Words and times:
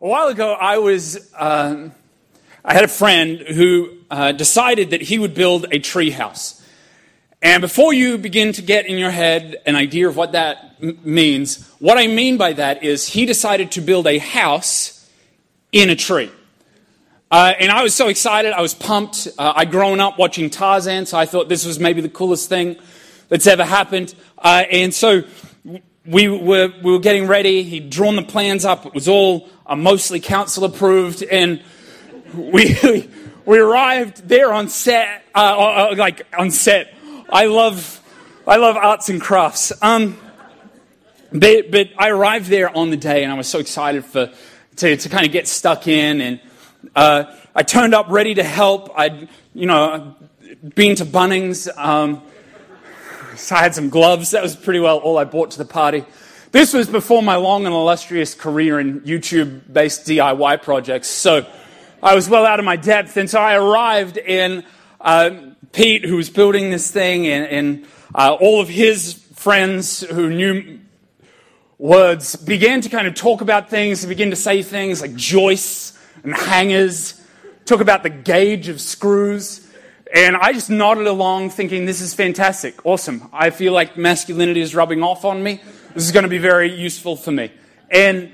A 0.00 0.08
while 0.08 0.26
ago, 0.26 0.52
I 0.52 0.78
was, 0.78 1.32
um, 1.38 1.92
I 2.64 2.74
had 2.74 2.82
a 2.82 2.88
friend 2.88 3.38
who 3.38 3.90
uh, 4.10 4.32
decided 4.32 4.90
that 4.90 5.02
he 5.02 5.20
would 5.20 5.34
build 5.34 5.66
a 5.70 5.78
tree 5.78 6.10
house. 6.10 6.60
And 7.40 7.60
before 7.60 7.94
you 7.94 8.18
begin 8.18 8.52
to 8.54 8.62
get 8.62 8.86
in 8.86 8.98
your 8.98 9.12
head 9.12 9.56
an 9.66 9.76
idea 9.76 10.08
of 10.08 10.16
what 10.16 10.32
that 10.32 10.74
m- 10.82 10.98
means, 11.04 11.68
what 11.78 11.96
I 11.96 12.08
mean 12.08 12.36
by 12.38 12.54
that 12.54 12.82
is 12.82 13.06
he 13.06 13.24
decided 13.24 13.70
to 13.72 13.80
build 13.80 14.08
a 14.08 14.18
house 14.18 15.08
in 15.70 15.90
a 15.90 15.96
tree. 15.96 16.30
Uh, 17.30 17.52
and 17.60 17.70
I 17.70 17.84
was 17.84 17.94
so 17.94 18.08
excited, 18.08 18.52
I 18.52 18.62
was 18.62 18.74
pumped. 18.74 19.28
Uh, 19.38 19.52
I'd 19.54 19.70
grown 19.70 20.00
up 20.00 20.18
watching 20.18 20.50
Tarzan, 20.50 21.06
so 21.06 21.16
I 21.16 21.24
thought 21.24 21.48
this 21.48 21.64
was 21.64 21.78
maybe 21.78 22.00
the 22.00 22.08
coolest 22.08 22.48
thing 22.48 22.76
that's 23.28 23.46
ever 23.46 23.64
happened. 23.64 24.12
Uh, 24.38 24.64
and 24.72 24.92
so 24.92 25.22
we 26.04 26.26
were, 26.26 26.72
we 26.82 26.92
were 26.92 26.98
getting 26.98 27.28
ready. 27.28 27.62
He'd 27.62 27.90
drawn 27.90 28.16
the 28.16 28.22
plans 28.22 28.64
up. 28.64 28.86
It 28.86 28.92
was 28.92 29.06
all 29.06 29.48
uh, 29.66 29.76
mostly 29.76 30.20
council 30.20 30.64
approved. 30.64 31.22
And 31.22 31.62
we, 32.36 33.08
we 33.46 33.58
arrived 33.58 34.28
there 34.28 34.52
on 34.52 34.68
set, 34.68 35.24
uh, 35.34 35.38
uh, 35.38 35.90
uh, 35.92 35.94
like 35.96 36.26
on 36.36 36.50
set. 36.50 36.94
I 37.32 37.46
love, 37.46 38.00
I 38.46 38.56
love 38.56 38.76
arts 38.76 39.08
and 39.08 39.20
crafts. 39.20 39.72
Um, 39.82 40.18
but, 41.32 41.70
but 41.70 41.90
I 41.98 42.10
arrived 42.10 42.46
there 42.46 42.74
on 42.76 42.90
the 42.90 42.96
day 42.96 43.24
and 43.24 43.32
I 43.32 43.36
was 43.36 43.48
so 43.48 43.58
excited 43.58 44.04
for, 44.04 44.32
to, 44.76 44.96
to 44.96 45.08
kind 45.08 45.26
of 45.26 45.32
get 45.32 45.48
stuck 45.48 45.88
in. 45.88 46.20
And 46.20 46.40
uh, 46.94 47.34
I 47.54 47.62
turned 47.62 47.94
up 47.94 48.06
ready 48.08 48.34
to 48.34 48.44
help. 48.44 48.90
I'd, 48.96 49.28
you 49.54 49.66
know, 49.66 50.14
been 50.74 50.96
to 50.96 51.04
Bunnings. 51.04 51.68
Um, 51.76 52.22
so 53.36 53.56
I 53.56 53.60
had 53.60 53.74
some 53.74 53.88
gloves. 53.88 54.30
That 54.30 54.42
was 54.42 54.54
pretty 54.54 54.80
well 54.80 54.98
all 54.98 55.18
I 55.18 55.24
brought 55.24 55.52
to 55.52 55.58
the 55.58 55.64
party. 55.64 56.04
This 56.54 56.72
was 56.72 56.88
before 56.88 57.20
my 57.20 57.34
long 57.34 57.66
and 57.66 57.74
illustrious 57.74 58.32
career 58.32 58.78
in 58.78 59.00
YouTube 59.00 59.72
based 59.72 60.06
DIY 60.06 60.62
projects. 60.62 61.08
So 61.08 61.44
I 62.00 62.14
was 62.14 62.28
well 62.28 62.46
out 62.46 62.60
of 62.60 62.64
my 62.64 62.76
depth. 62.76 63.16
And 63.16 63.28
so 63.28 63.40
I 63.40 63.56
arrived 63.56 64.18
in 64.18 64.62
uh, 65.00 65.30
Pete, 65.72 66.04
who 66.04 66.14
was 66.14 66.30
building 66.30 66.70
this 66.70 66.92
thing, 66.92 67.26
and, 67.26 67.44
and 67.48 67.86
uh, 68.14 68.36
all 68.40 68.60
of 68.60 68.68
his 68.68 69.14
friends 69.34 70.02
who 70.02 70.30
knew 70.30 70.78
words 71.76 72.36
began 72.36 72.80
to 72.82 72.88
kind 72.88 73.08
of 73.08 73.16
talk 73.16 73.40
about 73.40 73.68
things, 73.68 74.06
begin 74.06 74.30
to 74.30 74.36
say 74.36 74.62
things 74.62 75.00
like 75.00 75.16
joists 75.16 75.98
and 76.22 76.36
hangers, 76.36 77.20
talk 77.64 77.80
about 77.80 78.04
the 78.04 78.10
gauge 78.10 78.68
of 78.68 78.80
screws. 78.80 79.68
And 80.14 80.36
I 80.36 80.52
just 80.52 80.70
nodded 80.70 81.08
along 81.08 81.50
thinking, 81.50 81.84
this 81.84 82.00
is 82.00 82.14
fantastic, 82.14 82.86
awesome. 82.86 83.28
I 83.32 83.50
feel 83.50 83.72
like 83.72 83.96
masculinity 83.96 84.60
is 84.60 84.72
rubbing 84.72 85.02
off 85.02 85.24
on 85.24 85.42
me. 85.42 85.60
This 85.94 86.04
is 86.04 86.12
going 86.12 86.24
to 86.24 86.28
be 86.28 86.38
very 86.38 86.74
useful 86.74 87.14
for 87.14 87.30
me. 87.30 87.52
And 87.88 88.32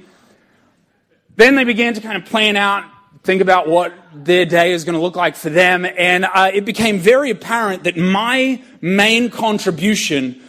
then 1.36 1.56
they 1.56 1.64
began 1.64 1.92
to 1.94 2.00
kind 2.00 2.16
of 2.16 2.24
plan 2.24 2.56
out, 2.56 2.84
think 3.22 3.42
about 3.42 3.68
what 3.68 3.92
their 4.14 4.46
day 4.46 4.72
is 4.72 4.84
going 4.84 4.94
to 4.94 5.00
look 5.00 5.16
like 5.16 5.36
for 5.36 5.50
them. 5.50 5.84
And 5.84 6.24
uh, 6.24 6.50
it 6.54 6.64
became 6.64 6.98
very 6.98 7.30
apparent 7.30 7.84
that 7.84 7.98
my 7.98 8.62
main 8.80 9.28
contribution 9.28 10.40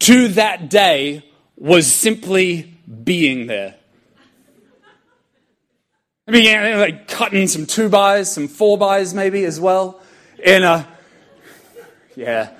to 0.00 0.28
that 0.28 0.68
day 0.68 1.24
was 1.56 1.90
simply 1.90 2.74
being 3.04 3.46
there. 3.46 3.74
I 6.26 6.32
began 6.32 6.78
like 6.78 7.08
cutting 7.08 7.48
some 7.48 7.64
two 7.64 7.88
bys, 7.88 8.30
some 8.30 8.48
four 8.48 8.76
bys 8.76 9.14
maybe 9.14 9.46
as 9.46 9.58
well. 9.58 10.02
And, 10.44 10.64
uh, 10.64 10.84
yeah. 12.14 12.57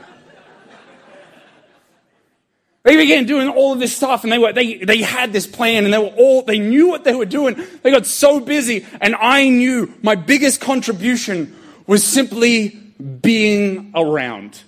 They 2.88 2.96
began 2.96 3.26
doing 3.26 3.50
all 3.50 3.74
of 3.74 3.80
this 3.80 3.94
stuff 3.94 4.24
and 4.24 4.32
they 4.32 4.38
were, 4.38 4.50
they, 4.50 4.76
they 4.78 5.02
had 5.02 5.30
this 5.30 5.46
plan 5.46 5.84
and 5.84 5.92
they 5.92 5.98
were 5.98 6.06
all, 6.06 6.40
they 6.40 6.58
knew 6.58 6.88
what 6.88 7.04
they 7.04 7.14
were 7.14 7.26
doing. 7.26 7.62
They 7.82 7.90
got 7.90 8.06
so 8.06 8.40
busy 8.40 8.86
and 9.02 9.14
I 9.14 9.50
knew 9.50 9.92
my 10.00 10.14
biggest 10.14 10.62
contribution 10.62 11.54
was 11.86 12.02
simply 12.02 12.68
being 12.68 13.92
around. 13.94 14.62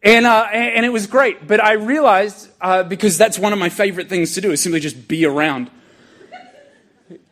And, 0.00 0.26
uh, 0.26 0.46
and 0.52 0.86
it 0.86 0.90
was 0.90 1.08
great. 1.08 1.48
But 1.48 1.60
I 1.60 1.72
realized, 1.72 2.50
uh, 2.60 2.84
because 2.84 3.18
that's 3.18 3.36
one 3.36 3.52
of 3.52 3.58
my 3.58 3.68
favorite 3.68 4.08
things 4.08 4.34
to 4.34 4.40
do, 4.40 4.52
is 4.52 4.62
simply 4.62 4.78
just 4.78 5.08
be 5.08 5.26
around. 5.26 5.72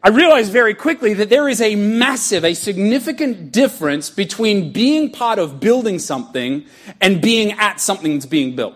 I 0.03 0.09
realized 0.09 0.51
very 0.51 0.75
quickly 0.75 1.15
that 1.15 1.31
there 1.31 1.49
is 1.49 1.61
a 1.61 1.77
massive, 1.77 2.45
a 2.45 2.55
significant 2.55 3.53
difference 3.53 4.11
between 4.11 4.73
being 4.73 5.13
part 5.13 5.39
of 5.39 5.61
building 5.61 6.01
something 6.01 6.67
and 7.01 7.23
being 7.23 7.53
at 7.53 7.79
something 7.81 8.15
that's 8.15 8.27
being 8.27 8.57
built. 8.57 8.75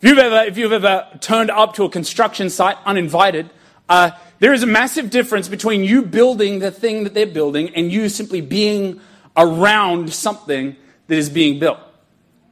If 0.00 0.08
you've 0.08 0.18
ever, 0.18 0.48
if 0.48 0.56
you've 0.56 0.72
ever 0.72 1.08
turned 1.20 1.50
up 1.50 1.74
to 1.74 1.84
a 1.84 1.90
construction 1.90 2.50
site 2.50 2.76
uninvited, 2.86 3.50
uh, 3.88 4.12
there 4.38 4.52
is 4.52 4.62
a 4.62 4.66
massive 4.66 5.10
difference 5.10 5.48
between 5.48 5.82
you 5.82 6.02
building 6.02 6.60
the 6.60 6.70
thing 6.70 7.02
that 7.02 7.14
they're 7.14 7.26
building 7.26 7.74
and 7.74 7.90
you 7.90 8.08
simply 8.08 8.40
being 8.40 9.00
around 9.36 10.12
something 10.12 10.76
that 11.08 11.16
is 11.16 11.28
being 11.28 11.58
built. 11.58 11.80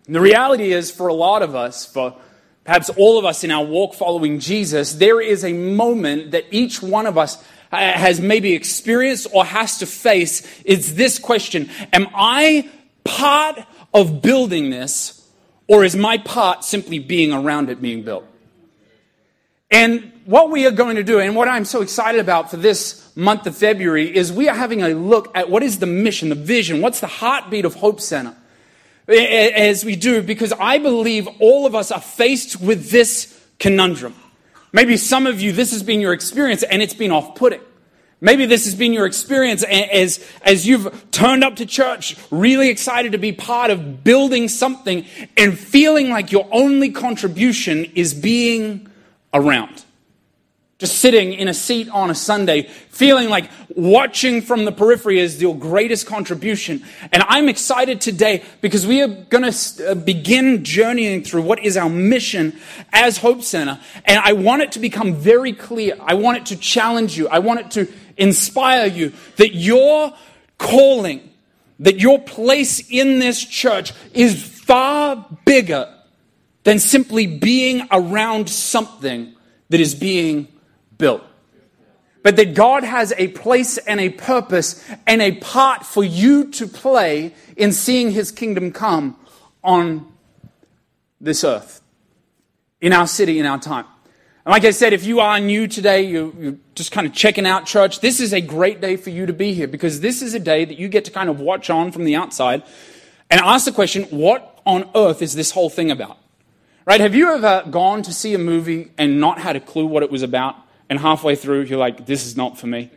And 0.06 0.16
the 0.16 0.20
reality 0.20 0.72
is, 0.72 0.90
for 0.90 1.06
a 1.06 1.14
lot 1.14 1.42
of 1.42 1.54
us, 1.54 1.86
for 1.86 2.16
perhaps 2.64 2.90
all 2.90 3.16
of 3.16 3.24
us 3.24 3.44
in 3.44 3.52
our 3.52 3.64
walk 3.64 3.94
following 3.94 4.40
Jesus, 4.40 4.94
there 4.94 5.20
is 5.20 5.44
a 5.44 5.52
moment 5.52 6.32
that 6.32 6.46
each 6.50 6.82
one 6.82 7.06
of 7.06 7.16
us 7.16 7.40
uh, 7.70 7.76
has 7.76 8.20
maybe 8.20 8.54
experienced 8.54 9.28
or 9.32 9.44
has 9.44 9.78
to 9.78 9.86
face 9.86 10.62
It's 10.64 10.92
this 10.92 11.20
question 11.20 11.70
Am 11.92 12.08
I 12.12 12.68
part 13.04 13.64
of 13.94 14.20
building 14.20 14.70
this, 14.70 15.25
or 15.68 15.84
is 15.84 15.96
my 15.96 16.18
part 16.18 16.64
simply 16.64 16.98
being 16.98 17.32
around 17.32 17.70
it 17.70 17.80
being 17.80 18.02
built? 18.02 18.24
And 19.70 20.12
what 20.24 20.50
we 20.50 20.66
are 20.66 20.70
going 20.70 20.96
to 20.96 21.02
do, 21.02 21.18
and 21.18 21.34
what 21.34 21.48
I'm 21.48 21.64
so 21.64 21.82
excited 21.82 22.20
about 22.20 22.50
for 22.50 22.56
this 22.56 23.14
month 23.16 23.46
of 23.46 23.56
February, 23.56 24.14
is 24.14 24.32
we 24.32 24.48
are 24.48 24.54
having 24.54 24.82
a 24.82 24.90
look 24.90 25.36
at 25.36 25.50
what 25.50 25.62
is 25.62 25.78
the 25.78 25.86
mission, 25.86 26.28
the 26.28 26.34
vision, 26.36 26.80
what's 26.80 27.00
the 27.00 27.06
heartbeat 27.06 27.64
of 27.64 27.74
Hope 27.74 28.00
Center 28.00 28.36
as 29.08 29.84
we 29.84 29.96
do, 29.96 30.22
because 30.22 30.52
I 30.52 30.78
believe 30.78 31.28
all 31.40 31.66
of 31.66 31.74
us 31.74 31.90
are 31.90 32.00
faced 32.00 32.60
with 32.60 32.90
this 32.90 33.40
conundrum. 33.58 34.14
Maybe 34.72 34.96
some 34.96 35.26
of 35.26 35.40
you, 35.40 35.52
this 35.52 35.70
has 35.70 35.82
been 35.82 36.00
your 36.00 36.12
experience 36.12 36.62
and 36.62 36.82
it's 36.82 36.94
been 36.94 37.12
off 37.12 37.34
putting. 37.36 37.60
Maybe 38.20 38.46
this 38.46 38.64
has 38.64 38.74
been 38.74 38.92
your 38.92 39.06
experience 39.06 39.62
as, 39.62 40.26
as 40.42 40.66
you've 40.66 41.10
turned 41.10 41.44
up 41.44 41.56
to 41.56 41.66
church, 41.66 42.16
really 42.30 42.70
excited 42.70 43.12
to 43.12 43.18
be 43.18 43.32
part 43.32 43.70
of 43.70 44.02
building 44.04 44.48
something 44.48 45.04
and 45.36 45.58
feeling 45.58 46.08
like 46.08 46.32
your 46.32 46.48
only 46.50 46.90
contribution 46.90 47.84
is 47.94 48.14
being 48.14 48.88
around. 49.34 49.85
Just 50.78 50.98
sitting 50.98 51.32
in 51.32 51.48
a 51.48 51.54
seat 51.54 51.88
on 51.88 52.10
a 52.10 52.14
Sunday, 52.14 52.64
feeling 52.64 53.30
like 53.30 53.50
watching 53.70 54.42
from 54.42 54.66
the 54.66 54.72
periphery 54.72 55.18
is 55.18 55.40
your 55.40 55.56
greatest 55.56 56.06
contribution. 56.06 56.84
And 57.12 57.22
I'm 57.28 57.48
excited 57.48 58.02
today 58.02 58.44
because 58.60 58.86
we 58.86 59.00
are 59.00 59.08
going 59.08 59.50
to 59.50 59.90
uh, 59.90 59.94
begin 59.94 60.64
journeying 60.64 61.24
through 61.24 61.42
what 61.42 61.64
is 61.64 61.78
our 61.78 61.88
mission 61.88 62.58
as 62.92 63.16
Hope 63.16 63.42
Center. 63.42 63.80
And 64.04 64.20
I 64.22 64.34
want 64.34 64.62
it 64.62 64.72
to 64.72 64.78
become 64.78 65.14
very 65.14 65.54
clear. 65.54 65.96
I 65.98 66.12
want 66.12 66.36
it 66.38 66.46
to 66.46 66.56
challenge 66.56 67.16
you. 67.16 67.26
I 67.28 67.38
want 67.38 67.60
it 67.60 67.70
to 67.70 67.92
inspire 68.18 68.86
you 68.86 69.14
that 69.36 69.54
your 69.54 70.12
calling, 70.58 71.30
that 71.80 72.00
your 72.00 72.18
place 72.18 72.86
in 72.90 73.18
this 73.18 73.42
church 73.42 73.94
is 74.12 74.42
far 74.42 75.26
bigger 75.46 75.90
than 76.64 76.78
simply 76.80 77.26
being 77.26 77.88
around 77.90 78.50
something 78.50 79.34
that 79.70 79.80
is 79.80 79.94
being 79.94 80.48
built. 80.98 81.22
But 82.22 82.36
that 82.36 82.54
God 82.54 82.82
has 82.82 83.12
a 83.16 83.28
place 83.28 83.78
and 83.78 84.00
a 84.00 84.08
purpose 84.08 84.84
and 85.06 85.22
a 85.22 85.32
part 85.32 85.86
for 85.86 86.02
you 86.02 86.50
to 86.52 86.66
play 86.66 87.34
in 87.56 87.72
seeing 87.72 88.10
his 88.10 88.32
kingdom 88.32 88.72
come 88.72 89.16
on 89.62 90.12
this 91.20 91.44
earth, 91.44 91.82
in 92.80 92.92
our 92.92 93.06
city, 93.06 93.38
in 93.38 93.46
our 93.46 93.58
time. 93.58 93.86
And 94.44 94.52
like 94.52 94.64
I 94.64 94.70
said, 94.70 94.92
if 94.92 95.04
you 95.04 95.20
are 95.20 95.40
new 95.40 95.66
today, 95.66 96.02
you, 96.02 96.34
are 96.40 96.74
just 96.76 96.92
kind 96.92 97.06
of 97.06 97.12
checking 97.12 97.46
out 97.46 97.66
church, 97.66 98.00
this 98.00 98.20
is 98.20 98.32
a 98.32 98.40
great 98.40 98.80
day 98.80 98.96
for 98.96 99.10
you 99.10 99.26
to 99.26 99.32
be 99.32 99.52
here 99.54 99.66
because 99.66 100.00
this 100.00 100.22
is 100.22 100.34
a 100.34 100.38
day 100.38 100.64
that 100.64 100.78
you 100.78 100.88
get 100.88 101.04
to 101.06 101.10
kind 101.10 101.28
of 101.28 101.40
watch 101.40 101.68
on 101.68 101.90
from 101.90 102.04
the 102.04 102.14
outside 102.14 102.62
and 103.28 103.40
ask 103.40 103.64
the 103.64 103.72
question, 103.72 104.04
what 104.04 104.60
on 104.64 104.88
earth 104.94 105.20
is 105.20 105.34
this 105.34 105.50
whole 105.50 105.70
thing 105.70 105.90
about? 105.90 106.18
Right? 106.84 107.00
Have 107.00 107.16
you 107.16 107.32
ever 107.32 107.64
gone 107.68 108.02
to 108.02 108.12
see 108.12 108.34
a 108.34 108.38
movie 108.38 108.92
and 108.96 109.20
not 109.20 109.40
had 109.40 109.56
a 109.56 109.60
clue 109.60 109.86
what 109.86 110.04
it 110.04 110.10
was 110.12 110.22
about? 110.22 110.54
And 110.88 110.98
halfway 110.98 111.36
through 111.36 111.62
you're 111.62 111.78
like, 111.78 112.06
this 112.06 112.26
is 112.26 112.36
not 112.36 112.58
for 112.58 112.66
me. 112.66 112.90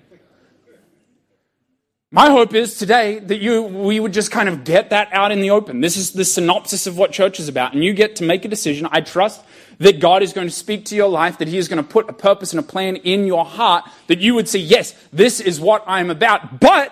My 2.11 2.31
hope 2.31 2.55
is 2.55 2.79
today 2.79 3.19
that 3.19 3.37
you, 3.37 3.61
we 3.61 3.99
would 3.99 4.13
just 4.13 4.31
kind 4.31 4.49
of 4.49 4.63
get 4.63 4.89
that 4.89 5.09
out 5.13 5.31
in 5.31 5.41
the 5.41 5.51
open. 5.51 5.79
This 5.79 5.95
is 5.95 6.11
the 6.11 6.25
synopsis 6.25 6.87
of 6.87 6.97
what 6.97 7.11
church 7.11 7.39
is 7.39 7.47
about, 7.47 7.73
and 7.73 7.83
you 7.83 7.93
get 7.93 8.15
to 8.15 8.23
make 8.23 8.45
a 8.45 8.47
decision. 8.47 8.87
I 8.91 9.01
trust 9.01 9.43
that 9.77 9.99
God 9.99 10.23
is 10.23 10.33
going 10.33 10.47
to 10.47 10.53
speak 10.53 10.85
to 10.85 10.95
your 10.95 11.07
life, 11.07 11.37
that 11.37 11.47
He 11.47 11.59
is 11.59 11.67
going 11.67 11.81
to 11.81 11.87
put 11.87 12.09
a 12.09 12.13
purpose 12.13 12.51
and 12.51 12.59
a 12.59 12.63
plan 12.63 12.95
in 12.95 13.27
your 13.27 13.45
heart, 13.45 13.85
that 14.07 14.17
you 14.17 14.33
would 14.33 14.49
say, 14.49 14.57
yes, 14.57 14.95
this 15.13 15.39
is 15.39 15.59
what 15.59 15.83
I'm 15.85 16.09
about. 16.09 16.59
But 16.59 16.91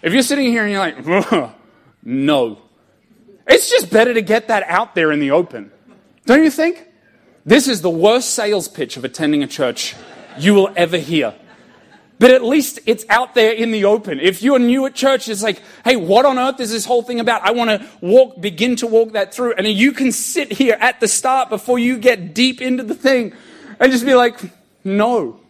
if 0.00 0.12
you're 0.12 0.22
sitting 0.22 0.46
here 0.46 0.62
and 0.62 0.70
you're 0.70 0.80
like, 0.80 1.54
no, 2.04 2.58
it's 3.48 3.68
just 3.68 3.90
better 3.90 4.14
to 4.14 4.22
get 4.22 4.46
that 4.46 4.62
out 4.68 4.94
there 4.94 5.10
in 5.10 5.18
the 5.18 5.32
open. 5.32 5.72
Don't 6.24 6.44
you 6.44 6.50
think? 6.50 6.86
This 7.46 7.68
is 7.68 7.82
the 7.82 7.90
worst 7.90 8.30
sales 8.30 8.68
pitch 8.68 8.96
of 8.96 9.04
attending 9.04 9.42
a 9.42 9.46
church 9.46 9.94
you 10.38 10.54
will 10.54 10.70
ever 10.76 10.96
hear. 10.96 11.34
but 12.18 12.30
at 12.30 12.42
least 12.42 12.78
it's 12.86 13.04
out 13.10 13.34
there 13.34 13.52
in 13.52 13.70
the 13.70 13.84
open. 13.84 14.18
If 14.18 14.42
you're 14.42 14.58
new 14.58 14.86
at 14.86 14.94
church, 14.94 15.28
it's 15.28 15.42
like, 15.42 15.60
hey, 15.84 15.96
what 15.96 16.24
on 16.24 16.38
earth 16.38 16.58
is 16.60 16.70
this 16.70 16.86
whole 16.86 17.02
thing 17.02 17.20
about? 17.20 17.42
I 17.42 17.50
want 17.50 17.68
to 17.68 17.86
walk, 18.00 18.40
begin 18.40 18.76
to 18.76 18.86
walk 18.86 19.12
that 19.12 19.34
through. 19.34 19.54
And 19.54 19.66
you 19.66 19.92
can 19.92 20.10
sit 20.10 20.52
here 20.52 20.78
at 20.80 21.00
the 21.00 21.08
start 21.08 21.50
before 21.50 21.78
you 21.78 21.98
get 21.98 22.32
deep 22.34 22.62
into 22.62 22.82
the 22.82 22.94
thing 22.94 23.34
and 23.78 23.92
just 23.92 24.06
be 24.06 24.14
like, 24.14 24.40
no. 24.84 25.40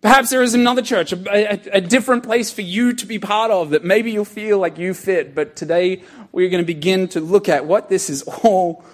Perhaps 0.00 0.30
there 0.30 0.42
is 0.42 0.54
another 0.54 0.82
church, 0.82 1.12
a, 1.12 1.16
a, 1.28 1.78
a, 1.78 1.80
different 1.80 2.22
place 2.22 2.52
for 2.52 2.60
you 2.60 2.92
to 2.92 3.06
be 3.06 3.18
part 3.18 3.50
of 3.50 3.70
that 3.70 3.82
maybe 3.82 4.12
you'll 4.12 4.24
feel 4.24 4.58
like 4.58 4.78
you 4.78 4.94
fit. 4.94 5.34
But 5.34 5.56
today 5.56 6.04
we're 6.30 6.50
going 6.50 6.62
to 6.62 6.66
begin 6.66 7.08
to 7.08 7.20
look 7.20 7.48
at 7.48 7.66
what 7.66 7.88
this 7.88 8.08
is 8.08 8.22
all 8.44 8.84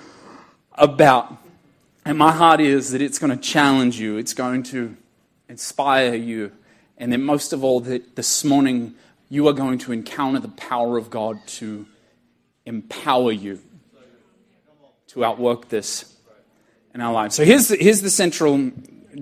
about. 0.74 1.41
And 2.04 2.18
my 2.18 2.32
heart 2.32 2.60
is 2.60 2.90
that 2.90 3.00
it's 3.00 3.18
going 3.18 3.30
to 3.30 3.42
challenge 3.42 4.00
you, 4.00 4.16
it's 4.16 4.34
going 4.34 4.64
to 4.64 4.96
inspire 5.48 6.14
you, 6.14 6.50
and 6.98 7.12
then 7.12 7.22
most 7.22 7.52
of 7.52 7.62
all, 7.62 7.80
that 7.80 8.16
this 8.16 8.44
morning 8.44 8.94
you 9.28 9.46
are 9.48 9.52
going 9.52 9.78
to 9.78 9.92
encounter 9.92 10.40
the 10.40 10.48
power 10.48 10.98
of 10.98 11.10
God 11.10 11.38
to 11.46 11.86
empower 12.66 13.32
you 13.32 13.60
to 15.08 15.24
outwork 15.24 15.68
this 15.68 16.16
in 16.94 17.00
our 17.00 17.12
lives. 17.12 17.36
So 17.36 17.44
here's 17.44 17.68
the, 17.68 17.76
here's 17.76 18.02
the 18.02 18.10
central 18.10 18.72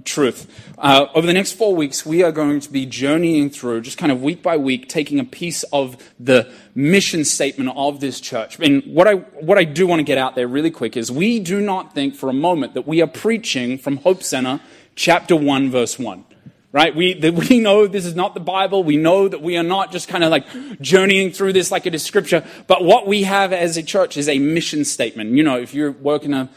truth. 0.04 0.70
Uh, 0.78 1.06
over 1.14 1.26
the 1.26 1.32
next 1.32 1.52
four 1.52 1.74
weeks, 1.74 2.06
we 2.06 2.22
are 2.22 2.32
going 2.32 2.60
to 2.60 2.70
be 2.70 2.86
journeying 2.86 3.50
through, 3.50 3.82
just 3.82 3.98
kind 3.98 4.12
of 4.12 4.22
week 4.22 4.42
by 4.42 4.56
week, 4.56 4.88
taking 4.88 5.18
a 5.18 5.24
piece 5.24 5.62
of 5.64 5.96
the 6.18 6.50
mission 6.74 7.24
statement 7.24 7.70
of 7.76 8.00
this 8.00 8.20
church. 8.20 8.58
And 8.60 8.82
what 8.84 9.06
I, 9.06 9.14
what 9.14 9.58
I 9.58 9.64
do 9.64 9.86
want 9.86 10.00
to 10.00 10.04
get 10.04 10.18
out 10.18 10.34
there 10.34 10.48
really 10.48 10.70
quick 10.70 10.96
is 10.96 11.10
we 11.10 11.38
do 11.40 11.60
not 11.60 11.94
think 11.94 12.14
for 12.14 12.28
a 12.28 12.34
moment 12.34 12.74
that 12.74 12.86
we 12.86 13.02
are 13.02 13.06
preaching 13.06 13.78
from 13.78 13.98
Hope 13.98 14.22
Center, 14.22 14.60
chapter 14.94 15.36
1, 15.36 15.70
verse 15.70 15.98
1 15.98 16.24
right? 16.72 16.94
We, 16.94 17.14
that 17.14 17.34
we 17.34 17.58
know 17.58 17.86
this 17.86 18.06
is 18.06 18.14
not 18.14 18.34
the 18.34 18.40
Bible. 18.40 18.84
We 18.84 18.96
know 18.96 19.28
that 19.28 19.42
we 19.42 19.56
are 19.56 19.62
not 19.62 19.90
just 19.92 20.08
kind 20.08 20.22
of 20.22 20.30
like 20.30 20.46
journeying 20.80 21.32
through 21.32 21.52
this 21.52 21.70
like 21.70 21.86
it 21.86 21.94
is 21.94 22.04
scripture. 22.04 22.44
But 22.66 22.84
what 22.84 23.06
we 23.06 23.24
have 23.24 23.52
as 23.52 23.76
a 23.76 23.82
church 23.82 24.16
is 24.16 24.28
a 24.28 24.38
mission 24.38 24.84
statement. 24.84 25.32
You 25.32 25.42
know, 25.42 25.58
if 25.58 25.74
you're 25.74 25.92
working 25.92 26.32
a, 26.32 26.48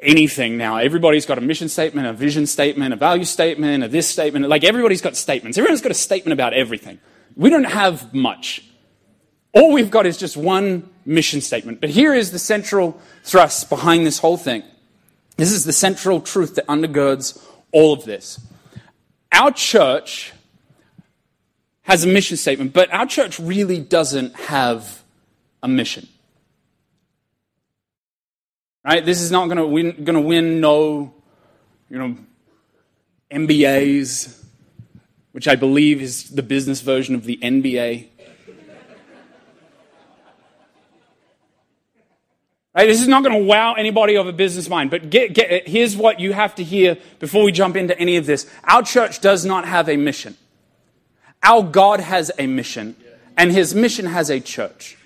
anything 0.00 0.56
now. 0.56 0.76
Everybody's 0.76 1.26
got 1.26 1.38
a 1.38 1.40
mission 1.40 1.68
statement, 1.68 2.06
a 2.06 2.12
vision 2.12 2.46
statement, 2.46 2.92
a 2.92 2.96
value 2.96 3.24
statement, 3.24 3.84
a 3.84 3.88
this 3.88 4.08
statement. 4.08 4.48
Like 4.48 4.64
everybody's 4.64 5.02
got 5.02 5.16
statements. 5.16 5.58
Everyone's 5.58 5.80
got 5.80 5.92
a 5.92 5.94
statement 5.94 6.32
about 6.32 6.52
everything. 6.52 6.98
We 7.34 7.50
don't 7.50 7.64
have 7.64 8.12
much. 8.14 8.64
All 9.52 9.72
we've 9.72 9.90
got 9.90 10.06
is 10.06 10.16
just 10.18 10.36
one 10.36 10.88
mission 11.04 11.40
statement. 11.40 11.80
But 11.80 11.90
here 11.90 12.12
is 12.12 12.30
the 12.30 12.38
central 12.38 13.00
thrust 13.24 13.70
behind 13.70 14.06
this 14.06 14.18
whole 14.18 14.36
thing. 14.36 14.62
This 15.36 15.52
is 15.52 15.64
the 15.64 15.72
central 15.72 16.20
truth 16.20 16.54
that 16.56 16.66
undergirds 16.66 17.42
all 17.72 17.92
of 17.92 18.04
this. 18.04 18.40
Our 19.32 19.50
church 19.52 20.32
has 21.82 22.04
a 22.04 22.08
mission 22.08 22.36
statement, 22.36 22.72
but 22.72 22.92
our 22.92 23.06
church 23.06 23.38
really 23.38 23.80
doesn't 23.80 24.34
have 24.34 25.02
a 25.62 25.68
mission. 25.68 26.08
Right? 28.86 29.04
This 29.04 29.20
is 29.20 29.32
not 29.32 29.48
going 29.48 29.58
to 29.58 29.66
win, 30.20 30.60
no, 30.60 31.12
you 31.90 31.98
know, 31.98 32.16
MBAs, 33.32 34.44
which 35.32 35.48
I 35.48 35.56
believe 35.56 36.00
is 36.00 36.30
the 36.30 36.42
business 36.44 36.82
version 36.82 37.16
of 37.16 37.24
the 37.24 37.36
NBA. 37.38 38.06
Right? 42.76 42.86
This 42.86 43.00
is 43.00 43.08
not 43.08 43.24
going 43.24 43.36
to 43.36 43.44
wow 43.44 43.74
anybody 43.74 44.14
of 44.14 44.28
a 44.28 44.32
business 44.32 44.68
mind, 44.68 44.92
but 44.92 45.10
get, 45.10 45.34
get, 45.34 45.66
here's 45.66 45.96
what 45.96 46.20
you 46.20 46.32
have 46.32 46.54
to 46.54 46.62
hear 46.62 46.96
before 47.18 47.42
we 47.42 47.50
jump 47.50 47.74
into 47.74 47.98
any 47.98 48.16
of 48.16 48.26
this. 48.26 48.48
Our 48.62 48.84
church 48.84 49.20
does 49.20 49.44
not 49.44 49.66
have 49.66 49.88
a 49.88 49.96
mission. 49.96 50.36
Our 51.42 51.64
God 51.64 51.98
has 51.98 52.30
a 52.38 52.46
mission, 52.46 52.94
and 53.36 53.50
his 53.50 53.74
mission 53.74 54.06
has 54.06 54.30
a 54.30 54.38
church. 54.38 54.96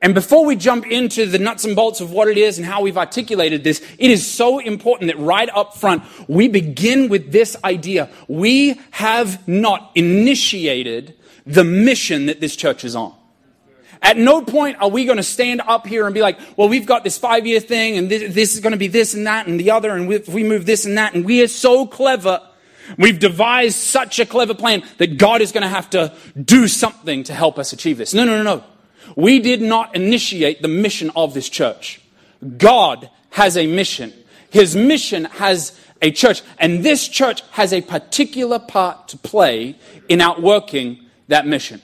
And 0.00 0.14
before 0.14 0.44
we 0.44 0.54
jump 0.54 0.86
into 0.86 1.26
the 1.26 1.38
nuts 1.38 1.64
and 1.64 1.74
bolts 1.74 2.00
of 2.00 2.12
what 2.12 2.28
it 2.28 2.38
is 2.38 2.56
and 2.56 2.66
how 2.66 2.82
we've 2.82 2.96
articulated 2.96 3.64
this, 3.64 3.84
it 3.98 4.10
is 4.10 4.24
so 4.24 4.60
important 4.60 5.08
that 5.08 5.18
right 5.18 5.48
up 5.52 5.76
front, 5.76 6.04
we 6.28 6.46
begin 6.46 7.08
with 7.08 7.32
this 7.32 7.56
idea. 7.64 8.08
We 8.28 8.80
have 8.92 9.46
not 9.48 9.90
initiated 9.96 11.16
the 11.44 11.64
mission 11.64 12.26
that 12.26 12.40
this 12.40 12.54
church 12.54 12.84
is 12.84 12.94
on. 12.94 13.14
At 14.00 14.16
no 14.16 14.42
point 14.42 14.76
are 14.80 14.88
we 14.88 15.04
going 15.04 15.16
to 15.16 15.24
stand 15.24 15.60
up 15.66 15.84
here 15.84 16.06
and 16.06 16.14
be 16.14 16.22
like, 16.22 16.38
well, 16.56 16.68
we've 16.68 16.86
got 16.86 17.02
this 17.02 17.18
five 17.18 17.46
year 17.46 17.58
thing 17.58 17.98
and 17.98 18.08
this, 18.08 18.32
this, 18.32 18.54
is 18.54 18.60
going 18.60 18.70
to 18.72 18.78
be 18.78 18.86
this 18.86 19.14
and 19.14 19.26
that 19.26 19.48
and 19.48 19.58
the 19.58 19.72
other 19.72 19.90
and 19.90 20.06
we, 20.06 20.18
we 20.18 20.44
move 20.44 20.66
this 20.66 20.84
and 20.84 20.96
that 20.96 21.14
and 21.14 21.24
we 21.24 21.42
are 21.42 21.48
so 21.48 21.84
clever. 21.84 22.40
We've 22.96 23.18
devised 23.18 23.76
such 23.76 24.20
a 24.20 24.26
clever 24.26 24.54
plan 24.54 24.84
that 24.98 25.18
God 25.18 25.40
is 25.40 25.50
going 25.50 25.62
to 25.62 25.68
have 25.68 25.90
to 25.90 26.14
do 26.40 26.68
something 26.68 27.24
to 27.24 27.34
help 27.34 27.58
us 27.58 27.72
achieve 27.72 27.98
this. 27.98 28.14
No, 28.14 28.24
no, 28.24 28.40
no, 28.40 28.44
no. 28.44 28.64
We 29.16 29.38
did 29.40 29.62
not 29.62 29.94
initiate 29.94 30.62
the 30.62 30.68
mission 30.68 31.10
of 31.16 31.34
this 31.34 31.48
church. 31.48 32.00
God 32.56 33.10
has 33.30 33.56
a 33.56 33.66
mission. 33.66 34.12
His 34.50 34.74
mission 34.76 35.24
has 35.24 35.78
a 36.00 36.10
church, 36.12 36.42
and 36.58 36.84
this 36.84 37.08
church 37.08 37.42
has 37.50 37.72
a 37.72 37.80
particular 37.80 38.58
part 38.58 39.08
to 39.08 39.18
play 39.18 39.76
in 40.08 40.20
outworking 40.20 41.04
that 41.28 41.46
mission. 41.46 41.82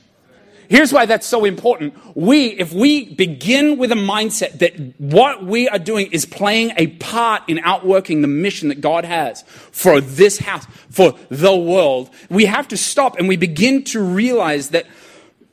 Here's 0.69 0.93
why 0.93 1.07
that's 1.07 1.27
so 1.27 1.45
important. 1.45 1.95
We, 2.17 2.47
if 2.47 2.73
we 2.73 3.15
begin 3.15 3.77
with 3.77 3.93
a 3.93 3.97
mindset 3.97 4.59
that 4.61 4.75
what 4.99 5.45
we 5.45 5.69
are 5.69 5.79
doing 5.79 6.11
is 6.11 6.25
playing 6.25 6.73
a 6.77 6.87
part 6.87 7.43
in 7.49 7.59
outworking 7.61 8.23
the 8.23 8.29
mission 8.29 8.69
that 8.69 8.81
God 8.81 9.05
has 9.05 9.43
for 9.73 10.01
this 10.01 10.39
house, 10.39 10.67
for 10.89 11.15
the 11.29 11.55
world, 11.55 12.11
we 12.31 12.47
have 12.47 12.69
to 12.69 12.77
stop 12.77 13.19
and 13.19 13.29
we 13.29 13.37
begin 13.37 13.85
to 13.85 14.01
realize 14.03 14.71
that 14.71 14.87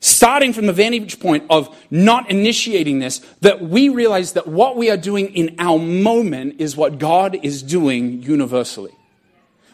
starting 0.01 0.51
from 0.51 0.65
the 0.65 0.74
vantage 0.74 1.19
point 1.19 1.45
of 1.50 1.74
not 1.89 2.30
initiating 2.30 3.00
this, 3.00 3.19
that 3.39 3.62
we 3.62 3.88
realize 3.88 4.33
that 4.33 4.48
what 4.48 4.75
we 4.75 4.89
are 4.89 4.98
doing 4.98 5.27
in 5.33 5.56
our 5.59 5.80
moment 5.80 6.56
is 6.59 6.75
what 6.75 6.98
God 6.98 7.38
is 7.44 7.63
doing 7.63 8.21
universally. 8.24 8.92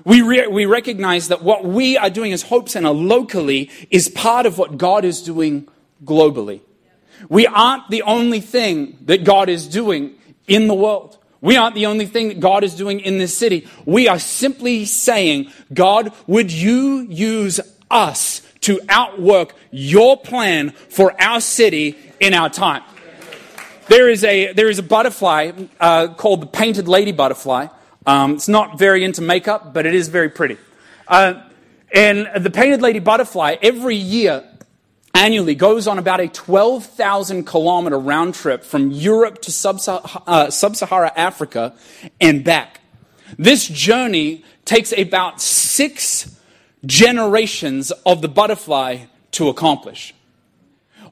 We, 0.03 0.21
re- 0.21 0.47
we 0.47 0.65
recognize 0.65 1.29
that 1.29 1.41
what 1.41 1.65
we 1.65 1.97
are 1.97 2.09
doing 2.09 2.33
as 2.33 2.44
Hope 2.44 2.69
Center 2.69 2.91
locally 2.91 3.71
is 3.89 4.09
part 4.09 4.45
of 4.45 4.57
what 4.57 4.77
God 4.77 5.06
is 5.06 5.21
doing 5.21 5.68
globally. 6.03 6.62
We 7.30 7.47
aren't 7.47 7.89
the 7.89 8.03
only 8.03 8.41
thing 8.41 8.97
that 9.06 9.23
God 9.23 9.50
is 9.50 9.68
doing 9.68 10.15
in 10.45 10.68
the 10.68 10.73
world. 10.73 11.18
We 11.41 11.56
aren't 11.56 11.75
the 11.75 11.85
only 11.85 12.06
thing 12.06 12.30
that 12.30 12.39
God 12.39 12.63
is 12.63 12.75
doing 12.75 13.00
in 13.00 13.18
this 13.18 13.35
city. 13.35 13.68
We 13.85 14.07
are 14.07 14.19
simply 14.19 14.85
saying, 14.85 15.51
God, 15.73 16.13
would 16.25 16.51
you 16.51 17.06
use 17.09 17.59
us 17.90 18.42
to 18.68 18.81
outwork 18.90 19.56
your 19.71 20.18
plan 20.18 20.71
for 20.71 21.19
our 21.21 21.40
city 21.40 21.97
in 22.19 22.33
our 22.33 22.50
time. 22.50 22.83
There 23.88 24.09
is 24.09 24.26
a, 24.26 24.52
there 24.52 24.69
is 24.69 24.78
a 24.78 24.83
butterfly 24.83 25.54
uh, 25.80 26.09
called 26.16 26.42
the 26.42 26.47
painted 26.47 26.90
lady 26.90 27.14
butterfly. 27.14 27.68
Um, 28.06 28.33
it's 28.33 28.50
not 28.50 28.78
very 28.78 29.06
into 29.06 29.21
makeup, 29.21 29.74
but 29.74 29.86
it 29.86 29.95
is 29.95 30.09
very 30.09 30.28
pretty. 30.28 30.57
Uh, 31.07 31.44
and 31.94 32.28
the 32.44 32.50
painted 32.50 32.81
lady 32.81 33.00
butterfly 33.00 33.56
every 33.62 33.95
year, 33.95 34.44
annually, 35.14 35.56
goes 35.56 35.88
on 35.88 35.97
about 35.97 36.19
a 36.19 36.28
12,000 36.28 37.45
kilometer 37.45 37.97
round 37.97 38.33
trip 38.33 38.66
from 38.66 38.92
Europe 38.92 39.42
to 39.44 39.50
uh, 40.28 40.50
sub 40.50 40.76
Saharan 40.76 41.12
Africa 41.16 41.74
and 42.19 42.44
back. 42.44 42.81
This 43.38 43.66
journey 43.66 44.44
takes 44.66 44.92
about 44.92 45.40
six 45.40 46.36
generations 46.85 47.91
of 48.05 48.21
the 48.21 48.27
butterfly 48.27 49.05
to 49.31 49.49
accomplish. 49.49 50.13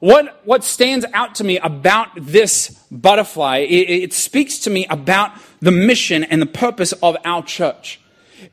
What, 0.00 0.42
what 0.44 0.62
stands 0.62 1.06
out 1.12 1.36
to 1.36 1.44
me 1.44 1.58
about 1.58 2.08
this 2.16 2.70
butterfly, 2.90 3.58
it, 3.58 3.90
it 3.90 4.12
speaks 4.12 4.58
to 4.60 4.70
me 4.70 4.86
about 4.86 5.32
the 5.60 5.70
mission 5.70 6.22
and 6.24 6.40
the 6.40 6.46
purpose 6.46 6.92
of 6.92 7.16
our 7.24 7.42
church 7.42 8.00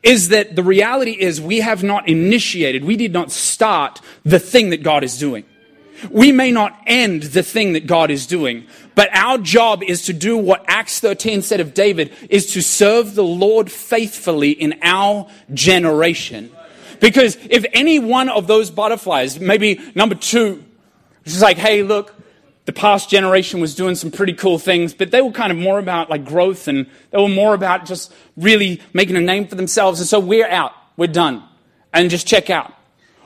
is 0.02 0.30
that 0.30 0.56
the 0.56 0.62
reality 0.62 1.12
is 1.12 1.40
we 1.40 1.60
have 1.60 1.82
not 1.82 2.08
initiated, 2.08 2.84
we 2.84 2.96
did 2.96 3.12
not 3.12 3.30
start 3.30 4.00
the 4.24 4.38
thing 4.38 4.70
that 4.70 4.82
God 4.82 5.04
is 5.04 5.18
doing. 5.18 5.44
We 6.10 6.32
may 6.32 6.50
not 6.50 6.78
end 6.86 7.22
the 7.22 7.42
thing 7.42 7.74
that 7.74 7.86
God 7.86 8.10
is 8.10 8.26
doing, 8.26 8.66
but 8.94 9.08
our 9.14 9.38
job 9.38 9.82
is 9.82 10.02
to 10.06 10.12
do 10.12 10.36
what 10.36 10.64
Acts 10.66 11.00
13 11.00 11.42
said 11.42 11.60
of 11.60 11.72
David 11.72 12.12
is 12.28 12.52
to 12.52 12.62
serve 12.62 13.14
the 13.14 13.24
Lord 13.24 13.70
faithfully 13.70 14.50
in 14.50 14.74
our 14.82 15.28
generation. 15.52 16.50
Because 17.00 17.36
if 17.50 17.64
any 17.72 17.98
one 17.98 18.28
of 18.28 18.46
those 18.46 18.70
butterflies, 18.70 19.40
maybe 19.40 19.80
number 19.94 20.14
two, 20.14 20.64
is 21.24 21.42
like, 21.42 21.56
hey, 21.56 21.82
look, 21.82 22.14
the 22.66 22.72
past 22.72 23.10
generation 23.10 23.60
was 23.60 23.74
doing 23.74 23.94
some 23.94 24.10
pretty 24.10 24.32
cool 24.32 24.58
things, 24.58 24.94
but 24.94 25.10
they 25.10 25.20
were 25.20 25.32
kind 25.32 25.52
of 25.52 25.58
more 25.58 25.78
about 25.78 26.08
like 26.08 26.24
growth 26.24 26.66
and 26.66 26.86
they 27.10 27.18
were 27.18 27.28
more 27.28 27.54
about 27.54 27.84
just 27.84 28.12
really 28.36 28.80
making 28.92 29.16
a 29.16 29.20
name 29.20 29.46
for 29.46 29.54
themselves. 29.54 30.00
And 30.00 30.08
so 30.08 30.18
we're 30.18 30.48
out. 30.48 30.72
We're 30.96 31.08
done. 31.08 31.42
And 31.92 32.10
just 32.10 32.26
check 32.26 32.50
out. 32.50 32.72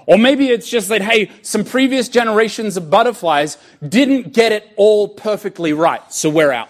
Or 0.07 0.19
maybe 0.19 0.49
it's 0.49 0.69
just 0.69 0.89
that, 0.89 1.03
hey, 1.03 1.31
some 1.43 1.65
previous 1.65 2.09
generations 2.09 2.77
of 2.77 2.91
butterflies 2.91 3.59
didn't 3.87 4.33
get 4.33 4.53
it 4.53 4.69
all 4.77 5.09
perfectly 5.09 5.73
right. 5.73 6.13
So 6.13 6.31
we're 6.31 6.51
out. 6.51 6.69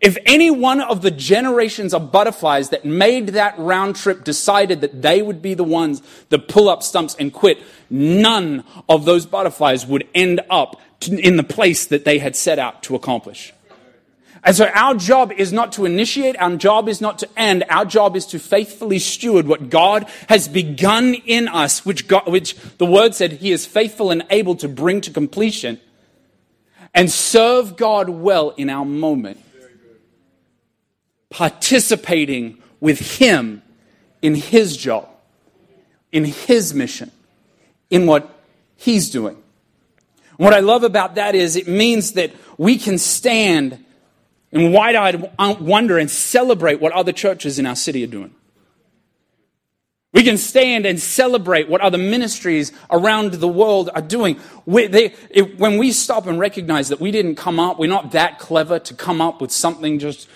If 0.00 0.18
any 0.26 0.50
one 0.50 0.80
of 0.80 1.02
the 1.02 1.10
generations 1.10 1.94
of 1.94 2.10
butterflies 2.10 2.70
that 2.70 2.84
made 2.84 3.28
that 3.28 3.58
round 3.58 3.96
trip 3.96 4.24
decided 4.24 4.80
that 4.80 5.02
they 5.02 5.22
would 5.22 5.40
be 5.40 5.54
the 5.54 5.64
ones 5.64 6.02
that 6.30 6.48
pull 6.48 6.68
up 6.68 6.82
stumps 6.82 7.14
and 7.18 7.32
quit, 7.32 7.58
none 7.90 8.64
of 8.88 9.04
those 9.04 9.26
butterflies 9.26 9.86
would 9.86 10.08
end 10.14 10.40
up 10.50 10.80
in 11.08 11.36
the 11.36 11.44
place 11.44 11.86
that 11.86 12.04
they 12.04 12.18
had 12.18 12.34
set 12.34 12.58
out 12.58 12.82
to 12.84 12.94
accomplish. 12.94 13.52
And 14.46 14.54
so 14.54 14.66
our 14.66 14.94
job 14.94 15.32
is 15.32 15.54
not 15.54 15.72
to 15.72 15.86
initiate, 15.86 16.36
our 16.36 16.54
job 16.56 16.86
is 16.86 17.00
not 17.00 17.18
to 17.20 17.28
end, 17.34 17.64
our 17.70 17.86
job 17.86 18.14
is 18.14 18.26
to 18.26 18.38
faithfully 18.38 18.98
steward 18.98 19.46
what 19.46 19.70
God 19.70 20.06
has 20.28 20.48
begun 20.48 21.14
in 21.14 21.48
us, 21.48 21.86
which, 21.86 22.06
God, 22.08 22.30
which 22.30 22.54
the 22.76 22.84
word 22.84 23.14
said 23.14 23.32
he 23.32 23.52
is 23.52 23.64
faithful 23.64 24.10
and 24.10 24.22
able 24.28 24.54
to 24.56 24.68
bring 24.68 25.00
to 25.02 25.10
completion, 25.10 25.80
and 26.92 27.10
serve 27.10 27.76
God 27.76 28.10
well 28.10 28.50
in 28.50 28.68
our 28.68 28.84
moment. 28.84 29.40
Participating 31.34 32.62
with 32.78 33.18
him 33.18 33.60
in 34.22 34.36
his 34.36 34.76
job, 34.76 35.08
in 36.12 36.24
his 36.24 36.72
mission, 36.72 37.10
in 37.90 38.06
what 38.06 38.40
he's 38.76 39.10
doing. 39.10 39.36
what 40.36 40.54
I 40.54 40.60
love 40.60 40.84
about 40.84 41.16
that 41.16 41.34
is 41.34 41.56
it 41.56 41.66
means 41.66 42.12
that 42.12 42.30
we 42.56 42.78
can 42.78 42.98
stand 42.98 43.84
in 44.52 44.70
wide 44.70 44.94
eyed 44.94 45.28
wonder 45.60 45.98
and 45.98 46.08
celebrate 46.08 46.80
what 46.80 46.92
other 46.92 47.10
churches 47.10 47.58
in 47.58 47.66
our 47.66 47.74
city 47.74 48.04
are 48.04 48.12
doing. 48.18 48.32
We 50.12 50.22
can 50.22 50.38
stand 50.38 50.86
and 50.86 51.00
celebrate 51.00 51.68
what 51.68 51.80
other 51.80 51.98
ministries 51.98 52.70
around 52.92 53.32
the 53.32 53.48
world 53.48 53.90
are 53.92 54.00
doing. 54.00 54.38
We, 54.66 54.86
they, 54.86 55.08
when 55.56 55.78
we 55.78 55.90
stop 55.90 56.28
and 56.28 56.38
recognize 56.38 56.90
that 56.90 57.00
we 57.00 57.10
didn't 57.10 57.34
come 57.34 57.58
up, 57.58 57.80
we're 57.80 57.88
not 57.88 58.12
that 58.12 58.38
clever 58.38 58.78
to 58.78 58.94
come 58.94 59.20
up 59.20 59.40
with 59.40 59.50
something 59.50 59.98
just 59.98 60.28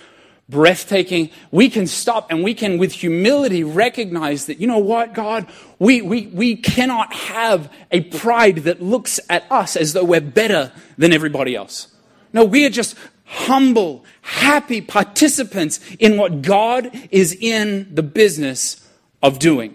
breathtaking, 0.48 1.30
we 1.50 1.68
can 1.68 1.86
stop 1.86 2.30
and 2.30 2.42
we 2.42 2.54
can, 2.54 2.78
with 2.78 2.92
humility, 2.92 3.64
recognize 3.64 4.46
that, 4.46 4.60
you 4.60 4.66
know 4.66 4.78
what, 4.78 5.12
God, 5.12 5.46
we, 5.78 6.00
we, 6.00 6.26
we 6.28 6.56
cannot 6.56 7.12
have 7.12 7.72
a 7.90 8.00
pride 8.00 8.58
that 8.58 8.80
looks 8.80 9.20
at 9.28 9.44
us 9.50 9.76
as 9.76 9.92
though 9.92 10.04
we're 10.04 10.20
better 10.20 10.72
than 10.96 11.12
everybody 11.12 11.54
else. 11.54 11.88
No, 12.32 12.44
we 12.44 12.64
are 12.64 12.70
just 12.70 12.96
humble, 13.24 14.04
happy 14.22 14.80
participants 14.80 15.80
in 15.98 16.16
what 16.16 16.40
God 16.40 16.90
is 17.10 17.34
in 17.34 17.94
the 17.94 18.02
business 18.02 18.88
of 19.22 19.38
doing. 19.38 19.74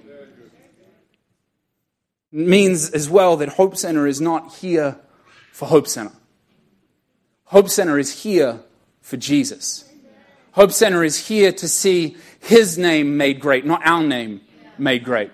It 2.31 2.47
means 2.47 2.89
as 2.89 3.09
well 3.09 3.37
that 3.37 3.49
Hope 3.49 3.77
Center 3.77 4.07
is 4.07 4.19
not 4.19 4.55
here 4.55 4.97
for 5.51 5.67
Hope 5.67 5.87
Center. 5.87 6.13
Hope 7.45 7.69
Center 7.69 7.99
is 7.99 8.23
here 8.23 8.61
for 9.01 9.17
Jesus. 9.17 9.87
Hope 10.53 10.71
Center 10.71 11.03
is 11.03 11.27
here 11.27 11.51
to 11.51 11.67
see 11.67 12.15
His 12.39 12.77
name 12.77 13.17
made 13.17 13.39
great, 13.39 13.65
not 13.65 13.85
our 13.85 14.03
name 14.03 14.41
made 14.77 15.03
great. 15.03 15.31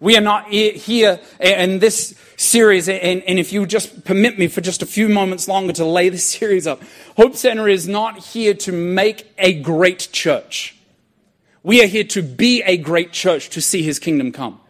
We 0.00 0.16
are 0.16 0.20
not 0.20 0.48
here 0.48 1.20
in 1.40 1.78
this 1.78 2.14
series, 2.36 2.88
and, 2.88 3.22
and, 3.22 3.38
if 3.38 3.52
you 3.52 3.66
just 3.66 4.04
permit 4.04 4.38
me 4.38 4.46
for 4.46 4.60
just 4.60 4.82
a 4.82 4.86
few 4.86 5.08
moments 5.08 5.48
longer 5.48 5.72
to 5.74 5.84
lay 5.84 6.08
this 6.08 6.24
series 6.38 6.66
up, 6.66 6.82
Hope 7.16 7.36
Center 7.36 7.68
is 7.68 7.86
not 7.86 8.18
here 8.18 8.54
to 8.54 8.72
make 8.72 9.32
a 9.38 9.60
great 9.60 10.08
church. 10.12 10.76
We 11.62 11.82
are 11.82 11.86
here 11.86 12.04
to 12.04 12.22
be 12.22 12.62
a 12.62 12.76
great 12.76 13.12
church 13.12 13.50
to 13.50 13.60
see 13.60 13.82
His 13.82 14.00
kingdom 14.00 14.32
come. 14.32 14.60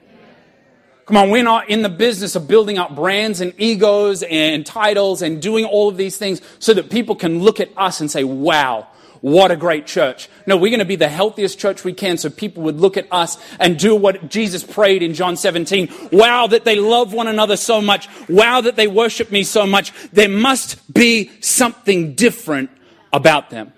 Come 1.06 1.16
on, 1.16 1.30
we're 1.30 1.42
not 1.42 1.70
in 1.70 1.80
the 1.80 1.88
business 1.88 2.36
of 2.36 2.46
building 2.46 2.76
up 2.76 2.94
brands 2.94 3.40
and 3.40 3.54
egos 3.56 4.22
and 4.22 4.66
titles 4.66 5.22
and 5.22 5.40
doing 5.40 5.64
all 5.64 5.88
of 5.88 5.96
these 5.96 6.18
things 6.18 6.42
so 6.58 6.74
that 6.74 6.90
people 6.90 7.14
can 7.14 7.38
look 7.38 7.60
at 7.60 7.70
us 7.78 8.02
and 8.02 8.10
say, 8.10 8.24
wow, 8.24 8.88
what 9.20 9.50
a 9.50 9.56
great 9.56 9.86
church. 9.86 10.28
No, 10.46 10.56
we're 10.56 10.70
going 10.70 10.78
to 10.78 10.84
be 10.84 10.96
the 10.96 11.08
healthiest 11.08 11.58
church 11.58 11.84
we 11.84 11.92
can 11.92 12.18
so 12.18 12.30
people 12.30 12.62
would 12.64 12.78
look 12.78 12.96
at 12.96 13.06
us 13.10 13.36
and 13.58 13.78
do 13.78 13.94
what 13.94 14.28
Jesus 14.28 14.62
prayed 14.62 15.02
in 15.02 15.14
John 15.14 15.36
17. 15.36 15.88
Wow, 16.12 16.46
that 16.46 16.64
they 16.64 16.76
love 16.76 17.12
one 17.12 17.26
another 17.26 17.56
so 17.56 17.80
much. 17.80 18.08
Wow, 18.28 18.60
that 18.60 18.76
they 18.76 18.86
worship 18.86 19.30
me 19.30 19.42
so 19.42 19.66
much. 19.66 19.92
There 20.12 20.28
must 20.28 20.92
be 20.92 21.30
something 21.40 22.14
different 22.14 22.70
about 23.12 23.50
them. 23.50 23.72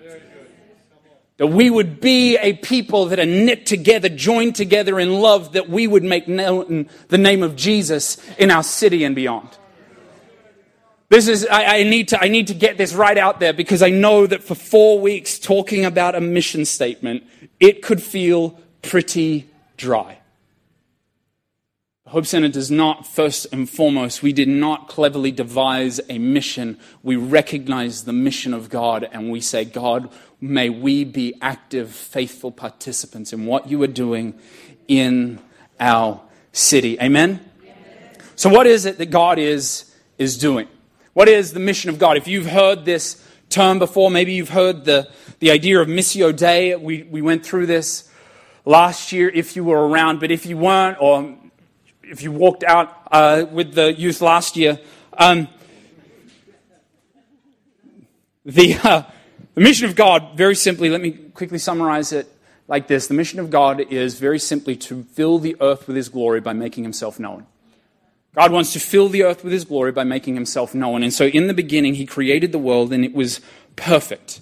That 1.37 1.47
we 1.47 1.71
would 1.71 1.99
be 1.99 2.37
a 2.37 2.53
people 2.53 3.07
that 3.07 3.19
are 3.19 3.25
knit 3.25 3.65
together, 3.65 4.09
joined 4.09 4.55
together 4.55 4.99
in 4.99 5.11
love, 5.21 5.53
that 5.53 5.67
we 5.67 5.87
would 5.87 6.03
make 6.03 6.27
known 6.27 6.87
the 7.07 7.17
name 7.17 7.41
of 7.41 7.55
Jesus 7.55 8.17
in 8.37 8.51
our 8.51 8.61
city 8.61 9.03
and 9.03 9.15
beyond. 9.15 9.49
This 11.11 11.27
is, 11.27 11.45
I, 11.45 11.79
I, 11.79 11.83
need 11.83 12.07
to, 12.07 12.23
I 12.23 12.29
need 12.29 12.47
to 12.47 12.53
get 12.53 12.77
this 12.77 12.93
right 12.93 13.17
out 13.17 13.41
there 13.41 13.51
because 13.51 13.81
I 13.81 13.89
know 13.89 14.25
that 14.25 14.41
for 14.41 14.55
four 14.55 14.97
weeks 14.97 15.39
talking 15.39 15.83
about 15.83 16.15
a 16.15 16.21
mission 16.21 16.63
statement, 16.63 17.25
it 17.59 17.81
could 17.81 18.01
feel 18.01 18.57
pretty 18.81 19.49
dry. 19.75 20.19
Hope 22.07 22.25
Center 22.25 22.47
does 22.47 22.71
not, 22.71 23.05
first 23.05 23.45
and 23.51 23.69
foremost, 23.69 24.23
we 24.23 24.31
did 24.31 24.47
not 24.47 24.87
cleverly 24.87 25.33
devise 25.33 25.99
a 26.07 26.17
mission. 26.17 26.79
We 27.03 27.17
recognize 27.17 28.05
the 28.05 28.13
mission 28.13 28.53
of 28.53 28.69
God 28.69 29.05
and 29.11 29.29
we 29.29 29.41
say, 29.41 29.65
God, 29.65 30.09
may 30.39 30.69
we 30.69 31.03
be 31.03 31.33
active, 31.41 31.91
faithful 31.91 32.51
participants 32.51 33.33
in 33.33 33.45
what 33.45 33.69
you 33.69 33.83
are 33.83 33.87
doing 33.87 34.33
in 34.87 35.41
our 35.77 36.21
city. 36.53 36.97
Amen? 37.01 37.41
Amen? 37.63 38.17
So, 38.37 38.49
what 38.49 38.65
is 38.65 38.85
it 38.85 38.97
that 38.97 39.07
God 39.07 39.39
is, 39.39 39.93
is 40.17 40.37
doing? 40.37 40.69
What 41.13 41.27
is 41.27 41.51
the 41.51 41.59
mission 41.59 41.89
of 41.89 41.99
God? 41.99 42.15
If 42.15 42.27
you've 42.27 42.45
heard 42.45 42.85
this 42.85 43.21
term 43.49 43.79
before, 43.79 44.09
maybe 44.09 44.31
you've 44.31 44.49
heard 44.49 44.85
the, 44.85 45.09
the 45.39 45.51
idea 45.51 45.81
of 45.81 45.89
Missio 45.89 46.35
Dei. 46.35 46.75
We, 46.75 47.03
we 47.03 47.21
went 47.21 47.45
through 47.45 47.65
this 47.65 48.09
last 48.63 49.11
year 49.11 49.29
if 49.29 49.57
you 49.57 49.65
were 49.65 49.89
around, 49.89 50.21
but 50.21 50.31
if 50.31 50.45
you 50.45 50.57
weren't, 50.57 50.97
or 51.01 51.35
if 52.03 52.23
you 52.23 52.31
walked 52.31 52.63
out 52.63 53.07
uh, 53.11 53.45
with 53.51 53.73
the 53.73 53.93
youth 53.93 54.21
last 54.21 54.55
year, 54.55 54.79
um, 55.17 55.49
the, 58.45 58.75
uh, 58.81 59.03
the 59.53 59.61
mission 59.61 59.89
of 59.89 59.97
God, 59.97 60.37
very 60.37 60.55
simply, 60.55 60.89
let 60.89 61.01
me 61.01 61.11
quickly 61.11 61.57
summarize 61.57 62.13
it 62.13 62.27
like 62.69 62.87
this. 62.87 63.07
The 63.07 63.15
mission 63.15 63.41
of 63.41 63.49
God 63.49 63.81
is 63.81 64.17
very 64.17 64.39
simply 64.39 64.77
to 64.77 65.03
fill 65.03 65.39
the 65.39 65.57
earth 65.59 65.87
with 65.87 65.97
his 65.97 66.07
glory 66.07 66.39
by 66.39 66.53
making 66.53 66.85
himself 66.85 67.19
known. 67.19 67.47
God 68.33 68.51
wants 68.51 68.71
to 68.73 68.79
fill 68.79 69.09
the 69.09 69.23
earth 69.23 69.43
with 69.43 69.51
his 69.51 69.65
glory 69.65 69.91
by 69.91 70.05
making 70.05 70.35
himself 70.35 70.73
known. 70.73 71.03
And 71.03 71.13
so 71.13 71.25
in 71.25 71.47
the 71.47 71.53
beginning, 71.53 71.95
he 71.95 72.05
created 72.05 72.51
the 72.51 72.59
world 72.59 72.93
and 72.93 73.03
it 73.03 73.13
was 73.13 73.41
perfect. 73.75 74.39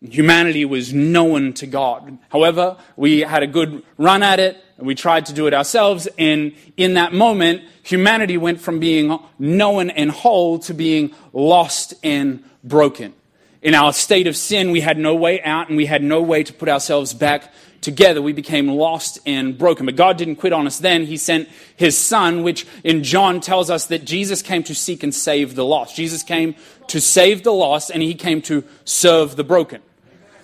Humanity 0.00 0.64
was 0.64 0.92
known 0.92 1.52
to 1.54 1.66
God. 1.66 2.18
However, 2.30 2.76
we 2.96 3.20
had 3.20 3.42
a 3.42 3.46
good 3.46 3.82
run 3.98 4.22
at 4.22 4.38
it 4.38 4.62
and 4.78 4.86
we 4.86 4.94
tried 4.94 5.26
to 5.26 5.32
do 5.32 5.46
it 5.46 5.54
ourselves. 5.54 6.08
And 6.16 6.54
in 6.76 6.94
that 6.94 7.12
moment, 7.12 7.62
humanity 7.82 8.36
went 8.36 8.60
from 8.60 8.78
being 8.78 9.18
known 9.38 9.90
and 9.90 10.10
whole 10.10 10.60
to 10.60 10.74
being 10.74 11.12
lost 11.32 11.94
and 12.04 12.44
broken. 12.62 13.14
In 13.62 13.74
our 13.74 13.92
state 13.92 14.26
of 14.26 14.36
sin, 14.36 14.70
we 14.70 14.80
had 14.80 14.98
no 14.98 15.14
way 15.14 15.40
out 15.42 15.68
and 15.68 15.76
we 15.76 15.86
had 15.86 16.02
no 16.02 16.20
way 16.20 16.42
to 16.42 16.52
put 16.52 16.68
ourselves 16.68 17.14
back 17.14 17.52
together, 17.82 18.22
we 18.22 18.32
became 18.32 18.68
lost 18.68 19.18
and 19.26 19.58
broken. 19.58 19.84
But 19.84 19.96
God 19.96 20.16
didn't 20.16 20.36
quit 20.36 20.54
on 20.54 20.66
us 20.66 20.78
then. 20.78 21.04
He 21.04 21.18
sent 21.18 21.48
his 21.76 21.98
son, 21.98 22.42
which 22.42 22.66
in 22.82 23.02
John 23.02 23.40
tells 23.40 23.68
us 23.68 23.86
that 23.86 24.06
Jesus 24.06 24.40
came 24.40 24.62
to 24.64 24.74
seek 24.74 25.02
and 25.02 25.14
save 25.14 25.54
the 25.54 25.64
lost. 25.64 25.94
Jesus 25.94 26.22
came 26.22 26.54
to 26.86 27.00
save 27.00 27.42
the 27.42 27.52
lost 27.52 27.90
and 27.90 28.02
he 28.02 28.14
came 28.14 28.40
to 28.42 28.64
serve 28.84 29.36
the 29.36 29.44
broken. 29.44 29.82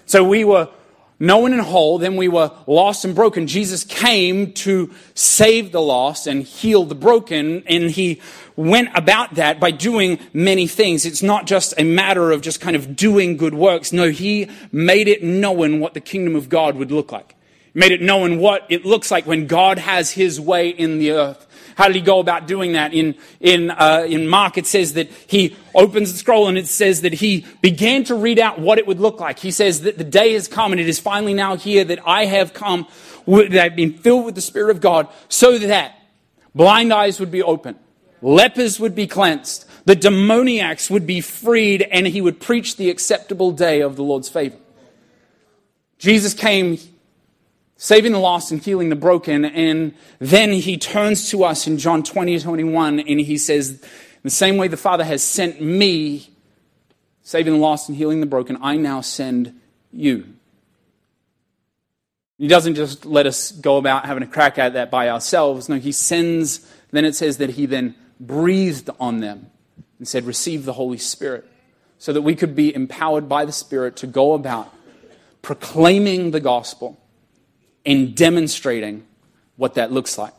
So 0.05 0.25
we 0.25 0.45
were 0.45 0.69
known 1.21 1.53
and 1.53 1.63
whole, 1.63 1.99
then 1.99 2.17
we 2.17 2.29
were 2.29 2.53
lost 2.67 3.05
and 3.05 3.15
broken. 3.15 3.47
Jesus 3.47 3.85
came 3.85 4.53
to 4.53 4.93
save 5.15 5.73
the 5.73 5.81
lost 5.81 6.27
and 6.27 6.43
heal 6.43 6.85
the 6.85 6.95
broken, 6.95 7.63
and 7.67 7.91
he 7.91 8.21
went 8.59 8.89
about 8.97 9.37
that 9.37 9.61
by 9.61 9.71
doing 9.71 10.19
many 10.33 10.67
things. 10.67 11.07
It's 11.07 11.23
not 11.23 11.47
just 11.47 11.73
a 11.79 11.85
matter 11.85 12.33
of 12.33 12.43
just 12.43 12.61
kind 12.61 12.75
of 12.75 12.97
doing 12.97 13.37
good 13.37 13.55
works. 13.55 13.93
No, 13.93 14.11
he 14.11 14.51
made 14.73 15.07
it 15.07 15.23
known 15.23 15.79
what 15.79 15.95
the 15.95 16.01
kingdom 16.01 16.35
of 16.35 16.49
God 16.49 16.75
would 16.75 16.91
look 16.91 17.13
like. 17.13 17.37
He 17.73 17.79
made 17.79 17.93
it 17.93 18.03
known 18.03 18.41
what 18.41 18.67
it 18.69 18.85
looks 18.85 19.13
like 19.13 19.27
when 19.27 19.47
God 19.47 19.79
has 19.79 20.11
his 20.11 20.41
way 20.41 20.71
in 20.71 20.99
the 20.99 21.13
earth. 21.13 21.47
How 21.77 21.87
did 21.87 21.95
he 21.95 22.03
go 22.03 22.19
about 22.19 22.49
doing 22.49 22.73
that? 22.73 22.93
In, 22.93 23.15
in, 23.39 23.71
uh, 23.71 24.05
in 24.09 24.27
Mark, 24.27 24.59
it 24.59 24.67
says 24.67 24.95
that 24.95 25.09
he 25.29 25.57
opens 25.73 26.11
the 26.11 26.19
scroll 26.19 26.49
and 26.49 26.59
it 26.59 26.67
says 26.67 27.03
that 27.03 27.13
he 27.13 27.47
began 27.63 28.03
to 28.05 28.17
read 28.17 28.41
out 28.41 28.59
what 28.59 28.79
it 28.79 28.89
would 28.89 28.99
look 28.99 29.21
like. 29.21 29.39
He 29.39 29.53
says 29.53 29.83
that 29.83 29.97
the 29.97 30.03
day 30.03 30.33
has 30.33 30.49
come 30.49 30.73
and 30.73 30.81
it 30.81 30.89
is 30.89 30.99
finally 30.99 31.35
now 31.35 31.55
here 31.55 31.85
that 31.85 32.01
I 32.05 32.25
have 32.25 32.53
come, 32.53 32.89
that 33.29 33.57
I've 33.57 33.77
been 33.77 33.93
filled 33.93 34.25
with 34.25 34.35
the 34.35 34.41
Spirit 34.41 34.71
of 34.71 34.81
God 34.81 35.07
so 35.29 35.57
that 35.59 35.95
blind 36.53 36.93
eyes 36.93 37.21
would 37.21 37.31
be 37.31 37.45
opened, 37.45 37.79
lepers 38.23 38.81
would 38.81 38.95
be 38.95 39.07
cleansed, 39.07 39.65
the 39.85 39.97
demoniacs 39.97 40.91
would 40.91 41.07
be 41.07 41.21
freed, 41.21 41.83
and 41.83 42.07
he 42.07 42.21
would 42.21 42.41
preach 42.41 42.77
the 42.77 42.91
acceptable 42.91 43.53
day 43.53 43.81
of 43.81 43.97
the 43.97 44.03
Lord's 44.03 44.29
favor. 44.29 44.57
Jesus 45.99 46.35
came 46.35 46.79
saving 47.79 48.13
the 48.13 48.19
lost 48.19 48.51
and 48.51 48.61
healing 48.61 48.91
the 48.91 48.97
broken. 48.97 49.47
And 49.47 49.95
then 50.19 50.53
he 50.53 50.77
turns 50.77 51.31
to 51.31 51.45
us 51.45 51.67
in 51.67 51.79
John 51.79 52.03
20, 52.03 52.39
21, 52.41 53.01
and 53.01 53.21
he 53.21 53.39
says, 53.39 53.83
the 54.23 54.31
same 54.31 54.59
way 54.59 54.69
the 54.69 54.77
Father 54.77 55.05
has 55.05 55.23
sent 55.23 55.63
me, 55.63 56.29
saving 57.23 57.55
the 57.55 57.59
lost 57.59 57.89
and 57.89 57.97
healing 57.97 58.21
the 58.21 58.27
broken, 58.27 58.59
I 58.61 58.77
now 58.77 59.01
send 59.01 59.59
you. 59.93 60.27
He 62.37 62.49
doesn't 62.49 62.75
just 62.75 63.07
let 63.07 63.27
us 63.27 63.53
go 63.53 63.79
about 63.79 64.05
having 64.05 64.23
a 64.23 64.27
crack 64.27 64.59
at 64.59 64.75
that 64.75 64.91
by 64.91 65.09
ourselves. 65.09 65.69
No, 65.69 65.77
he 65.77 65.93
sends, 65.93 66.69
then 66.91 67.05
it 67.05 67.15
says 67.15 67.39
that 67.39 67.51
he 67.51 67.67
then 67.67 67.95
breathed 68.21 68.91
on 69.01 69.21
them 69.21 69.51
and 69.99 70.07
said, 70.07 70.25
Receive 70.25 70.65
the 70.65 70.73
Holy 70.73 70.99
Spirit, 70.99 71.47
so 71.99 72.13
that 72.13 72.23
we 72.23 72.35
could 72.35 72.55
be 72.55 72.75
empowered 72.75 73.29
by 73.29 73.45
the 73.45 73.53
Spirit 73.53 73.97
to 73.97 74.07
go 74.07 74.35
about 74.35 74.73
proclaiming 75.43 76.31
the 76.31 76.41
gospel 76.41 77.01
and 77.87 78.15
demonstrating 78.15 79.07
what 79.57 79.75
that 79.75 79.91
looks 79.91 80.19
like. 80.19 80.35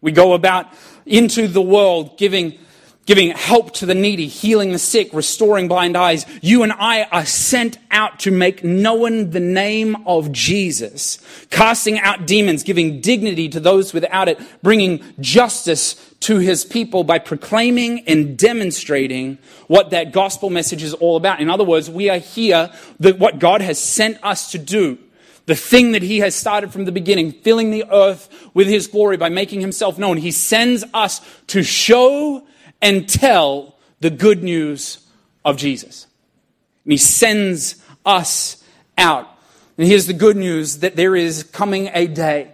We 0.00 0.12
go 0.12 0.32
about 0.32 0.66
into 1.06 1.48
the 1.48 1.62
world 1.62 2.18
giving 2.18 2.58
giving 3.04 3.30
help 3.30 3.72
to 3.72 3.86
the 3.86 3.94
needy, 3.94 4.28
healing 4.28 4.70
the 4.70 4.78
sick, 4.78 5.12
restoring 5.12 5.66
blind 5.66 5.96
eyes. 5.96 6.24
You 6.40 6.62
and 6.62 6.72
I 6.72 7.04
are 7.04 7.26
sent 7.26 7.78
out 7.90 8.20
to 8.20 8.30
make 8.30 8.62
known 8.62 9.30
the 9.30 9.40
name 9.40 10.06
of 10.06 10.30
Jesus, 10.30 11.18
casting 11.50 11.98
out 11.98 12.26
demons, 12.26 12.62
giving 12.62 13.00
dignity 13.00 13.48
to 13.48 13.60
those 13.60 13.92
without 13.92 14.28
it, 14.28 14.40
bringing 14.62 15.02
justice 15.18 16.11
to 16.22 16.38
his 16.38 16.64
people 16.64 17.04
by 17.04 17.18
proclaiming 17.18 18.06
and 18.08 18.38
demonstrating 18.38 19.38
what 19.66 19.90
that 19.90 20.12
gospel 20.12 20.50
message 20.50 20.82
is 20.82 20.94
all 20.94 21.16
about. 21.16 21.40
In 21.40 21.50
other 21.50 21.64
words, 21.64 21.90
we 21.90 22.08
are 22.10 22.18
here 22.18 22.70
that 23.00 23.18
what 23.18 23.38
God 23.38 23.60
has 23.60 23.78
sent 23.78 24.18
us 24.22 24.52
to 24.52 24.58
do 24.58 24.98
the 25.46 25.56
thing 25.56 25.92
that 25.92 26.02
he 26.02 26.20
has 26.20 26.34
started 26.34 26.72
from 26.72 26.84
the 26.84 26.92
beginning, 26.92 27.32
filling 27.32 27.70
the 27.70 27.84
earth 27.90 28.28
with 28.54 28.68
his 28.68 28.86
glory 28.86 29.16
by 29.16 29.28
making 29.28 29.60
himself 29.60 29.98
known. 29.98 30.16
He 30.16 30.30
sends 30.30 30.84
us 30.94 31.20
to 31.48 31.62
show 31.62 32.46
and 32.80 33.08
tell 33.08 33.76
the 34.00 34.10
good 34.10 34.42
news 34.42 35.04
of 35.44 35.56
Jesus. 35.56 36.06
And 36.84 36.92
he 36.92 36.96
sends 36.96 37.82
us 38.06 38.62
out. 38.96 39.28
And 39.76 39.86
here's 39.86 40.06
the 40.06 40.12
good 40.12 40.36
news 40.36 40.78
that 40.78 40.96
there 40.96 41.16
is 41.16 41.42
coming 41.42 41.90
a 41.92 42.06
day 42.06 42.52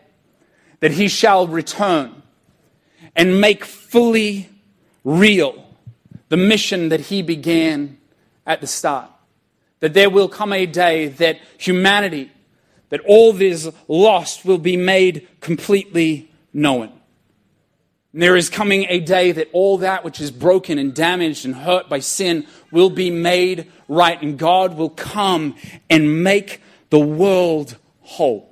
that 0.81 0.93
he 0.93 1.09
shall 1.09 1.47
return 1.47 2.18
and 3.19 3.41
make 3.41 3.65
fully 3.65 4.49
real 5.03 5.67
the 6.29 6.37
mission 6.37 6.89
that 6.91 7.01
he 7.01 7.21
began 7.21 7.99
at 8.47 8.61
the 8.61 8.67
start. 8.67 9.11
That 9.81 9.93
there 9.93 10.09
will 10.09 10.29
come 10.29 10.53
a 10.53 10.67
day 10.67 11.09
that 11.09 11.41
humanity, 11.59 12.31
that 12.91 13.01
all 13.01 13.33
this 13.33 13.69
lost 13.89 14.45
will 14.45 14.59
be 14.59 14.77
made 14.77 15.27
completely 15.41 16.31
known. 16.53 16.93
And 18.13 18.23
there 18.23 18.37
is 18.37 18.49
coming 18.49 18.87
a 18.89 19.01
day 19.01 19.33
that 19.33 19.49
all 19.53 19.79
that 19.79 20.05
which 20.05 20.21
is 20.21 20.31
broken 20.31 20.79
and 20.79 20.95
damaged 20.95 21.45
and 21.45 21.57
hurt 21.57 21.89
by 21.89 21.99
sin 21.99 22.47
will 22.71 22.91
be 22.91 23.11
made 23.11 23.71
right, 23.89 24.21
and 24.23 24.39
God 24.39 24.77
will 24.77 24.91
come 24.91 25.57
and 25.91 26.23
make 26.23 26.63
the 26.91 27.01
world 27.01 27.77
whole. 28.01 28.48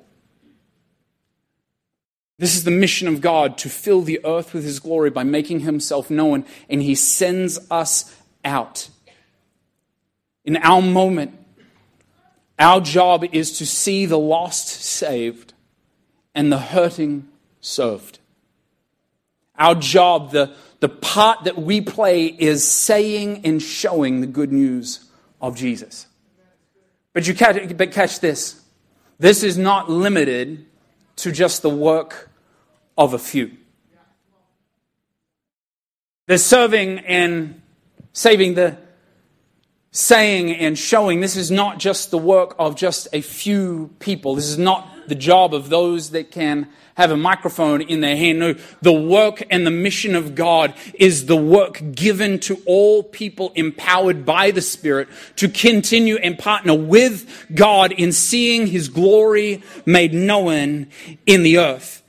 This 2.39 2.55
is 2.55 2.63
the 2.63 2.71
mission 2.71 3.07
of 3.07 3.19
God 3.19 3.57
to 3.59 3.69
fill 3.69 4.01
the 4.01 4.19
earth 4.23 4.53
with 4.53 4.63
His 4.63 4.79
glory 4.79 5.09
by 5.09 5.23
making 5.23 5.61
Himself 5.61 6.09
known, 6.09 6.45
and 6.69 6.81
He 6.81 6.93
sends 6.93 7.59
us 7.71 8.15
out. 8.45 8.89
In 10.45 10.57
our 10.57 10.81
moment, 10.81 11.37
our 12.59 12.79
job 12.79 13.25
is 13.31 13.57
to 13.57 13.65
see 13.65 14.05
the 14.05 14.19
lost 14.19 14.67
saved 14.67 15.53
and 16.33 16.51
the 16.51 16.59
hurting 16.59 17.27
served. 17.59 18.19
Our 19.57 19.75
job, 19.75 20.31
the, 20.31 20.53
the 20.79 20.89
part 20.89 21.45
that 21.45 21.57
we 21.57 21.81
play, 21.81 22.27
is 22.27 22.67
saying 22.67 23.41
and 23.43 23.61
showing 23.61 24.21
the 24.21 24.27
good 24.27 24.51
news 24.51 25.05
of 25.41 25.55
Jesus. 25.55 26.05
But 27.13 27.27
you 27.27 27.33
catch, 27.33 27.75
but 27.75 27.91
catch 27.91 28.19
this. 28.19 28.61
This 29.17 29.41
is 29.41 29.57
not 29.57 29.89
limited 29.89 30.67
to 31.17 31.31
just 31.31 31.61
the 31.61 31.69
work 31.69 32.29
of 32.97 33.13
a 33.13 33.19
few. 33.19 33.51
The 36.27 36.37
serving 36.37 36.99
and 36.99 37.61
saving 38.13 38.55
the 38.55 38.77
saying 39.91 40.53
and 40.53 40.77
showing 40.77 41.21
this 41.21 41.35
is 41.35 41.49
not 41.49 41.79
just 41.79 42.11
the 42.11 42.17
work 42.17 42.55
of 42.59 42.75
just 42.75 43.07
a 43.13 43.21
few 43.21 43.89
people. 43.99 44.35
This 44.35 44.47
is 44.47 44.57
not 44.57 45.07
the 45.07 45.15
job 45.15 45.53
of 45.53 45.69
those 45.69 46.11
that 46.11 46.31
can 46.31 46.69
have 46.97 47.11
a 47.11 47.17
microphone 47.17 47.79
in 47.81 48.01
their 48.01 48.17
hand. 48.17 48.39
No, 48.39 48.55
the 48.81 48.91
work 48.91 49.43
and 49.51 49.67
the 49.67 49.71
mission 49.71 50.15
of 50.15 50.33
God 50.33 50.73
is 50.95 51.27
the 51.27 51.35
work 51.35 51.79
given 51.93 52.39
to 52.39 52.59
all 52.65 53.03
people 53.03 53.51
empowered 53.53 54.25
by 54.25 54.49
the 54.49 54.63
Spirit 54.63 55.07
to 55.35 55.47
continue 55.47 56.17
and 56.17 56.39
partner 56.39 56.73
with 56.73 57.45
God 57.53 57.91
in 57.91 58.11
seeing 58.11 58.65
His 58.65 58.89
glory 58.89 59.61
made 59.85 60.11
known 60.11 60.87
in 61.27 61.43
the 61.43 61.59
earth. 61.59 62.01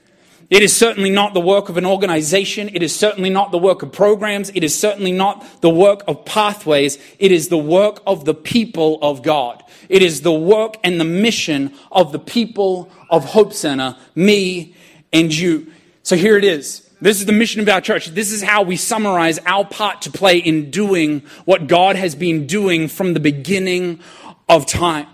It 0.48 0.62
is 0.62 0.74
certainly 0.74 1.10
not 1.10 1.34
the 1.34 1.40
work 1.40 1.68
of 1.68 1.76
an 1.76 1.84
organization. 1.84 2.70
It 2.72 2.82
is 2.82 2.96
certainly 2.96 3.28
not 3.28 3.50
the 3.50 3.58
work 3.58 3.82
of 3.82 3.92
programs. 3.92 4.48
It 4.54 4.64
is 4.64 4.78
certainly 4.78 5.12
not 5.12 5.60
the 5.60 5.68
work 5.68 6.02
of 6.08 6.24
pathways. 6.24 6.96
It 7.18 7.30
is 7.30 7.48
the 7.48 7.58
work 7.58 8.00
of 8.06 8.24
the 8.24 8.32
people 8.32 8.98
of 9.02 9.22
God. 9.22 9.62
It 9.90 10.00
is 10.02 10.22
the 10.22 10.32
work 10.32 10.78
and 10.82 10.98
the 10.98 11.04
mission 11.04 11.74
of 11.92 12.12
the 12.12 12.18
people 12.18 12.90
of 13.10 13.26
Hope 13.26 13.52
Center, 13.52 13.94
me 14.14 14.74
and 15.12 15.34
you. 15.34 15.72
So 16.02 16.16
here 16.16 16.36
it 16.36 16.44
is. 16.44 16.88
This 17.00 17.20
is 17.20 17.26
the 17.26 17.32
mission 17.32 17.60
of 17.60 17.68
our 17.68 17.80
church. 17.80 18.08
This 18.08 18.32
is 18.32 18.42
how 18.42 18.62
we 18.62 18.76
summarize 18.76 19.38
our 19.46 19.64
part 19.64 20.02
to 20.02 20.10
play 20.10 20.38
in 20.38 20.70
doing 20.70 21.22
what 21.44 21.68
God 21.68 21.96
has 21.96 22.14
been 22.14 22.46
doing 22.46 22.88
from 22.88 23.14
the 23.14 23.20
beginning 23.20 24.00
of 24.48 24.66
time. 24.66 25.06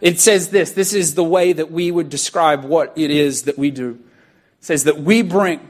It 0.00 0.20
says 0.20 0.50
this 0.50 0.72
this 0.72 0.92
is 0.94 1.14
the 1.14 1.24
way 1.24 1.52
that 1.52 1.70
we 1.70 1.90
would 1.90 2.10
describe 2.10 2.64
what 2.64 2.92
it 2.96 3.10
is 3.10 3.44
that 3.44 3.58
we 3.58 3.70
do. 3.70 3.98
It 4.58 4.64
says 4.64 4.84
that 4.84 4.98
we 4.98 5.22
bring 5.22 5.60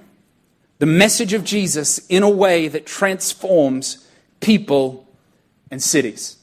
the 0.78 0.86
message 0.86 1.32
of 1.32 1.44
Jesus 1.44 1.98
in 2.08 2.22
a 2.22 2.30
way 2.30 2.68
that 2.68 2.86
transforms 2.86 4.08
people 4.40 5.06
and 5.70 5.82
cities. 5.82 6.36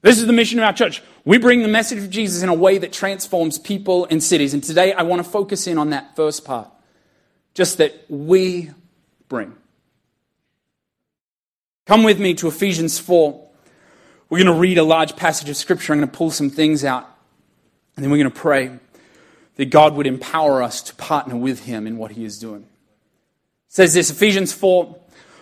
This 0.00 0.18
is 0.18 0.26
the 0.26 0.32
mission 0.32 0.58
of 0.58 0.64
our 0.64 0.72
church. 0.72 1.02
We 1.24 1.38
bring 1.38 1.62
the 1.62 1.68
message 1.68 1.98
of 1.98 2.10
Jesus 2.10 2.42
in 2.42 2.48
a 2.48 2.54
way 2.54 2.78
that 2.78 2.92
transforms 2.92 3.58
people 3.58 4.06
and 4.10 4.22
cities. 4.22 4.54
And 4.54 4.62
today 4.62 4.92
I 4.92 5.02
want 5.02 5.24
to 5.24 5.30
focus 5.30 5.66
in 5.66 5.78
on 5.78 5.90
that 5.90 6.16
first 6.16 6.44
part. 6.44 6.68
Just 7.54 7.78
that 7.78 8.06
we 8.08 8.70
bring. 9.28 9.54
Come 11.86 12.02
with 12.02 12.18
me 12.18 12.34
to 12.34 12.48
Ephesians 12.48 12.98
4. 12.98 13.48
We're 14.30 14.38
going 14.38 14.54
to 14.54 14.60
read 14.60 14.78
a 14.78 14.82
large 14.82 15.14
passage 15.14 15.48
of 15.48 15.56
Scripture. 15.56 15.92
I'm 15.92 16.00
going 16.00 16.10
to 16.10 16.16
pull 16.16 16.30
some 16.30 16.50
things 16.50 16.84
out. 16.84 17.08
And 17.94 18.02
then 18.02 18.10
we're 18.10 18.18
going 18.18 18.30
to 18.30 18.40
pray 18.40 18.78
that 19.56 19.66
God 19.66 19.94
would 19.94 20.06
empower 20.06 20.62
us 20.62 20.82
to 20.82 20.94
partner 20.94 21.36
with 21.36 21.64
Him 21.66 21.86
in 21.86 21.98
what 21.98 22.12
He 22.12 22.24
is 22.24 22.38
doing. 22.38 22.62
It 22.62 22.68
says 23.68 23.94
this 23.94 24.10
Ephesians 24.10 24.52
4, 24.52 24.96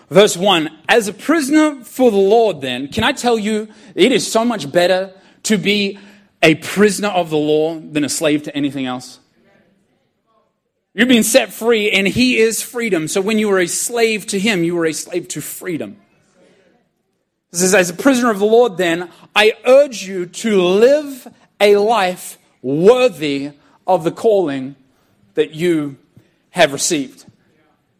verse 0.09 0.35
1 0.35 0.69
As 0.89 1.07
a 1.07 1.13
prisoner 1.13 1.83
for 1.83 2.11
the 2.11 2.17
Lord, 2.17 2.61
then, 2.61 2.89
can 2.89 3.03
I 3.03 3.13
tell 3.13 3.39
you, 3.39 3.69
it 3.95 4.11
is 4.11 4.29
so 4.29 4.43
much 4.43 4.71
better 4.71 5.13
to 5.43 5.57
be 5.57 5.99
a 6.41 6.55
prisoner 6.55 7.09
of 7.09 7.29
the 7.29 7.37
law 7.37 7.79
than 7.79 8.03
a 8.03 8.09
slave 8.09 8.43
to 8.43 8.55
anything 8.55 8.85
else? 8.85 9.19
You're 10.93 11.07
being 11.07 11.23
set 11.23 11.53
free, 11.53 11.91
and 11.91 12.07
He 12.07 12.37
is 12.37 12.61
freedom. 12.61 13.07
So 13.07 13.21
when 13.21 13.39
you 13.39 13.47
were 13.47 13.59
a 13.59 13.67
slave 13.67 14.27
to 14.27 14.39
Him, 14.39 14.63
you 14.63 14.75
were 14.75 14.85
a 14.85 14.93
slave 14.93 15.27
to 15.29 15.41
freedom. 15.41 15.97
It 17.51 17.57
says, 17.57 17.73
As 17.73 17.89
a 17.89 17.93
prisoner 17.93 18.29
of 18.29 18.39
the 18.39 18.45
Lord, 18.45 18.77
then, 18.77 19.09
I 19.35 19.53
urge 19.65 20.03
you 20.03 20.25
to 20.25 20.61
live 20.61 21.27
a 21.59 21.77
life 21.77 22.37
worthy 22.61 23.51
of 23.87 24.03
the 24.03 24.11
calling 24.11 24.75
that 25.35 25.51
you 25.51 25.97
have 26.51 26.73
received. 26.73 27.25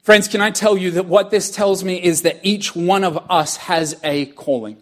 Friends, 0.04 0.27
can 0.27 0.41
I 0.41 0.51
tell 0.51 0.77
you 0.77 0.91
that 0.91 1.06
what 1.06 1.32
this 1.32 1.51
tells 1.51 1.84
me 1.84 2.01
is 2.01 2.23
that 2.23 2.39
each 2.43 2.75
one 2.75 3.04
of 3.04 3.17
us 3.30 3.58
has 3.58 3.99
a 4.04 4.25
calling. 4.27 4.77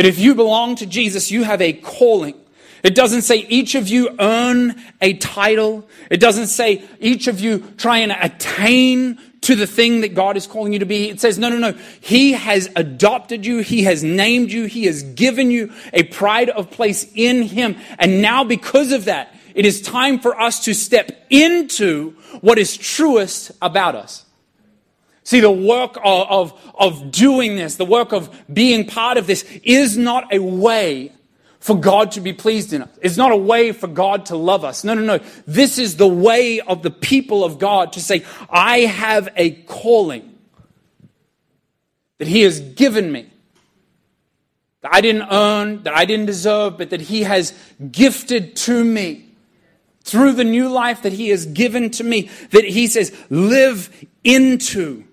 That 0.00 0.06
if 0.06 0.18
you 0.18 0.34
belong 0.34 0.76
to 0.76 0.86
Jesus, 0.86 1.30
you 1.30 1.42
have 1.42 1.60
a 1.60 1.74
calling. 1.74 2.34
It 2.82 2.94
doesn't 2.94 3.20
say 3.20 3.44
each 3.50 3.74
of 3.74 3.86
you 3.86 4.08
earn 4.18 4.82
a 5.02 5.12
title. 5.12 5.86
It 6.10 6.20
doesn't 6.20 6.46
say 6.46 6.82
each 7.00 7.26
of 7.26 7.38
you 7.38 7.58
try 7.76 7.98
and 7.98 8.10
attain 8.10 9.18
to 9.42 9.54
the 9.54 9.66
thing 9.66 10.00
that 10.00 10.14
God 10.14 10.38
is 10.38 10.46
calling 10.46 10.72
you 10.72 10.78
to 10.78 10.86
be. 10.86 11.10
It 11.10 11.20
says, 11.20 11.38
no, 11.38 11.50
no, 11.50 11.58
no. 11.58 11.78
He 12.00 12.32
has 12.32 12.70
adopted 12.76 13.44
you. 13.44 13.58
He 13.58 13.82
has 13.82 14.02
named 14.02 14.50
you. 14.50 14.64
He 14.64 14.86
has 14.86 15.02
given 15.02 15.50
you 15.50 15.70
a 15.92 16.04
pride 16.04 16.48
of 16.48 16.70
place 16.70 17.06
in 17.14 17.42
Him. 17.42 17.76
And 17.98 18.22
now 18.22 18.42
because 18.42 18.92
of 18.92 19.04
that, 19.04 19.36
it 19.54 19.66
is 19.66 19.82
time 19.82 20.18
for 20.18 20.40
us 20.40 20.64
to 20.64 20.72
step 20.72 21.26
into 21.28 22.12
what 22.40 22.58
is 22.58 22.74
truest 22.74 23.52
about 23.60 23.96
us. 23.96 24.24
See, 25.22 25.40
the 25.40 25.50
work 25.50 25.96
of, 26.02 26.52
of, 26.52 26.72
of, 26.74 27.10
doing 27.12 27.56
this, 27.56 27.76
the 27.76 27.84
work 27.84 28.12
of 28.12 28.34
being 28.52 28.86
part 28.86 29.18
of 29.18 29.26
this, 29.26 29.44
is 29.62 29.96
not 29.96 30.32
a 30.34 30.40
way 30.42 31.12
for 31.58 31.78
God 31.78 32.12
to 32.12 32.22
be 32.22 32.32
pleased 32.32 32.72
in 32.72 32.82
us. 32.82 32.88
It's 33.02 33.18
not 33.18 33.30
a 33.30 33.36
way 33.36 33.72
for 33.72 33.86
God 33.86 34.26
to 34.26 34.36
love 34.36 34.64
us. 34.64 34.82
No, 34.82 34.94
no, 34.94 35.02
no. 35.02 35.24
This 35.46 35.78
is 35.78 35.96
the 35.96 36.08
way 36.08 36.60
of 36.60 36.82
the 36.82 36.90
people 36.90 37.44
of 37.44 37.58
God 37.58 37.92
to 37.92 38.00
say, 38.00 38.24
I 38.48 38.78
have 38.80 39.28
a 39.36 39.50
calling 39.50 40.38
that 42.16 42.28
He 42.28 42.42
has 42.42 42.60
given 42.60 43.12
me. 43.12 43.30
that 44.80 44.94
I 44.94 45.00
didn't 45.00 45.28
earn, 45.30 45.82
that 45.82 45.94
I 45.94 46.04
didn't 46.06 46.26
deserve, 46.26 46.78
but 46.78 46.90
that 46.90 47.02
He 47.02 47.22
has 47.22 47.52
gifted 47.90 48.56
to 48.56 48.82
me 48.82 49.26
through 50.02 50.32
the 50.32 50.44
new 50.44 50.68
life 50.68 51.02
that 51.02 51.12
He 51.12 51.28
has 51.28 51.46
given 51.46 51.90
to 51.90 52.04
me, 52.04 52.30
that 52.50 52.64
He 52.64 52.86
says, 52.86 53.14
live 53.28 53.90
into 54.24 55.04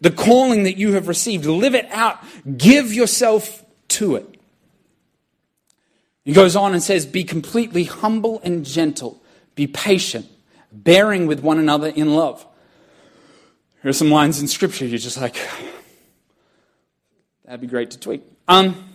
the 0.00 0.10
calling 0.10 0.64
that 0.64 0.76
you 0.76 0.92
have 0.92 1.08
received. 1.08 1.46
Live 1.46 1.74
it 1.74 1.88
out. 1.90 2.22
Give 2.56 2.92
yourself 2.92 3.64
to 3.88 4.16
it. 4.16 4.38
He 6.24 6.32
goes 6.32 6.56
on 6.56 6.72
and 6.72 6.82
says, 6.82 7.06
Be 7.06 7.24
completely 7.24 7.84
humble 7.84 8.40
and 8.44 8.64
gentle. 8.64 9.22
Be 9.54 9.66
patient, 9.66 10.26
bearing 10.70 11.26
with 11.26 11.40
one 11.40 11.58
another 11.58 11.88
in 11.88 12.14
love. 12.14 12.46
Here 13.82 13.90
are 13.90 13.94
some 13.94 14.10
lines 14.10 14.40
in 14.40 14.48
Scripture 14.48 14.84
you're 14.84 14.98
just 14.98 15.20
like, 15.20 15.36
that'd 17.44 17.60
be 17.60 17.66
great 17.66 17.92
to 17.92 17.98
tweet. 17.98 18.22
Um, 18.46 18.90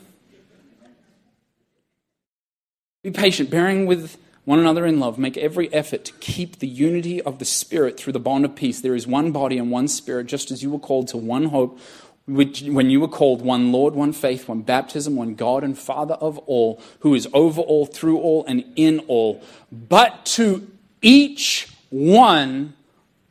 be 3.02 3.12
patient, 3.12 3.50
bearing 3.50 3.86
with 3.86 4.18
one 4.46 4.60
another 4.60 4.86
in 4.86 5.00
love. 5.00 5.18
Make 5.18 5.38
every 5.38 5.72
effort 5.74 6.06
to 6.06 6.14
keep 6.14 6.60
the 6.60 6.68
unity 6.68 7.22
of 7.22 7.40
the 7.40 7.46
Spirit 7.46 7.98
through 7.98 8.14
the 8.14 8.20
bond 8.20 8.46
of 8.46 8.56
peace. 8.56 8.82
There 8.82 8.96
is 8.96 9.08
one 9.08 9.32
body 9.32 9.58
and 9.58 9.72
one 9.72 9.88
Spirit, 9.88 10.28
just 10.28 10.52
as 10.52 10.62
you 10.62 10.70
were 10.70 10.80
called 10.80 11.08
to 11.10 11.18
one 11.18 11.46
hope 11.46 11.80
which, 12.26 12.62
when 12.62 12.90
you 12.90 13.02
were 13.02 13.08
called 13.08 13.42
one 13.42 13.72
Lord, 13.72 13.96
one 13.96 14.14
faith, 14.14 14.48
one 14.48 14.62
baptism, 14.62 15.16
one 15.16 15.36
God 15.36 15.64
and 15.64 15.78
Father 15.78 16.14
of 16.16 16.38
all, 16.40 16.82
who 17.00 17.16
is 17.16 17.28
over 17.34 17.62
all, 17.62 17.86
through 17.86 18.20
all, 18.20 18.46
and 18.46 18.64
in 18.76 19.00
all, 19.08 19.44
but 19.72 20.26
to 20.28 20.70
each 21.02 21.70
one 21.90 22.76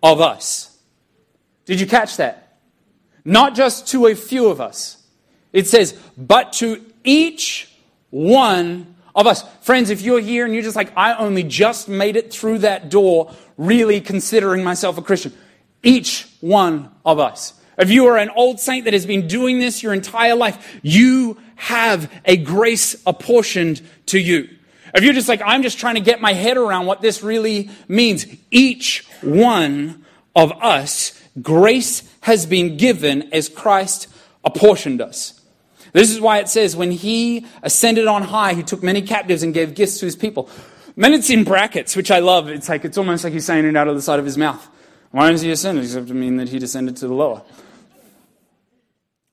of 0.03 0.21
us. 0.21 0.79
Did 1.65 1.81
you 1.81 1.87
catch 1.87 2.19
that? 2.19 2.59
Not 3.25 3.55
just 3.55 3.89
to 3.89 4.07
a 4.07 4.15
few 4.15 4.49
of 4.49 4.61
us. 4.61 5.03
It 5.53 5.67
says, 5.67 5.99
but 6.19 6.53
to 6.55 6.85
each 7.05 7.75
one 8.11 8.92
of 9.15 9.27
us. 9.27 9.45
Friends, 9.61 9.91
if 9.91 10.03
you're 10.03 10.21
here 10.21 10.45
and 10.45 10.55
you're 10.55 10.63
just 10.63 10.77
like, 10.77 10.93
I 10.97 11.15
only 11.15 11.43
just 11.43 11.89
made 11.89 12.17
it 12.17 12.33
through 12.33 12.59
that 12.59 12.89
door, 12.89 13.33
really 13.57 14.01
considering 14.01 14.65
myself 14.65 14.99
a 14.99 15.03
Christian, 15.03 15.33
each 15.83 16.29
one 16.41 16.91
of 17.05 17.19
us. 17.19 17.55
If 17.79 17.91
you 17.91 18.07
are 18.07 18.19
an 18.19 18.31
old 18.31 18.61
saint 18.61 18.85
that 18.85 18.93
has 18.93 19.07
been 19.07 19.27
doing 19.27 19.59
this 19.59 19.83
your 19.83 19.95
entire 19.95 20.35
life, 20.35 20.81
you 20.83 21.39
have 21.57 22.11
a 22.25 22.37
grace 22.37 23.01
apportioned 23.07 23.81
to 24.07 24.19
you. 24.19 24.49
If 24.95 25.03
you're 25.03 25.15
just 25.15 25.29
like, 25.29 25.41
I'm 25.45 25.63
just 25.63 25.79
trying 25.79 25.95
to 25.95 26.01
get 26.01 26.21
my 26.21 26.33
head 26.35 26.57
around 26.57 26.87
what 26.87 27.01
this 27.01 27.23
really 27.23 27.71
means, 27.89 28.27
each 28.51 29.07
one 29.23 30.05
of 30.37 30.53
us, 30.63 31.19
grace 31.41 32.03
has 32.21 32.45
been 32.45 32.77
given 32.77 33.33
as 33.33 33.49
Christ 33.49 34.09
apportioned 34.45 35.01
us. 35.01 35.41
This 35.93 36.11
is 36.11 36.21
why 36.21 36.39
it 36.39 36.49
says, 36.49 36.75
when 36.75 36.91
he 36.91 37.47
ascended 37.63 38.07
on 38.07 38.23
high, 38.23 38.55
he 38.55 38.63
took 38.63 38.83
many 38.83 39.03
captives 39.03 39.43
and 39.43 39.53
gave 39.53 39.75
gifts 39.75 39.99
to 39.99 40.07
his 40.07 40.17
people. 40.17 40.49
Then 40.97 41.13
it's 41.13 41.31
in 41.31 41.45
brackets, 41.45 41.97
which 41.97 42.11
I 42.11 42.19
love. 42.19 42.49
It's 42.49 42.69
like, 42.69 42.85
it's 42.85 42.99
almost 42.99 43.25
like 43.25 43.33
he's 43.33 43.45
saying 43.45 43.65
it 43.65 43.77
out 43.77 43.89
of 43.89 43.95
the 43.95 44.03
side 44.03 44.19
of 44.19 44.25
his 44.25 44.39
mouth. 44.39 44.69
Why 45.11 45.31
does 45.31 45.43
he 45.43 45.51
ascend? 45.51 45.79
Except 45.79 46.09
to 46.09 46.15
mean 46.15 46.37
that 46.37 46.49
he 46.49 46.59
descended 46.59 46.97
to 46.97 47.09
the 47.09 47.15
lower 47.15 47.43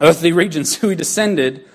earthly 0.02 0.32
regions, 0.32 0.76
who 0.82 0.89
he 0.89 0.95
descended. 0.95 1.65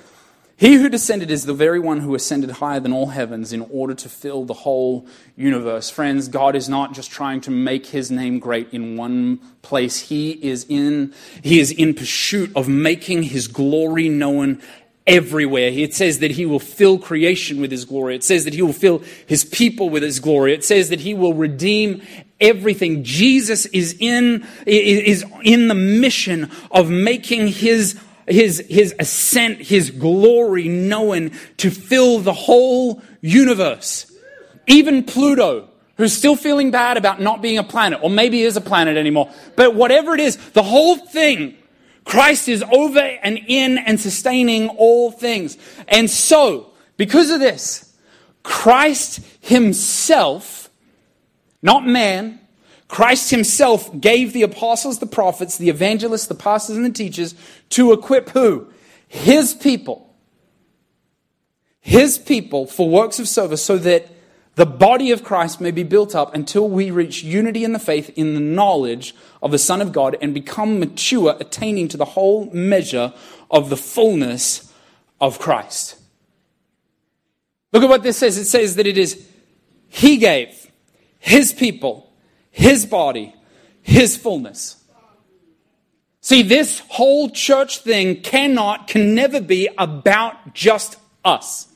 He 0.56 0.74
who 0.74 0.88
descended 0.88 1.32
is 1.32 1.46
the 1.46 1.54
very 1.54 1.80
one 1.80 2.00
who 2.00 2.14
ascended 2.14 2.50
higher 2.50 2.78
than 2.78 2.92
all 2.92 3.08
heavens 3.08 3.52
in 3.52 3.62
order 3.72 3.94
to 3.94 4.08
fill 4.08 4.44
the 4.44 4.54
whole 4.54 5.06
universe. 5.36 5.90
Friends, 5.90 6.28
God 6.28 6.54
is 6.54 6.68
not 6.68 6.94
just 6.94 7.10
trying 7.10 7.40
to 7.42 7.50
make 7.50 7.86
his 7.86 8.10
name 8.10 8.38
great 8.38 8.72
in 8.72 8.96
one 8.96 9.38
place. 9.62 9.98
He 9.98 10.30
is 10.30 10.64
in, 10.68 11.12
he 11.42 11.58
is 11.58 11.72
in 11.72 11.94
pursuit 11.94 12.52
of 12.54 12.68
making 12.68 13.24
his 13.24 13.48
glory 13.48 14.08
known 14.08 14.62
everywhere. 15.08 15.68
It 15.68 15.92
says 15.92 16.20
that 16.20 16.30
he 16.30 16.46
will 16.46 16.60
fill 16.60 16.98
creation 16.98 17.60
with 17.60 17.72
his 17.72 17.84
glory. 17.84 18.14
It 18.14 18.24
says 18.24 18.44
that 18.44 18.54
he 18.54 18.62
will 18.62 18.72
fill 18.72 19.02
his 19.26 19.44
people 19.44 19.90
with 19.90 20.04
his 20.04 20.20
glory. 20.20 20.54
It 20.54 20.64
says 20.64 20.88
that 20.90 21.00
he 21.00 21.14
will 21.14 21.34
redeem 21.34 22.00
everything. 22.40 23.02
Jesus 23.02 23.66
is 23.66 23.96
in, 23.98 24.46
is 24.66 25.24
in 25.42 25.66
the 25.66 25.74
mission 25.74 26.48
of 26.70 26.90
making 26.90 27.48
his 27.48 28.00
his, 28.26 28.64
his 28.68 28.94
ascent, 28.98 29.60
his 29.60 29.90
glory 29.90 30.68
known 30.68 31.32
to 31.58 31.70
fill 31.70 32.20
the 32.20 32.32
whole 32.32 33.02
universe. 33.20 34.10
Even 34.66 35.04
Pluto, 35.04 35.68
who's 35.96 36.12
still 36.12 36.36
feeling 36.36 36.70
bad 36.70 36.96
about 36.96 37.20
not 37.20 37.42
being 37.42 37.58
a 37.58 37.64
planet, 37.64 38.00
or 38.02 38.10
maybe 38.10 38.42
is 38.42 38.56
a 38.56 38.60
planet 38.60 38.96
anymore. 38.96 39.30
But 39.56 39.74
whatever 39.74 40.14
it 40.14 40.20
is, 40.20 40.36
the 40.52 40.62
whole 40.62 40.96
thing, 40.96 41.56
Christ 42.04 42.48
is 42.48 42.62
over 42.72 43.00
and 43.00 43.38
in 43.46 43.78
and 43.78 44.00
sustaining 44.00 44.68
all 44.68 45.10
things. 45.10 45.56
And 45.88 46.10
so, 46.10 46.72
because 46.96 47.30
of 47.30 47.40
this, 47.40 47.94
Christ 48.42 49.20
himself, 49.40 50.70
not 51.62 51.86
man, 51.86 52.40
Christ 52.88 53.30
himself 53.30 53.90
gave 53.98 54.32
the 54.32 54.42
apostles, 54.42 54.98
the 54.98 55.06
prophets, 55.06 55.56
the 55.56 55.68
evangelists, 55.68 56.26
the 56.26 56.34
pastors, 56.34 56.76
and 56.76 56.84
the 56.84 56.90
teachers 56.90 57.34
to 57.70 57.92
equip 57.92 58.30
who? 58.30 58.68
His 59.08 59.54
people. 59.54 60.14
His 61.80 62.18
people 62.18 62.66
for 62.66 62.88
works 62.88 63.18
of 63.18 63.28
service 63.28 63.64
so 63.64 63.78
that 63.78 64.08
the 64.56 64.66
body 64.66 65.10
of 65.10 65.24
Christ 65.24 65.60
may 65.60 65.72
be 65.72 65.82
built 65.82 66.14
up 66.14 66.34
until 66.34 66.68
we 66.68 66.90
reach 66.90 67.24
unity 67.24 67.64
in 67.64 67.72
the 67.72 67.78
faith 67.78 68.10
in 68.16 68.34
the 68.34 68.40
knowledge 68.40 69.14
of 69.42 69.50
the 69.50 69.58
Son 69.58 69.80
of 69.80 69.92
God 69.92 70.16
and 70.22 70.32
become 70.32 70.78
mature, 70.78 71.36
attaining 71.40 71.88
to 71.88 71.96
the 71.96 72.04
whole 72.04 72.50
measure 72.52 73.12
of 73.50 73.68
the 73.68 73.76
fullness 73.76 74.72
of 75.20 75.38
Christ. 75.38 75.96
Look 77.72 77.82
at 77.82 77.88
what 77.88 78.04
this 78.04 78.18
says. 78.18 78.38
It 78.38 78.44
says 78.44 78.76
that 78.76 78.86
it 78.86 78.96
is 78.96 79.26
He 79.88 80.18
gave 80.18 80.70
His 81.18 81.52
people 81.52 82.12
his 82.54 82.86
body, 82.86 83.34
His 83.82 84.16
fullness. 84.16 84.76
See, 86.20 86.42
this 86.42 86.78
whole 86.88 87.28
church 87.28 87.80
thing 87.80 88.22
cannot, 88.22 88.86
can 88.86 89.12
never 89.12 89.40
be 89.40 89.68
about 89.76 90.54
just 90.54 90.96
us. 91.24 91.66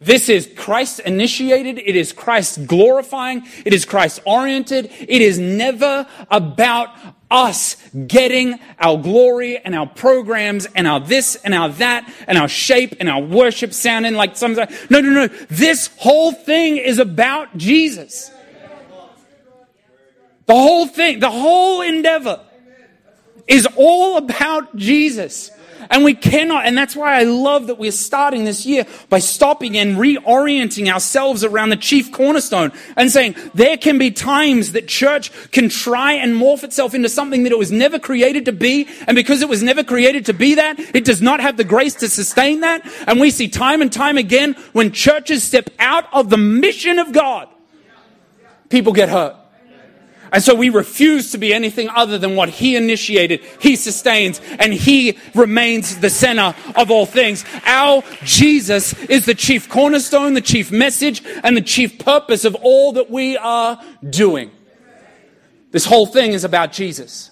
This 0.00 0.28
is 0.28 0.48
Christ 0.56 1.00
initiated. 1.00 1.78
It 1.78 1.96
is 1.96 2.12
Christ 2.12 2.68
glorifying. 2.68 3.48
It 3.64 3.72
is 3.72 3.84
Christ 3.84 4.20
oriented. 4.24 4.92
It 5.00 5.22
is 5.22 5.40
never 5.40 6.06
about 6.30 6.90
us 7.28 7.76
getting 8.06 8.60
our 8.78 8.96
glory 8.96 9.58
and 9.58 9.74
our 9.74 9.88
programs 9.88 10.66
and 10.66 10.86
our 10.86 11.00
this 11.00 11.34
and 11.34 11.52
our 11.52 11.70
that 11.70 12.08
and 12.28 12.38
our 12.38 12.48
shape 12.48 12.94
and 13.00 13.08
our 13.08 13.20
worship 13.20 13.72
sounding 13.72 14.14
like 14.14 14.36
some. 14.36 14.54
No, 14.54 14.66
no, 14.88 15.00
no. 15.00 15.26
This 15.50 15.90
whole 15.96 16.30
thing 16.30 16.76
is 16.76 17.00
about 17.00 17.56
Jesus. 17.56 18.30
The 20.46 20.54
whole 20.54 20.86
thing, 20.86 21.18
the 21.18 21.30
whole 21.30 21.82
endeavor 21.82 22.40
is 23.46 23.66
all 23.76 24.16
about 24.16 24.76
Jesus. 24.76 25.50
And 25.90 26.04
we 26.04 26.14
cannot, 26.14 26.66
and 26.66 26.76
that's 26.76 26.96
why 26.96 27.18
I 27.18 27.22
love 27.22 27.68
that 27.68 27.78
we're 27.78 27.92
starting 27.92 28.44
this 28.44 28.66
year 28.66 28.86
by 29.08 29.18
stopping 29.20 29.76
and 29.76 29.96
reorienting 29.96 30.92
ourselves 30.92 31.44
around 31.44 31.68
the 31.68 31.76
chief 31.76 32.10
cornerstone 32.10 32.72
and 32.96 33.10
saying 33.10 33.36
there 33.54 33.76
can 33.76 33.98
be 33.98 34.10
times 34.10 34.72
that 34.72 34.88
church 34.88 35.30
can 35.52 35.68
try 35.68 36.12
and 36.12 36.34
morph 36.34 36.64
itself 36.64 36.94
into 36.94 37.08
something 37.08 37.44
that 37.44 37.52
it 37.52 37.58
was 37.58 37.70
never 37.70 37.98
created 37.98 38.46
to 38.46 38.52
be. 38.52 38.88
And 39.06 39.14
because 39.14 39.42
it 39.42 39.48
was 39.48 39.62
never 39.62 39.84
created 39.84 40.26
to 40.26 40.32
be 40.32 40.54
that, 40.54 40.78
it 40.94 41.04
does 41.04 41.22
not 41.22 41.40
have 41.40 41.56
the 41.56 41.64
grace 41.64 41.94
to 41.96 42.08
sustain 42.08 42.60
that. 42.60 42.84
And 43.06 43.20
we 43.20 43.30
see 43.30 43.48
time 43.48 43.80
and 43.80 43.92
time 43.92 44.18
again 44.18 44.54
when 44.72 44.90
churches 44.92 45.44
step 45.44 45.70
out 45.78 46.12
of 46.12 46.30
the 46.30 46.36
mission 46.36 46.98
of 46.98 47.12
God, 47.12 47.48
people 48.70 48.92
get 48.92 49.08
hurt. 49.08 49.36
And 50.32 50.42
so 50.42 50.54
we 50.54 50.70
refuse 50.70 51.30
to 51.32 51.38
be 51.38 51.54
anything 51.54 51.88
other 51.88 52.18
than 52.18 52.36
what 52.36 52.48
He 52.48 52.76
initiated, 52.76 53.40
He 53.60 53.76
sustains, 53.76 54.40
and 54.58 54.72
He 54.72 55.18
remains 55.34 55.98
the 55.98 56.10
center 56.10 56.54
of 56.74 56.90
all 56.90 57.06
things. 57.06 57.44
Our 57.64 58.02
Jesus 58.24 58.92
is 59.04 59.26
the 59.26 59.34
chief 59.34 59.68
cornerstone, 59.68 60.34
the 60.34 60.40
chief 60.40 60.72
message, 60.72 61.22
and 61.42 61.56
the 61.56 61.62
chief 61.62 61.98
purpose 61.98 62.44
of 62.44 62.54
all 62.56 62.92
that 62.92 63.10
we 63.10 63.36
are 63.36 63.80
doing. 64.08 64.50
This 65.70 65.84
whole 65.84 66.06
thing 66.06 66.32
is 66.32 66.44
about 66.44 66.72
Jesus. 66.72 67.30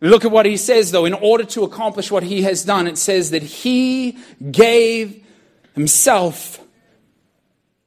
Look 0.00 0.24
at 0.24 0.30
what 0.30 0.46
he 0.46 0.56
says, 0.56 0.92
though. 0.92 1.04
In 1.04 1.12
order 1.12 1.44
to 1.44 1.64
accomplish 1.64 2.10
what 2.10 2.22
he 2.22 2.42
has 2.42 2.64
done, 2.64 2.86
it 2.86 2.96
says 2.96 3.30
that 3.30 3.42
he 3.42 4.16
gave 4.50 5.24
himself 5.74 6.60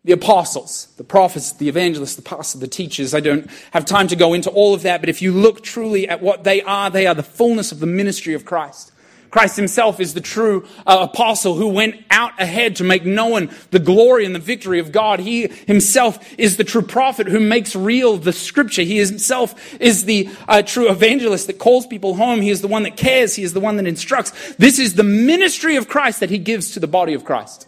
the 0.06 0.12
apostles, 0.12 0.88
the 0.98 1.04
prophets, 1.04 1.54
the 1.54 1.70
evangelists, 1.70 2.16
the 2.16 2.22
pastors, 2.22 2.60
the 2.60 2.68
teachers. 2.68 3.13
I 3.13 3.22
don't 3.22 3.50
have 3.72 3.86
time 3.86 4.08
to 4.10 4.16
go 4.16 4.34
into 4.34 4.50
all 4.50 4.74
of 4.74 4.84
that, 4.84 5.02
but 5.02 5.10
if 5.10 5.22
you 5.22 5.32
look 5.32 5.63
truly 5.63 6.10
at 6.10 6.22
what 6.22 6.44
they 6.44 6.62
are, 6.62 6.89
they 6.89 7.08
are 7.08 7.16
the 7.16 7.24
fullness 7.24 7.72
of 7.72 7.80
the 7.80 7.86
ministry 7.86 8.34
of 8.34 8.44
Christ. 8.44 8.92
Christ 9.34 9.56
himself 9.56 10.00
is 10.00 10.13
the 10.13 10.22
true 10.22 10.68
uh, 10.86 11.08
apostle 11.10 11.56
who 11.56 11.70
went 11.70 11.96
out 12.12 12.39
ahead 12.39 12.76
to 12.76 12.84
make 12.84 13.04
known 13.04 13.50
the 13.72 13.80
glory 13.80 14.26
and 14.26 14.36
the 14.36 14.39
victory 14.39 14.78
of 14.78 14.92
God. 14.92 15.20
He 15.20 15.48
himself 15.48 16.20
is 16.38 16.58
the 16.58 16.63
true 16.63 16.84
prophet 16.84 17.28
who 17.28 17.39
makes 17.39 17.76
real 17.76 18.18
the 18.18 18.32
scripture. 18.32 18.84
He 18.84 19.00
himself 19.00 19.82
is 19.82 20.06
the 20.06 20.30
uh, 20.48 20.62
true 20.62 20.88
evangelist 20.88 21.48
that 21.48 21.58
calls 21.58 21.88
people 21.88 22.13
home. 22.13 22.42
He 22.42 22.52
is 22.52 22.62
the 22.62 22.68
one 22.68 22.84
that 22.84 22.96
cares. 22.96 23.36
He 23.36 23.42
is 23.42 23.54
the 23.54 23.60
one 23.60 23.78
that 23.78 23.88
instructs. 23.88 24.54
This 24.58 24.78
is 24.78 24.94
the 24.94 25.04
ministry 25.04 25.78
of 25.78 25.88
Christ 25.88 26.20
that 26.20 26.30
he 26.30 26.38
gives 26.38 26.70
to 26.72 26.80
the 26.80 26.86
body 26.86 27.16
of 27.16 27.26
Christ. 27.26 27.68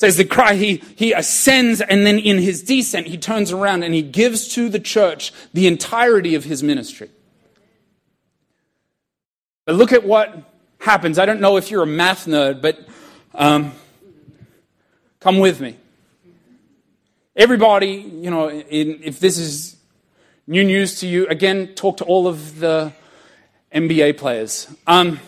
Says 0.00 0.16
that 0.16 0.30
Christ, 0.30 0.62
he, 0.62 0.82
he 0.96 1.12
ascends 1.12 1.82
and 1.82 2.06
then 2.06 2.18
in 2.18 2.38
his 2.38 2.62
descent, 2.62 3.08
he 3.08 3.18
turns 3.18 3.52
around 3.52 3.82
and 3.82 3.92
he 3.92 4.00
gives 4.00 4.48
to 4.54 4.70
the 4.70 4.80
church 4.80 5.30
the 5.52 5.66
entirety 5.66 6.34
of 6.34 6.44
his 6.44 6.62
ministry. 6.62 7.10
But 9.66 9.74
look 9.74 9.92
at 9.92 10.02
what 10.02 10.54
happens. 10.78 11.18
I 11.18 11.26
don't 11.26 11.42
know 11.42 11.58
if 11.58 11.70
you're 11.70 11.82
a 11.82 11.86
math 11.86 12.24
nerd, 12.24 12.62
but 12.62 12.78
um, 13.34 13.72
come 15.20 15.38
with 15.38 15.60
me. 15.60 15.76
Everybody, 17.36 17.90
you 17.92 18.30
know, 18.30 18.50
in, 18.50 19.00
if 19.02 19.20
this 19.20 19.36
is 19.36 19.76
new 20.46 20.64
news 20.64 21.00
to 21.00 21.06
you, 21.06 21.26
again, 21.26 21.74
talk 21.74 21.98
to 21.98 22.04
all 22.04 22.26
of 22.26 22.58
the 22.58 22.90
NBA 23.74 24.16
players. 24.16 24.66
Um, 24.86 25.20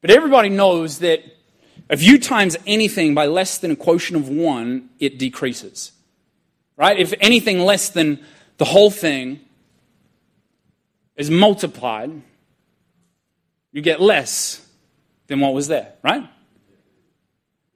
but 0.00 0.10
everybody 0.10 0.48
knows 0.48 1.00
that 1.00 1.22
if 1.90 2.02
you 2.02 2.18
times 2.18 2.56
anything 2.66 3.14
by 3.14 3.26
less 3.26 3.58
than 3.58 3.70
a 3.72 3.76
quotient 3.76 4.22
of 4.22 4.28
one, 4.28 4.88
it 4.98 5.18
decreases. 5.18 5.92
Right? 6.76 6.98
If 6.98 7.12
anything 7.20 7.60
less 7.60 7.90
than 7.90 8.24
the 8.56 8.64
whole 8.64 8.90
thing, 8.90 9.40
is 11.20 11.30
multiplied, 11.30 12.22
you 13.72 13.82
get 13.82 14.00
less 14.00 14.66
than 15.26 15.40
what 15.40 15.52
was 15.52 15.68
there, 15.68 15.92
right? 16.02 16.26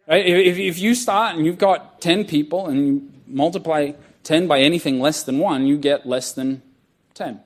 right? 0.09 0.27
If, 0.27 0.57
if 0.57 0.79
you 0.79 0.95
start 0.95 1.37
and 1.37 1.45
you've 1.45 1.59
got 1.59 2.01
10 2.01 2.25
people 2.25 2.69
and 2.69 2.87
you 2.87 3.11
multiply 3.27 3.93
10 4.23 4.47
by 4.49 4.61
anything 4.61 4.99
less 4.99 5.23
than 5.25 5.39
1, 5.39 5.67
you 5.67 5.77
get 5.77 6.07
less 6.07 6.33
than 6.33 6.63
10. 7.13 7.39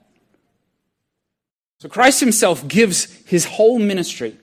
So 1.78 1.88
Christ 1.88 2.20
himself 2.20 2.68
gives 2.68 3.12
his 3.26 3.44
whole 3.44 3.80
ministry 3.80 4.36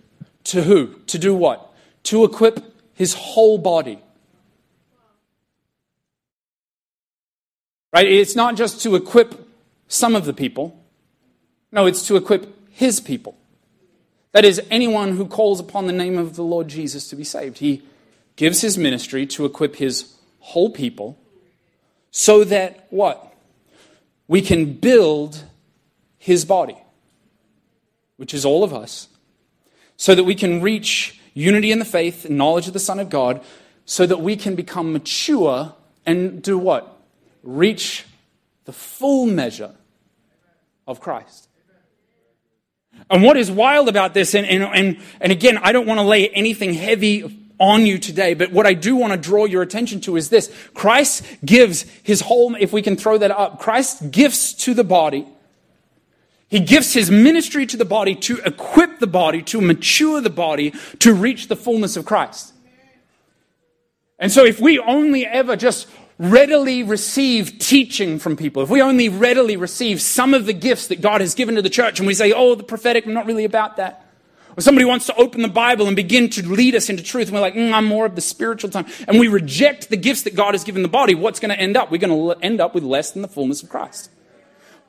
to 0.46 0.64
who? 0.64 1.00
To 1.08 1.18
do 1.18 1.34
what? 1.34 1.64
To 2.06 2.24
equip 2.24 2.74
his 2.94 3.13
whole 3.13 3.58
body. 3.58 4.00
Right? 7.94 8.08
It's 8.08 8.36
not 8.36 8.56
just 8.56 8.82
to 8.82 8.96
equip 8.96 9.48
some 9.88 10.15
of 10.15 10.26
the 10.26 10.34
people, 10.34 10.84
no, 11.72 11.86
it's 11.86 12.08
to 12.08 12.15
equip 12.15 12.72
his 12.72 13.00
people. 13.00 13.38
That 14.32 14.44
is, 14.44 14.62
anyone 14.70 15.15
who 15.15 15.28
calls 15.28 15.60
upon 15.60 15.88
the 15.88 15.94
name 15.94 16.18
of 16.18 16.36
the 16.36 16.44
Lord 16.44 16.68
Jesus 16.68 17.08
to 17.10 17.15
be 17.15 17.24
saved. 17.24 17.60
He 17.60 17.84
gives 18.36 18.62
his 18.62 18.78
ministry 18.78 19.26
to 19.28 19.46
equip 19.46 19.78
his 19.78 20.13
whole 20.39 20.70
people 20.70 21.18
so 22.12 22.44
that 22.44 22.88
what? 22.89 23.34
We 24.28 24.41
can 24.41 24.74
build 24.74 25.44
his 26.18 26.44
body, 26.44 26.78
which 28.18 28.34
is 28.34 28.46
all 28.46 28.63
of 28.63 28.74
us, 28.74 29.08
so 29.96 30.15
that 30.15 30.24
we 30.24 30.36
can 30.36 30.62
reach 30.62 31.20
unity 31.36 31.71
in 31.71 31.78
the 31.78 31.86
faith 31.86 32.26
and 32.26 32.38
knowledge 32.38 32.65
of 32.65 32.74
the 32.74 32.80
Son 32.80 32.98
of 32.98 33.12
God, 33.12 33.41
so 33.86 34.08
that 34.08 34.19
we 34.19 34.36
can 34.36 34.56
become 34.56 34.91
mature 34.91 35.76
and 36.08 36.41
do 36.41 36.58
what? 36.58 37.00
Reach 37.43 38.06
the 38.63 38.74
full 38.74 39.28
measure 39.28 39.76
of 40.88 41.00
Christ. 41.00 41.48
And 43.12 43.21
what 43.21 43.38
is 43.38 43.52
wild 43.52 43.89
about 43.89 44.15
this, 44.15 44.34
and, 44.34 44.48
and, 44.48 44.63
and, 44.63 44.98
and 45.21 45.32
again, 45.32 45.60
I 45.60 45.71
don't 45.71 45.86
want 45.86 46.00
to 46.00 46.06
lay 46.06 46.30
anything 46.30 46.74
heavy 46.74 47.41
on 47.60 47.86
you 47.86 48.00
today, 48.00 48.34
but 48.34 48.52
what 48.52 48.65
I 48.65 48.74
do 48.74 48.95
want 48.95 49.13
to 49.13 49.17
draw 49.17 49.45
your 49.45 49.62
attention 49.62 50.02
to 50.02 50.17
is 50.17 50.30
this. 50.30 50.52
Christ 50.74 51.24
gives 51.45 51.84
his 52.04 52.21
whole, 52.21 52.56
if 52.56 52.74
we 52.74 52.82
can 52.82 52.95
throw 52.95 53.17
that 53.17 53.32
up, 53.32 53.60
Christ 53.60 54.12
gifts 54.12 54.54
to 54.65 54.74
the 54.74 54.84
body. 54.84 55.28
He 56.56 56.62
gives 56.62 56.94
his 56.94 57.12
ministry 57.12 57.65
to 57.65 57.76
the 57.76 57.84
body 57.84 58.15
to 58.15 58.38
equip 58.46 59.00
the 59.00 59.08
body, 59.08 59.41
to 59.41 59.60
mature 59.60 60.22
the 60.22 60.30
body, 60.30 60.72
to 61.00 61.13
reach 61.13 61.50
the 61.50 61.56
fullness 61.58 61.98
of 61.98 62.06
Christ. 62.06 62.54
And 64.20 64.32
so 64.32 64.46
if 64.46 64.58
we 64.62 64.80
only 64.80 65.26
ever 65.26 65.58
just 65.58 65.86
readily 66.18 66.82
receive 66.82 67.60
teaching 67.60 68.20
from 68.20 68.38
people, 68.38 68.63
if 68.63 68.70
we 68.70 68.82
only 68.82 69.10
readily 69.10 69.58
receive 69.58 70.02
some 70.02 70.34
of 70.34 70.46
the 70.46 70.54
gifts 70.54 70.88
that 70.88 71.02
God 71.02 71.20
has 71.20 71.36
given 71.36 71.56
to 71.56 71.62
the 71.62 71.70
church 71.70 72.00
and 72.00 72.08
we 72.08 72.13
say, 72.13 72.32
oh, 72.32 72.56
the 72.56 72.63
prophetic, 72.63 73.06
I'm 73.06 73.13
not 73.13 73.26
really 73.26 73.44
about 73.44 73.76
that. 73.76 74.06
Or 74.58 74.62
somebody 74.62 74.86
wants 74.86 75.08
to 75.08 75.15
open 75.18 75.41
the 75.41 75.50
Bible 75.50 75.88
and 75.88 75.96
begin 75.98 76.30
to 76.30 76.48
lead 76.48 76.74
us 76.74 76.89
into 76.89 77.04
truth, 77.04 77.28
and 77.28 77.36
we're 77.36 77.41
like, 77.41 77.56
mm, 77.56 77.74
I'm 77.74 77.84
more 77.84 78.06
of 78.06 78.15
the 78.15 78.22
spiritual 78.22 78.70
time. 78.70 78.86
And 79.10 79.20
we 79.20 79.28
reject 79.28 79.89
the 79.89 79.98
gifts 79.98 80.24
that 80.24 80.36
God 80.36 80.54
has 80.54 80.63
given 80.63 80.84
the 80.84 80.88
body. 80.88 81.15
What's 81.15 81.41
going 81.41 81.54
to 81.54 81.60
end 81.60 81.76
up? 81.76 81.91
We're 81.91 81.98
going 81.98 82.13
to 82.13 82.41
end 82.41 82.62
up 82.62 82.74
with 82.74 82.86
less 82.86 83.12
than 83.12 83.24
the 83.24 83.28
fullness 83.28 83.62
of 83.62 83.68
Christ. 83.68 84.10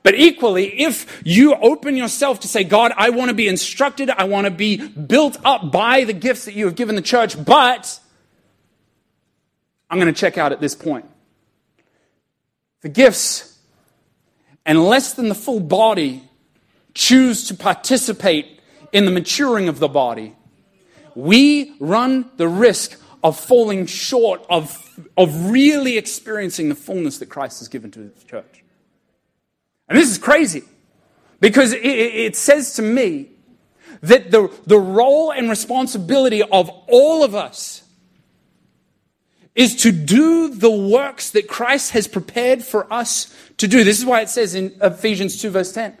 But 0.07 0.15
equally, 0.15 0.83
if 0.83 1.21
you 1.25 1.53
open 1.55 1.97
yourself 1.97 2.39
to 2.39 2.47
say, 2.47 2.63
God, 2.63 2.93
I 2.95 3.09
want 3.09 3.27
to 3.27 3.35
be 3.35 3.49
instructed, 3.49 4.09
I 4.09 4.23
want 4.23 4.45
to 4.45 4.51
be 4.51 4.77
built 4.77 5.35
up 5.43 5.69
by 5.69 6.05
the 6.05 6.13
gifts 6.13 6.45
that 6.45 6.53
you 6.53 6.63
have 6.63 6.75
given 6.75 6.95
the 6.95 7.01
church, 7.01 7.43
but 7.43 7.99
I'm 9.89 9.99
going 9.99 10.07
to 10.07 10.17
check 10.17 10.37
out 10.37 10.53
at 10.53 10.61
this 10.61 10.75
point 10.75 11.03
the 12.79 12.87
gifts 12.87 13.59
and 14.65 14.81
less 14.81 15.11
than 15.11 15.27
the 15.27 15.35
full 15.35 15.59
body 15.59 16.23
choose 16.93 17.49
to 17.49 17.53
participate 17.53 18.61
in 18.93 19.03
the 19.03 19.11
maturing 19.11 19.67
of 19.67 19.79
the 19.79 19.89
body, 19.89 20.37
we 21.15 21.75
run 21.81 22.31
the 22.37 22.47
risk 22.47 22.97
of 23.25 23.37
falling 23.37 23.85
short 23.85 24.45
of, 24.49 25.01
of 25.17 25.49
really 25.51 25.97
experiencing 25.97 26.69
the 26.69 26.75
fullness 26.75 27.17
that 27.17 27.25
Christ 27.25 27.59
has 27.59 27.67
given 27.67 27.91
to 27.91 27.99
the 27.99 28.25
church. 28.25 28.63
And 29.89 29.97
this 29.97 30.09
is 30.09 30.17
crazy 30.17 30.63
because 31.39 31.73
it, 31.73 31.85
it 31.85 32.35
says 32.35 32.73
to 32.73 32.81
me 32.81 33.29
that 34.01 34.31
the, 34.31 34.51
the 34.65 34.79
role 34.79 35.31
and 35.31 35.49
responsibility 35.49 36.41
of 36.43 36.69
all 36.87 37.23
of 37.23 37.35
us 37.35 37.83
is 39.55 39.75
to 39.75 39.91
do 39.91 40.49
the 40.49 40.69
works 40.69 41.31
that 41.31 41.47
Christ 41.47 41.91
has 41.91 42.07
prepared 42.07 42.63
for 42.63 42.91
us 42.93 43.35
to 43.57 43.67
do. 43.67 43.83
This 43.83 43.97
is 43.97 44.05
why 44.05 44.21
it 44.21 44.29
says 44.29 44.53
in 44.53 44.77
Ephesians 44.81 45.41
2, 45.41 45.49
verse 45.49 45.71
10, 45.71 45.97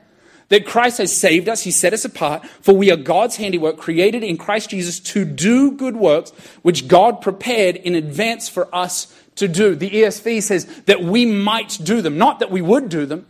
that 0.49 0.65
Christ 0.65 0.99
has 0.99 1.15
saved 1.15 1.49
us, 1.49 1.63
He 1.63 1.71
set 1.71 1.91
us 1.91 2.05
apart, 2.05 2.45
for 2.61 2.75
we 2.75 2.91
are 2.91 2.97
God's 2.97 3.37
handiwork, 3.37 3.77
created 3.77 4.23
in 4.23 4.37
Christ 4.37 4.69
Jesus 4.69 4.99
to 4.99 5.25
do 5.25 5.71
good 5.71 5.95
works, 5.95 6.29
which 6.61 6.87
God 6.87 7.19
prepared 7.19 7.77
in 7.77 7.95
advance 7.95 8.47
for 8.47 8.73
us 8.73 9.11
to 9.35 9.47
do. 9.47 9.73
The 9.73 9.89
ESV 9.89 10.43
says 10.43 10.65
that 10.83 11.01
we 11.01 11.25
might 11.25 11.79
do 11.83 12.01
them, 12.01 12.17
not 12.19 12.39
that 12.39 12.51
we 12.51 12.61
would 12.61 12.89
do 12.89 13.07
them, 13.07 13.25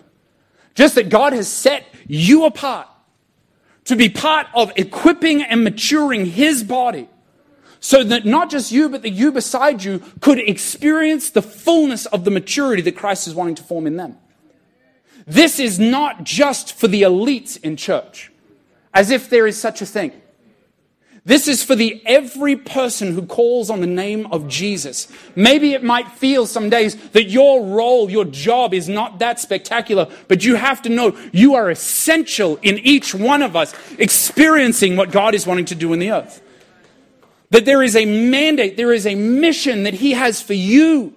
just 0.78 0.94
that 0.94 1.10
God 1.10 1.34
has 1.34 1.48
set 1.48 1.86
you 2.06 2.46
apart 2.46 2.88
to 3.86 3.96
be 3.96 4.10
part 4.10 4.46
of 4.54 4.72
equipping 4.76 5.42
and 5.42 5.64
maturing 5.64 6.28
His 6.28 6.62
body 6.64 7.10
so 7.80 8.04
that 8.04 8.26
not 8.26 8.52
just 8.52 8.72
you, 8.72 8.88
but 8.88 9.02
the 9.02 9.10
you 9.10 9.32
beside 9.32 9.84
you 9.84 10.04
could 10.22 10.38
experience 10.38 11.32
the 11.32 11.42
fullness 11.42 12.06
of 12.06 12.26
the 12.26 12.32
maturity 12.32 12.84
that 12.84 12.96
Christ 12.96 13.28
is 13.28 13.34
wanting 13.34 13.56
to 13.56 13.64
form 13.64 13.88
in 13.88 13.98
them. 13.98 14.18
This 15.26 15.60
is 15.60 15.80
not 15.80 16.24
just 16.24 16.74
for 16.74 16.88
the 16.88 17.02
elites 17.02 17.60
in 17.62 17.76
church, 17.76 18.32
as 18.94 19.10
if 19.10 19.32
there 19.32 19.48
is 19.48 19.60
such 19.60 19.82
a 19.82 19.86
thing. 19.86 20.12
This 21.28 21.50
is 21.50 21.62
for 21.62 21.76
the 21.76 22.02
every 22.06 22.56
person 22.56 23.14
who 23.14 23.26
calls 23.26 23.70
on 23.70 23.82
the 23.82 23.86
name 23.86 24.28
of 24.28 24.48
Jesus. 24.48 25.10
Maybe 25.36 25.74
it 25.74 25.84
might 25.84 26.10
feel 26.14 26.46
some 26.48 26.70
days 26.70 26.96
that 27.10 27.26
your 27.26 27.66
role, 27.66 28.10
your 28.10 28.24
job 28.24 28.74
is 28.74 28.88
not 28.88 29.20
that 29.20 29.38
spectacular, 29.38 30.08
but 30.30 30.46
you 30.46 30.56
have 30.56 30.82
to 30.84 30.90
know 30.90 31.18
you 31.34 31.56
are 31.56 31.70
essential 31.70 32.58
in 32.62 32.78
each 32.78 33.14
one 33.14 33.42
of 33.42 33.58
us 33.58 33.76
experiencing 34.00 34.96
what 34.96 35.12
God 35.12 35.36
is 35.36 35.46
wanting 35.46 35.66
to 35.66 35.76
do 35.76 35.92
in 35.92 36.00
the 36.00 36.12
earth. 36.12 36.42
That 37.50 37.66
there 37.66 37.84
is 37.84 37.98
a 37.98 38.06
mandate, 38.06 38.78
there 38.78 38.94
is 38.94 39.06
a 39.06 39.16
mission 39.16 39.84
that 39.84 39.96
He 39.96 40.14
has 40.14 40.42
for 40.42 40.54
you 40.54 41.14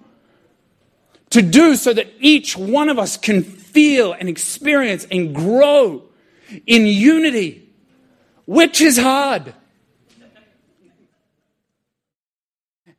to 1.31 1.41
do 1.41 1.77
so 1.77 1.93
that 1.93 2.09
each 2.19 2.57
one 2.57 2.89
of 2.89 2.99
us 2.99 3.17
can 3.17 3.45
feel 3.45 4.13
and 4.13 4.29
experience 4.29 5.07
and 5.09 5.33
grow 5.33 6.03
in 6.67 6.85
unity, 6.89 7.69
which 8.45 8.81
is 8.81 8.99
hard. 8.99 9.55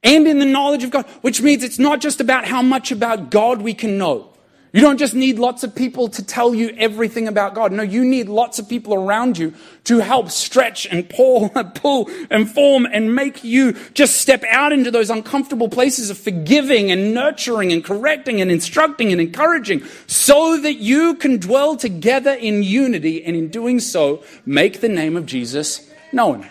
And 0.03 0.27
in 0.27 0.39
the 0.39 0.45
knowledge 0.45 0.83
of 0.83 0.91
God, 0.91 1.05
which 1.21 1.41
means 1.41 1.63
it's 1.63 1.79
not 1.79 2.01
just 2.01 2.19
about 2.21 2.45
how 2.45 2.61
much 2.61 2.91
about 2.91 3.29
God 3.29 3.61
we 3.61 3.73
can 3.73 3.97
know. 3.97 4.31
You 4.73 4.79
don't 4.79 4.97
just 4.97 5.13
need 5.13 5.37
lots 5.37 5.63
of 5.63 5.75
people 5.75 6.07
to 6.07 6.23
tell 6.23 6.55
you 6.55 6.73
everything 6.77 7.27
about 7.27 7.53
God. 7.55 7.73
No, 7.73 7.83
you 7.83 8.05
need 8.05 8.29
lots 8.29 8.57
of 8.57 8.69
people 8.69 8.93
around 8.93 9.37
you 9.37 9.53
to 9.83 9.99
help 9.99 10.29
stretch 10.29 10.85
and 10.85 11.09
pull, 11.09 11.51
and 11.55 11.75
pull 11.75 12.09
and 12.29 12.49
form 12.49 12.85
and 12.85 13.13
make 13.13 13.43
you 13.43 13.73
just 13.93 14.21
step 14.21 14.45
out 14.49 14.71
into 14.71 14.89
those 14.89 15.09
uncomfortable 15.09 15.67
places 15.67 16.09
of 16.09 16.17
forgiving 16.17 16.89
and 16.89 17.13
nurturing 17.13 17.73
and 17.73 17.83
correcting 17.83 18.39
and 18.39 18.49
instructing 18.49 19.11
and 19.11 19.19
encouraging 19.19 19.83
so 20.07 20.57
that 20.61 20.75
you 20.75 21.15
can 21.15 21.37
dwell 21.37 21.75
together 21.75 22.31
in 22.31 22.63
unity 22.63 23.25
and 23.25 23.35
in 23.35 23.49
doing 23.49 23.77
so 23.77 24.23
make 24.45 24.79
the 24.79 24.89
name 24.89 25.17
of 25.17 25.25
Jesus 25.25 25.91
known. 26.13 26.47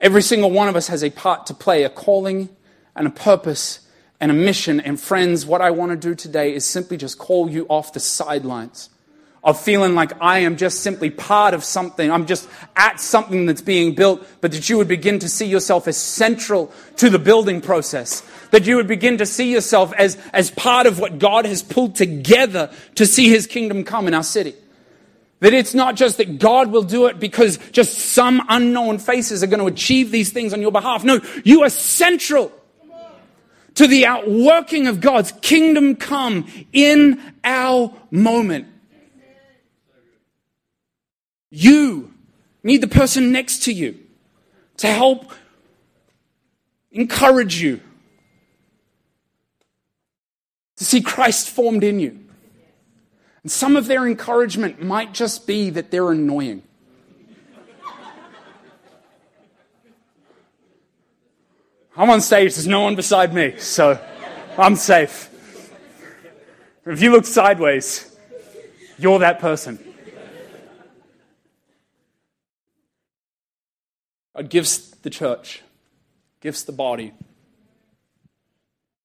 Every 0.00 0.22
single 0.22 0.50
one 0.50 0.68
of 0.68 0.76
us 0.76 0.88
has 0.88 1.02
a 1.02 1.10
part 1.10 1.46
to 1.46 1.54
play, 1.54 1.84
a 1.84 1.88
calling 1.88 2.50
and 2.94 3.06
a 3.06 3.10
purpose 3.10 3.80
and 4.20 4.30
a 4.30 4.34
mission. 4.34 4.80
And 4.80 5.00
friends, 5.00 5.46
what 5.46 5.60
I 5.60 5.70
want 5.70 5.90
to 5.90 5.96
do 5.96 6.14
today 6.14 6.54
is 6.54 6.64
simply 6.64 6.96
just 6.96 7.18
call 7.18 7.50
you 7.50 7.66
off 7.68 7.92
the 7.92 8.00
sidelines 8.00 8.90
of 9.46 9.60
feeling 9.60 9.94
like 9.94 10.12
I 10.20 10.40
am 10.40 10.56
just 10.56 10.80
simply 10.80 11.08
part 11.08 11.54
of 11.54 11.62
something. 11.62 12.10
I'm 12.10 12.26
just 12.26 12.48
at 12.74 12.98
something 12.98 13.46
that's 13.46 13.60
being 13.60 13.94
built, 13.94 14.26
but 14.40 14.50
that 14.50 14.68
you 14.68 14.76
would 14.76 14.88
begin 14.88 15.20
to 15.20 15.28
see 15.28 15.46
yourself 15.46 15.86
as 15.86 15.96
central 15.96 16.72
to 16.96 17.08
the 17.08 17.20
building 17.20 17.60
process. 17.60 18.22
That 18.50 18.66
you 18.66 18.74
would 18.76 18.88
begin 18.88 19.18
to 19.18 19.26
see 19.26 19.52
yourself 19.52 19.92
as, 19.96 20.18
as 20.32 20.50
part 20.50 20.86
of 20.86 20.98
what 20.98 21.20
God 21.20 21.46
has 21.46 21.62
pulled 21.62 21.94
together 21.94 22.72
to 22.96 23.06
see 23.06 23.28
his 23.28 23.46
kingdom 23.46 23.84
come 23.84 24.08
in 24.08 24.14
our 24.14 24.24
city. 24.24 24.54
That 25.40 25.52
it's 25.52 25.74
not 25.74 25.96
just 25.96 26.16
that 26.16 26.38
God 26.38 26.70
will 26.70 26.82
do 26.82 27.06
it 27.06 27.20
because 27.20 27.58
just 27.70 27.98
some 27.98 28.42
unknown 28.48 28.98
faces 28.98 29.42
are 29.42 29.46
going 29.46 29.60
to 29.60 29.66
achieve 29.66 30.10
these 30.10 30.32
things 30.32 30.54
on 30.54 30.62
your 30.62 30.72
behalf. 30.72 31.04
No, 31.04 31.20
you 31.44 31.62
are 31.62 31.68
central 31.68 32.52
to 33.74 33.86
the 33.86 34.06
outworking 34.06 34.86
of 34.86 35.00
God's 35.00 35.32
kingdom 35.42 35.96
come 35.96 36.46
in 36.72 37.20
our 37.44 37.94
moment. 38.10 38.66
You 41.50 42.12
need 42.62 42.80
the 42.80 42.88
person 42.88 43.32
next 43.32 43.64
to 43.64 43.72
you 43.72 43.98
to 44.78 44.86
help 44.88 45.30
encourage 46.90 47.60
you 47.60 47.80
to 50.76 50.84
see 50.84 51.00
Christ 51.00 51.48
formed 51.48 51.84
in 51.84 52.00
you. 52.00 52.25
And 53.46 53.50
some 53.52 53.76
of 53.76 53.86
their 53.86 54.08
encouragement 54.08 54.82
might 54.82 55.14
just 55.14 55.46
be 55.46 55.70
that 55.70 55.92
they're 55.92 56.10
annoying. 56.10 56.64
I'm 61.96 62.10
on 62.10 62.20
stage, 62.22 62.56
there's 62.56 62.66
no 62.66 62.80
one 62.80 62.96
beside 62.96 63.32
me, 63.32 63.56
so 63.58 64.04
I'm 64.58 64.74
safe. 64.74 65.30
If 66.86 67.00
you 67.00 67.12
look 67.12 67.24
sideways, 67.24 68.18
you're 68.98 69.20
that 69.20 69.38
person. 69.38 69.78
God 74.34 74.50
gives 74.50 74.90
the 74.90 75.10
church, 75.10 75.62
gives 76.40 76.64
the 76.64 76.72
body, 76.72 77.12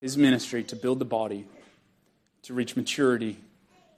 his 0.01 0.17
ministry 0.17 0.63
to 0.63 0.75
build 0.75 0.97
the 0.97 1.05
body, 1.05 1.45
to 2.41 2.55
reach 2.55 2.75
maturity, 2.75 3.37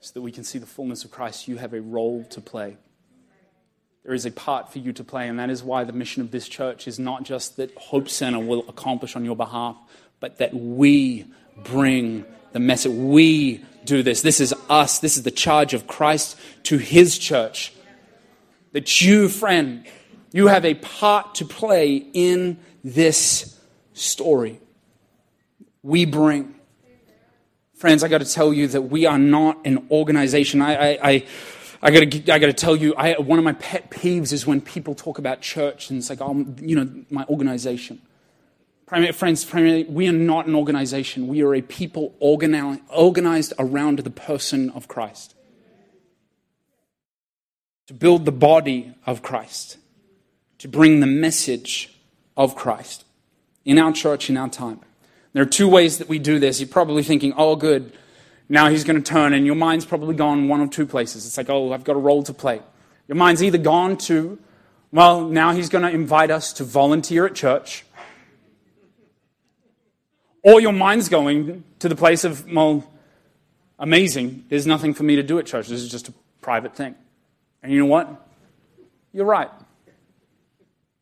so 0.04 0.12
that 0.16 0.22
we 0.22 0.34
can 0.34 0.44
see 0.44 0.60
the 0.60 0.66
fullness 0.66 1.06
of 1.06 1.12
Christ. 1.12 1.48
You 1.48 1.56
have 1.58 1.74
a 1.74 1.80
role 1.80 2.26
to 2.26 2.42
play. 2.42 2.76
There 4.04 4.14
is 4.14 4.26
a 4.26 4.32
part 4.32 4.70
for 4.70 4.80
you 4.80 4.92
to 4.92 5.04
play, 5.04 5.30
and 5.30 5.40
that 5.40 5.50
is 5.50 5.64
why 5.64 5.86
the 5.86 5.94
mission 5.94 6.22
of 6.22 6.30
this 6.30 6.50
church 6.50 6.90
is 6.90 7.00
not 7.00 7.24
just 7.24 7.56
that 7.56 7.74
Hope 7.78 8.10
Center 8.10 8.40
will 8.40 8.66
accomplish 8.68 9.16
on 9.16 9.24
your 9.24 9.38
behalf, 9.38 9.78
but 10.20 10.40
that 10.40 10.54
we 10.54 11.26
bring 11.64 12.26
the 12.52 12.60
message. 12.60 12.92
We 12.92 13.64
do 13.86 14.04
this. 14.04 14.22
This 14.22 14.42
is 14.42 14.54
us. 14.70 15.00
This 15.00 15.16
is 15.16 15.24
the 15.24 15.32
charge 15.32 15.74
of 15.74 15.88
Christ 15.88 16.38
to 16.64 16.78
his 16.78 17.18
church. 17.18 17.72
That 18.74 19.00
you, 19.00 19.30
friend, 19.30 19.86
you 20.34 20.48
have 20.48 20.66
a 20.66 20.74
part 20.74 21.36
to 21.36 21.46
play 21.46 21.96
in 21.96 22.60
this 22.84 23.58
story. 23.94 24.60
We 25.82 26.04
bring. 26.04 26.56
Friends, 27.84 28.02
I 28.02 28.08
got 28.08 28.20
to 28.20 28.26
tell 28.26 28.54
you 28.54 28.70
that 28.70 28.84
we 28.84 29.06
are 29.06 29.20
not 29.20 29.58
an 29.66 29.90
organization. 29.92 30.62
I, 30.62 30.74
I, 30.74 31.00
I 31.04 31.26
I 31.82 31.92
gotta, 31.92 32.34
I 32.34 32.40
gotta 32.40 32.54
tell 32.54 32.78
you, 32.78 32.96
I, 32.96 33.20
one 33.20 33.40
of 33.40 33.44
my 33.44 33.52
pet 33.52 33.90
peeves 33.92 34.32
is 34.32 34.48
when 34.48 34.62
people 34.62 34.96
talk 34.96 35.18
about 35.18 35.42
church 35.42 35.90
and 35.90 36.00
it's 36.00 36.10
like, 36.10 36.22
oh, 36.22 36.46
you 36.62 36.78
know, 36.78 37.04
my 37.10 37.26
organization. 37.26 38.02
Primary, 38.86 39.12
friends, 39.12 39.44
primarily, 39.44 39.84
we 39.84 40.08
are 40.08 40.14
not 40.14 40.48
an 40.48 40.56
organization. 40.56 41.28
We 41.28 41.42
are 41.42 41.54
a 41.54 41.62
people 41.62 42.16
organized, 42.22 42.80
organized 42.88 43.52
around 43.60 44.00
the 44.00 44.10
person 44.10 44.70
of 44.70 44.88
Christ. 44.88 45.36
To 47.88 47.94
build 47.94 48.24
the 48.24 48.32
body 48.32 48.94
of 49.06 49.22
Christ. 49.22 49.78
To 50.60 50.70
bring 50.70 51.02
the 51.02 51.08
message 51.08 51.94
of 52.38 52.56
Christ 52.56 53.04
in 53.66 53.78
our 53.78 53.92
church, 53.92 54.30
in 54.30 54.38
our 54.38 54.48
time. 54.48 54.80
There 55.34 55.44
are 55.44 55.48
two 55.48 55.68
ways 55.68 55.98
that 55.98 56.08
we 56.08 56.20
do 56.20 56.40
this. 56.40 56.60
You're 56.60 56.70
probably 56.70 57.04
thinking, 57.04 57.34
oh, 57.36 57.56
good, 57.56 57.92
now 58.50 58.70
he's 58.70 58.84
going 58.84 59.02
to 59.02 59.12
turn, 59.12 59.34
and 59.34 59.46
your 59.46 59.56
mind's 59.56 59.86
probably 59.86 60.16
gone 60.16 60.48
one 60.48 60.62
of 60.62 60.70
two 60.70 60.86
places. 60.86 61.26
It's 61.26 61.38
like, 61.38 61.50
oh, 61.50 61.74
I've 61.74 61.84
got 61.84 61.96
a 61.96 62.00
role 62.00 62.24
to 62.24 62.34
play. 62.34 62.62
Your 63.08 63.16
mind's 63.16 63.44
either 63.44 63.58
gone 63.58 63.98
to, 63.98 64.40
well, 64.92 65.28
now 65.28 65.52
he's 65.54 65.70
going 65.70 65.84
to 65.84 65.90
invite 65.90 66.30
us 66.30 66.54
to 66.54 66.64
volunteer 66.64 67.26
at 67.26 67.36
church, 67.36 67.84
or 70.44 70.62
your 70.62 70.74
mind's 70.74 71.10
going 71.10 71.64
to 71.80 71.90
the 71.90 71.96
place 71.96 72.24
of, 72.24 72.50
well, 72.52 72.90
amazing, 73.80 74.46
there's 74.50 74.68
nothing 74.68 74.94
for 74.94 75.04
me 75.04 75.16
to 75.16 75.24
do 75.24 75.40
at 75.40 75.46
church. 75.46 75.68
This 75.68 75.82
is 75.82 75.90
just 75.90 76.10
a 76.10 76.14
private 76.42 76.76
thing. 76.76 76.96
And 77.64 77.72
you 77.72 77.80
know 77.80 77.86
what? 77.86 78.28
You're 79.14 79.26
right. 79.26 79.50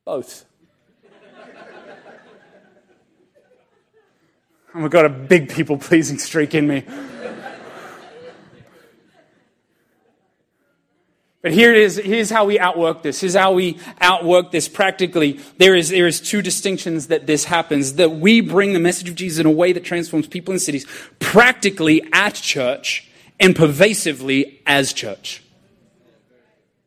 Both. 0.06 0.46
Oh 4.74 4.86
I've 4.86 4.92
got 4.92 5.06
a 5.06 5.10
big 5.10 5.50
people 5.50 5.78
pleasing 5.78 6.18
streak 6.18 6.56
in 6.56 6.68
me. 6.68 6.86
But 11.42 11.54
here 11.54 11.74
it 11.74 11.80
is. 11.80 11.98
Here's 11.98 12.30
how 12.30 12.46
we 12.46 12.60
outwork 12.60 13.02
this. 13.02 13.20
Here's 13.22 13.36
how 13.36 13.54
we 13.54 13.80
outwork 14.00 14.52
this 14.52 14.68
practically. 14.68 15.40
There 15.58 15.76
is, 15.76 15.90
there 15.90 16.06
is 16.06 16.22
two 16.22 16.44
distinctions 16.44 17.08
that 17.08 17.26
this 17.26 17.46
happens. 17.46 17.94
That 17.94 18.12
we 18.12 18.42
bring 18.42 18.74
the 18.74 18.80
message 18.80 19.10
of 19.10 19.16
Jesus 19.16 19.40
in 19.40 19.48
a 19.48 19.52
way 19.52 19.74
that 19.74 19.84
transforms 19.84 20.28
people 20.28 20.54
in 20.54 20.60
cities 20.60 20.86
practically 21.20 22.04
at 22.14 22.36
church 22.36 23.10
and 23.40 23.56
pervasively 23.56 24.62
as 24.68 24.94
church. 24.94 25.44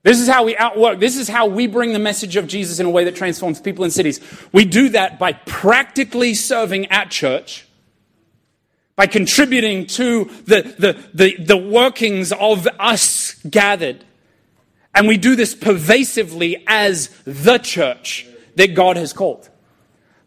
This 0.05 0.21
is 0.21 0.29
how 0.29 0.45
we 0.45 0.57
outwork. 0.57 1.01
This 1.01 1.17
is 1.17 1.29
how 1.29 1.47
we 1.47 1.67
bring 1.67 1.93
the 1.93 1.99
message 1.99 2.37
of 2.37 2.47
Jesus 2.47 2.79
in 2.79 2.87
a 2.87 2.91
way 2.91 3.05
that 3.05 3.17
transforms 3.17 3.61
people 3.61 3.85
in 3.85 3.91
cities. 3.91 4.21
We 4.53 4.67
do 4.67 4.91
that 4.91 5.19
by 5.19 5.33
practically 5.33 6.35
serving 6.35 6.87
at 6.87 7.11
church, 7.11 7.67
by 8.97 9.07
contributing 9.07 9.87
to 9.87 10.25
the, 10.47 10.63
the, 10.79 11.05
the, 11.15 11.37
the 11.45 11.57
workings 11.57 12.33
of 12.33 12.69
us 12.79 13.35
gathered 13.49 14.05
and 14.95 15.09
we 15.09 15.17
do 15.17 15.35
this 15.35 15.55
pervasively 15.55 16.63
as 16.67 17.09
the 17.25 17.59
church 17.59 18.27
that 18.55 18.75
God 18.75 18.97
has 18.97 19.13
called. 19.13 19.49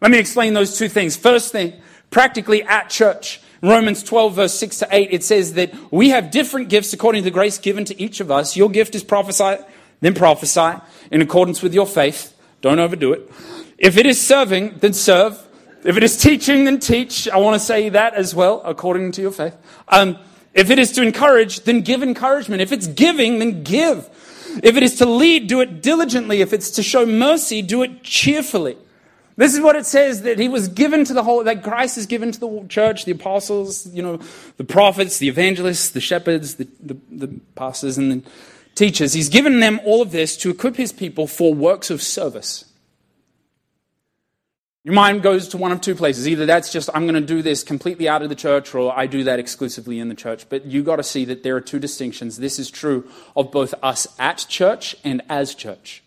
Let 0.00 0.10
me 0.10 0.18
explain 0.18 0.52
those 0.52 0.76
two 0.76 0.88
things. 0.88 1.16
First 1.16 1.52
thing, 1.52 1.72
practically 2.10 2.62
at 2.62 2.90
church. 2.90 3.40
Romans 3.62 4.04
12, 4.04 4.34
verse 4.34 4.54
6 4.54 4.78
to 4.80 4.88
8, 4.90 5.08
it 5.10 5.24
says 5.24 5.54
that 5.54 5.74
we 5.90 6.10
have 6.10 6.30
different 6.30 6.68
gifts 6.68 6.92
according 6.92 7.22
to 7.22 7.24
the 7.24 7.34
grace 7.34 7.58
given 7.58 7.84
to 7.86 8.00
each 8.00 8.20
of 8.20 8.30
us. 8.30 8.56
Your 8.56 8.68
gift 8.68 8.94
is 8.94 9.02
prophesy, 9.02 9.56
then 10.00 10.14
prophesy 10.14 10.74
in 11.10 11.22
accordance 11.22 11.60
with 11.60 11.74
your 11.74 11.86
faith. 11.86 12.36
Don't 12.60 12.78
overdo 12.78 13.12
it. 13.12 13.28
If 13.78 13.96
it 13.96 14.06
is 14.06 14.24
serving, 14.24 14.78
then 14.78 14.92
serve. 14.92 15.44
If 15.84 15.96
it 15.96 16.02
is 16.02 16.16
teaching, 16.16 16.64
then 16.64 16.80
teach. 16.80 17.28
I 17.28 17.36
want 17.36 17.54
to 17.54 17.64
say 17.64 17.88
that 17.90 18.14
as 18.14 18.34
well, 18.34 18.62
according 18.64 19.12
to 19.12 19.22
your 19.22 19.30
faith. 19.30 19.56
Um, 19.88 20.18
if 20.54 20.70
it 20.70 20.78
is 20.78 20.92
to 20.92 21.02
encourage, 21.02 21.60
then 21.60 21.82
give 21.82 22.02
encouragement. 22.02 22.62
If 22.62 22.72
it's 22.72 22.86
giving, 22.86 23.38
then 23.38 23.62
give. 23.62 24.08
If 24.62 24.76
it 24.76 24.82
is 24.82 24.96
to 24.96 25.06
lead, 25.06 25.46
do 25.46 25.60
it 25.60 25.82
diligently. 25.82 26.40
If 26.40 26.52
it's 26.52 26.70
to 26.72 26.82
show 26.82 27.06
mercy, 27.06 27.62
do 27.62 27.82
it 27.82 28.02
cheerfully. 28.02 28.76
This 29.36 29.54
is 29.54 29.60
what 29.60 29.76
it 29.76 29.86
says 29.86 30.22
that 30.22 30.40
he 30.40 30.48
was 30.48 30.66
given 30.66 31.04
to 31.04 31.14
the 31.14 31.22
whole, 31.22 31.44
that 31.44 31.62
Christ 31.62 31.96
is 31.96 32.06
given 32.06 32.32
to 32.32 32.40
the 32.40 32.66
church, 32.68 33.04
the 33.04 33.12
apostles, 33.12 33.86
you 33.94 34.02
know, 34.02 34.18
the 34.56 34.64
prophets, 34.64 35.18
the 35.18 35.28
evangelists, 35.28 35.90
the 35.90 36.00
shepherds, 36.00 36.56
the, 36.56 36.66
the, 36.80 36.96
the 37.08 37.40
pastors, 37.54 37.98
and 37.98 38.10
the 38.10 38.30
teachers. 38.74 39.12
He's 39.12 39.28
given 39.28 39.60
them 39.60 39.78
all 39.84 40.02
of 40.02 40.10
this 40.10 40.36
to 40.38 40.50
equip 40.50 40.74
his 40.74 40.90
people 40.90 41.28
for 41.28 41.54
works 41.54 41.88
of 41.88 42.02
service. 42.02 42.64
Your 44.88 44.94
mind 44.94 45.20
goes 45.20 45.48
to 45.48 45.58
one 45.58 45.70
of 45.70 45.82
two 45.82 45.94
places. 45.94 46.26
Either 46.26 46.46
that's 46.46 46.72
just, 46.72 46.88
I'm 46.94 47.02
going 47.02 47.14
to 47.14 47.20
do 47.20 47.42
this 47.42 47.62
completely 47.62 48.08
out 48.08 48.22
of 48.22 48.30
the 48.30 48.34
church, 48.34 48.74
or 48.74 48.98
I 48.98 49.06
do 49.06 49.22
that 49.24 49.38
exclusively 49.38 50.00
in 50.00 50.08
the 50.08 50.14
church. 50.14 50.48
But 50.48 50.64
you've 50.64 50.86
got 50.86 50.96
to 50.96 51.02
see 51.02 51.26
that 51.26 51.42
there 51.42 51.54
are 51.56 51.60
two 51.60 51.78
distinctions. 51.78 52.38
This 52.38 52.58
is 52.58 52.70
true 52.70 53.06
of 53.36 53.52
both 53.52 53.74
us 53.82 54.06
at 54.18 54.46
church 54.48 54.96
and 55.04 55.20
as 55.28 55.54
church. 55.54 56.02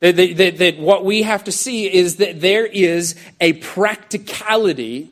That, 0.00 0.16
that, 0.16 0.58
that 0.58 0.78
what 0.80 1.06
we 1.06 1.22
have 1.22 1.42
to 1.44 1.50
see 1.50 1.90
is 1.90 2.16
that 2.16 2.42
there 2.42 2.66
is 2.66 3.14
a 3.40 3.54
practicality 3.54 5.08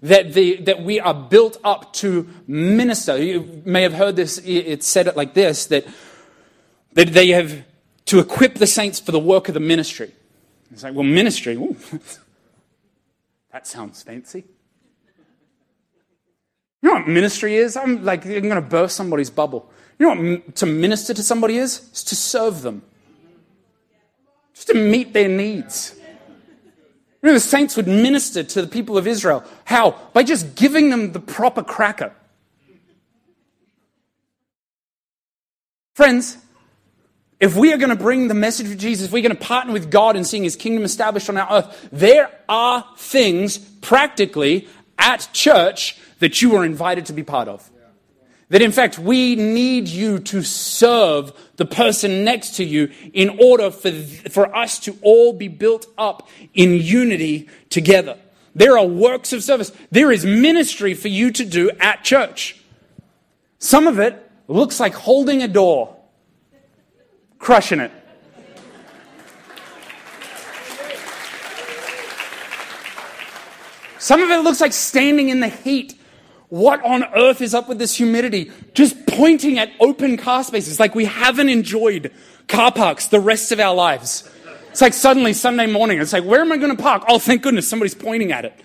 that, 0.00 0.32
the, 0.32 0.56
that 0.62 0.82
we 0.82 0.98
are 0.98 1.12
built 1.12 1.58
up 1.62 1.92
to 1.96 2.26
minister. 2.46 3.22
You 3.22 3.60
may 3.66 3.82
have 3.82 3.92
heard 3.92 4.16
this, 4.16 4.38
it 4.38 4.82
said 4.82 5.08
it 5.08 5.14
like 5.14 5.34
this 5.34 5.66
that, 5.66 5.86
that 6.94 7.08
they 7.08 7.28
have 7.32 7.64
to 8.06 8.18
equip 8.18 8.54
the 8.54 8.66
saints 8.66 8.98
for 8.98 9.12
the 9.12 9.20
work 9.20 9.48
of 9.48 9.52
the 9.52 9.60
ministry. 9.60 10.12
It's 10.72 10.82
like, 10.82 10.94
well, 10.94 11.04
ministry, 11.04 11.54
ooh, 11.54 11.76
that 13.52 13.66
sounds 13.66 14.02
fancy. 14.02 14.44
You 16.82 16.90
know 16.90 16.94
what 17.00 17.08
ministry 17.08 17.56
is? 17.56 17.76
I'm 17.76 18.04
like, 18.04 18.24
I'm 18.24 18.42
going 18.42 18.54
to 18.54 18.60
burst 18.60 18.96
somebody's 18.96 19.30
bubble. 19.30 19.70
You 19.98 20.14
know 20.14 20.32
what 20.36 20.56
to 20.56 20.66
minister 20.66 21.14
to 21.14 21.22
somebody 21.22 21.56
is? 21.56 21.88
It's 21.90 22.04
to 22.04 22.14
serve 22.14 22.62
them, 22.62 22.82
just 24.54 24.68
to 24.68 24.74
meet 24.74 25.12
their 25.12 25.28
needs. 25.28 25.96
You 27.22 27.30
know, 27.30 27.32
the 27.32 27.40
saints 27.40 27.76
would 27.76 27.88
minister 27.88 28.44
to 28.44 28.62
the 28.62 28.68
people 28.68 28.98
of 28.98 29.06
Israel. 29.06 29.42
How? 29.64 29.98
By 30.12 30.22
just 30.22 30.54
giving 30.54 30.90
them 30.90 31.12
the 31.12 31.18
proper 31.18 31.62
cracker. 31.62 32.12
Friends, 35.94 36.36
if 37.38 37.56
we 37.56 37.72
are 37.72 37.76
going 37.76 37.90
to 37.90 37.96
bring 37.96 38.28
the 38.28 38.34
message 38.34 38.70
of 38.70 38.78
Jesus, 38.78 39.06
if 39.06 39.12
we're 39.12 39.22
going 39.22 39.36
to 39.36 39.44
partner 39.44 39.72
with 39.72 39.90
God 39.90 40.16
in 40.16 40.24
seeing 40.24 40.44
his 40.44 40.56
kingdom 40.56 40.84
established 40.84 41.28
on 41.28 41.36
our 41.36 41.58
earth, 41.58 41.88
there 41.92 42.30
are 42.48 42.86
things 42.96 43.58
practically 43.58 44.68
at 44.98 45.28
church 45.32 45.98
that 46.20 46.40
you 46.40 46.56
are 46.56 46.64
invited 46.64 47.06
to 47.06 47.12
be 47.12 47.22
part 47.22 47.48
of. 47.48 47.70
That 48.48 48.62
in 48.62 48.70
fact, 48.72 48.98
we 48.98 49.34
need 49.34 49.88
you 49.88 50.20
to 50.20 50.42
serve 50.42 51.32
the 51.56 51.66
person 51.66 52.24
next 52.24 52.56
to 52.56 52.64
you 52.64 52.90
in 53.12 53.38
order 53.40 53.70
for, 53.70 53.90
for 53.90 54.54
us 54.54 54.78
to 54.80 54.96
all 55.02 55.32
be 55.32 55.48
built 55.48 55.86
up 55.98 56.28
in 56.54 56.74
unity 56.74 57.48
together. 57.70 58.18
There 58.54 58.78
are 58.78 58.86
works 58.86 59.32
of 59.32 59.42
service. 59.42 59.72
There 59.90 60.12
is 60.12 60.24
ministry 60.24 60.94
for 60.94 61.08
you 61.08 61.32
to 61.32 61.44
do 61.44 61.70
at 61.80 62.04
church. 62.04 62.58
Some 63.58 63.86
of 63.86 63.98
it 63.98 64.30
looks 64.48 64.78
like 64.78 64.94
holding 64.94 65.42
a 65.42 65.48
door, 65.48 65.95
crushing 67.46 67.78
it. 67.78 67.92
Some 74.00 74.20
of 74.20 74.30
it 74.30 74.42
looks 74.42 74.60
like 74.60 74.72
standing 74.72 75.28
in 75.28 75.38
the 75.38 75.46
heat 75.46 75.96
what 76.48 76.84
on 76.84 77.04
earth 77.14 77.40
is 77.40 77.54
up 77.54 77.68
with 77.68 77.78
this 77.78 77.96
humidity? 77.96 78.50
Just 78.74 79.06
pointing 79.06 79.60
at 79.60 79.70
open 79.78 80.16
car 80.16 80.42
spaces 80.42 80.80
like 80.80 80.96
we 80.96 81.04
haven't 81.04 81.48
enjoyed 81.48 82.10
car 82.48 82.72
parks 82.72 83.06
the 83.06 83.20
rest 83.20 83.52
of 83.52 83.60
our 83.60 83.76
lives. 83.76 84.28
It's 84.70 84.80
like 84.80 84.92
suddenly 84.92 85.32
Sunday 85.32 85.68
morning, 85.68 86.00
it's 86.00 86.12
like, 86.12 86.24
where 86.24 86.40
am 86.40 86.50
I 86.50 86.56
going 86.56 86.76
to 86.76 86.82
park? 86.82 87.04
Oh, 87.06 87.20
thank 87.20 87.42
goodness 87.42 87.68
somebody's 87.68 87.94
pointing 87.94 88.32
at 88.32 88.44
it. 88.44 88.60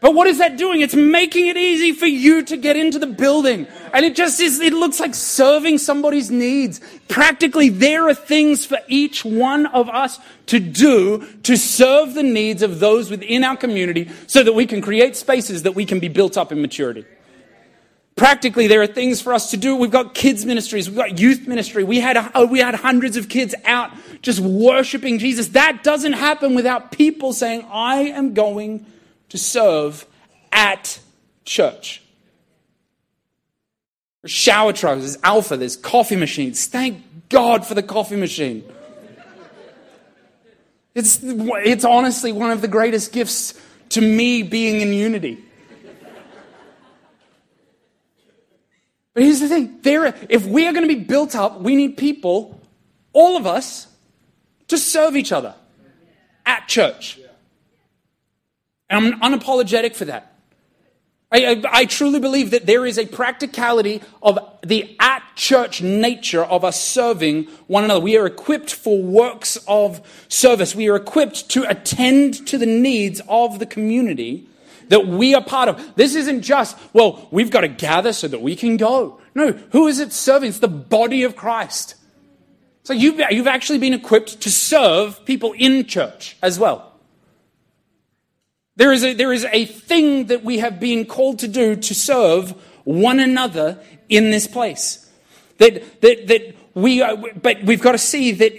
But 0.00 0.14
what 0.14 0.26
is 0.26 0.38
that 0.38 0.56
doing? 0.56 0.80
It's 0.80 0.94
making 0.94 1.48
it 1.48 1.58
easy 1.58 1.92
for 1.92 2.06
you 2.06 2.42
to 2.44 2.56
get 2.56 2.76
into 2.76 2.98
the 2.98 3.06
building. 3.06 3.66
And 3.92 4.04
it 4.04 4.16
just 4.16 4.40
is, 4.40 4.58
it 4.58 4.72
looks 4.72 4.98
like 4.98 5.14
serving 5.14 5.76
somebody's 5.76 6.30
needs. 6.30 6.80
Practically, 7.08 7.68
there 7.68 8.08
are 8.08 8.14
things 8.14 8.64
for 8.64 8.78
each 8.88 9.26
one 9.26 9.66
of 9.66 9.90
us 9.90 10.18
to 10.46 10.58
do 10.58 11.26
to 11.42 11.56
serve 11.56 12.14
the 12.14 12.22
needs 12.22 12.62
of 12.62 12.80
those 12.80 13.10
within 13.10 13.44
our 13.44 13.58
community 13.58 14.10
so 14.26 14.42
that 14.42 14.54
we 14.54 14.64
can 14.64 14.80
create 14.80 15.16
spaces 15.16 15.64
that 15.64 15.74
we 15.74 15.84
can 15.84 16.00
be 16.00 16.08
built 16.08 16.38
up 16.38 16.50
in 16.50 16.62
maturity. 16.62 17.04
Practically, 18.16 18.66
there 18.66 18.82
are 18.82 18.86
things 18.86 19.20
for 19.20 19.34
us 19.34 19.50
to 19.50 19.56
do. 19.56 19.76
We've 19.76 19.90
got 19.90 20.14
kids 20.14 20.46
ministries, 20.46 20.88
we've 20.88 20.98
got 20.98 21.18
youth 21.18 21.46
ministry. 21.46 21.84
We 21.84 22.00
had, 22.00 22.16
uh, 22.16 22.46
we 22.50 22.58
had 22.58 22.74
hundreds 22.74 23.16
of 23.18 23.28
kids 23.28 23.54
out 23.64 23.90
just 24.22 24.40
worshiping 24.40 25.18
Jesus. 25.18 25.48
That 25.48 25.82
doesn't 25.82 26.14
happen 26.14 26.54
without 26.54 26.90
people 26.90 27.32
saying, 27.32 27.66
I 27.70 28.00
am 28.04 28.34
going 28.34 28.86
to 29.30 29.38
serve 29.38 30.06
at 30.52 31.00
church. 31.44 32.02
There's 34.22 34.32
shower 34.32 34.72
trucks, 34.72 35.00
there's 35.00 35.18
Alpha, 35.22 35.56
there's 35.56 35.76
coffee 35.76 36.16
machines. 36.16 36.66
Thank 36.66 37.02
God 37.28 37.66
for 37.66 37.74
the 37.74 37.82
coffee 37.82 38.16
machine. 38.16 38.64
It's, 40.94 41.20
it's 41.22 41.84
honestly 41.84 42.32
one 42.32 42.50
of 42.50 42.60
the 42.60 42.68
greatest 42.68 43.12
gifts 43.12 43.58
to 43.90 44.00
me 44.00 44.42
being 44.42 44.80
in 44.80 44.92
unity. 44.92 45.44
But 49.14 49.22
here's 49.24 49.40
the 49.40 49.48
thing 49.48 49.80
there, 49.82 50.14
if 50.28 50.46
we 50.46 50.66
are 50.66 50.72
going 50.72 50.86
to 50.86 50.94
be 50.94 51.02
built 51.02 51.34
up, 51.34 51.60
we 51.60 51.74
need 51.76 51.96
people, 51.96 52.60
all 53.12 53.36
of 53.36 53.46
us, 53.46 53.86
to 54.68 54.78
serve 54.78 55.16
each 55.16 55.32
other 55.32 55.54
at 56.46 56.68
church. 56.68 57.18
And 58.90 59.14
I'm 59.14 59.32
unapologetic 59.32 59.94
for 59.94 60.04
that. 60.06 60.26
I, 61.32 61.44
I, 61.44 61.62
I, 61.70 61.84
truly 61.84 62.18
believe 62.18 62.50
that 62.50 62.66
there 62.66 62.84
is 62.84 62.98
a 62.98 63.06
practicality 63.06 64.02
of 64.20 64.36
the 64.62 64.96
at 64.98 65.22
church 65.36 65.80
nature 65.80 66.42
of 66.42 66.64
us 66.64 66.82
serving 66.82 67.44
one 67.68 67.84
another. 67.84 68.00
We 68.00 68.16
are 68.16 68.26
equipped 68.26 68.74
for 68.74 69.00
works 69.00 69.56
of 69.68 70.00
service. 70.28 70.74
We 70.74 70.88
are 70.88 70.96
equipped 70.96 71.48
to 71.50 71.62
attend 71.70 72.48
to 72.48 72.58
the 72.58 72.66
needs 72.66 73.22
of 73.28 73.60
the 73.60 73.66
community 73.66 74.48
that 74.88 75.06
we 75.06 75.36
are 75.36 75.44
part 75.44 75.68
of. 75.68 75.94
This 75.94 76.16
isn't 76.16 76.42
just, 76.42 76.76
well, 76.92 77.28
we've 77.30 77.50
got 77.50 77.60
to 77.60 77.68
gather 77.68 78.12
so 78.12 78.26
that 78.26 78.42
we 78.42 78.56
can 78.56 78.76
go. 78.76 79.20
No, 79.36 79.52
who 79.70 79.86
is 79.86 80.00
it 80.00 80.12
serving? 80.12 80.48
It's 80.48 80.58
the 80.58 80.66
body 80.66 81.22
of 81.22 81.36
Christ. 81.36 81.94
So 82.82 82.92
you've, 82.92 83.20
you've 83.30 83.46
actually 83.46 83.78
been 83.78 83.94
equipped 83.94 84.40
to 84.40 84.50
serve 84.50 85.24
people 85.26 85.52
in 85.52 85.86
church 85.86 86.36
as 86.42 86.58
well. 86.58 86.89
There 88.76 88.92
is, 88.92 89.04
a, 89.04 89.14
there 89.14 89.32
is 89.32 89.44
a 89.44 89.66
thing 89.66 90.26
that 90.26 90.44
we 90.44 90.58
have 90.58 90.80
been 90.80 91.04
called 91.04 91.40
to 91.40 91.48
do 91.48 91.76
to 91.76 91.94
serve 91.94 92.50
one 92.84 93.20
another 93.20 93.78
in 94.08 94.30
this 94.30 94.46
place. 94.46 95.10
That, 95.58 96.00
that, 96.00 96.28
that 96.28 96.56
we 96.74 97.02
are, 97.02 97.16
but 97.16 97.62
we've 97.64 97.82
got 97.82 97.92
to 97.92 97.98
see 97.98 98.32
that, 98.32 98.52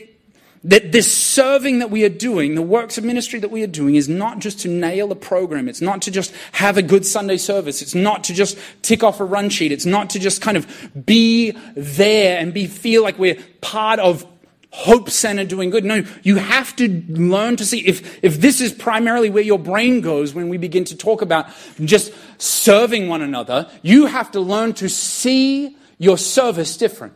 that 0.64 0.92
this 0.92 1.12
serving 1.12 1.80
that 1.80 1.90
we 1.90 2.04
are 2.04 2.10
doing, 2.10 2.54
the 2.54 2.62
works 2.62 3.00
of 3.00 3.04
ministry 3.04 3.40
that 3.40 3.50
we 3.50 3.64
are 3.64 3.68
doing, 3.68 3.96
is 3.96 4.08
not 4.08 4.40
just 4.40 4.60
to 4.60 4.68
nail 4.68 5.12
a 5.12 5.16
program. 5.16 5.68
It's 5.68 5.82
not 5.82 6.04
to 6.04 6.12
just 6.12 6.32
have 6.52 6.78
a 6.78 6.84
good 6.84 7.06
Sunday 7.06 7.38
service. 7.38 7.82
It's 7.82 7.96
not 7.96 8.26
to 8.26 8.34
just 8.34 8.60
tick 8.84 9.04
off 9.04 9.20
a 9.20 9.26
run 9.26 9.50
sheet. 9.50 9.72
It's 9.72 9.88
not 9.88 10.12
to 10.12 10.20
just 10.20 10.42
kind 10.42 10.58
of 10.58 10.68
be 11.06 11.58
there 11.76 12.38
and 12.38 12.54
be, 12.54 12.68
feel 12.68 13.02
like 13.02 13.18
we're 13.18 13.40
part 13.62 14.00
of 14.00 14.26
hope 14.72 15.10
center 15.10 15.44
doing 15.44 15.70
good. 15.70 15.86
No, 15.86 16.04
you 16.24 16.38
have 16.38 16.76
to 16.78 17.04
learn 17.10 17.58
to 17.58 17.66
see 17.66 17.86
if, 17.86 18.24
if 18.24 18.40
this 18.40 18.62
is 18.62 18.72
primarily 18.74 19.30
where 19.30 19.44
your 19.44 19.60
brain 19.60 20.02
goes 20.02 20.34
when 20.34 20.50
we 20.50 20.58
begin 20.58 20.86
to 20.86 20.98
talk 20.98 21.22
about 21.22 21.48
just 21.84 22.14
serving 22.38 23.08
one 23.08 23.22
another, 23.22 23.70
you 23.82 24.08
have 24.08 24.32
to 24.32 24.40
learn 24.40 24.74
to 24.74 24.90
see 24.90 25.78
your 25.98 26.18
service 26.18 26.78
different. 26.78 27.14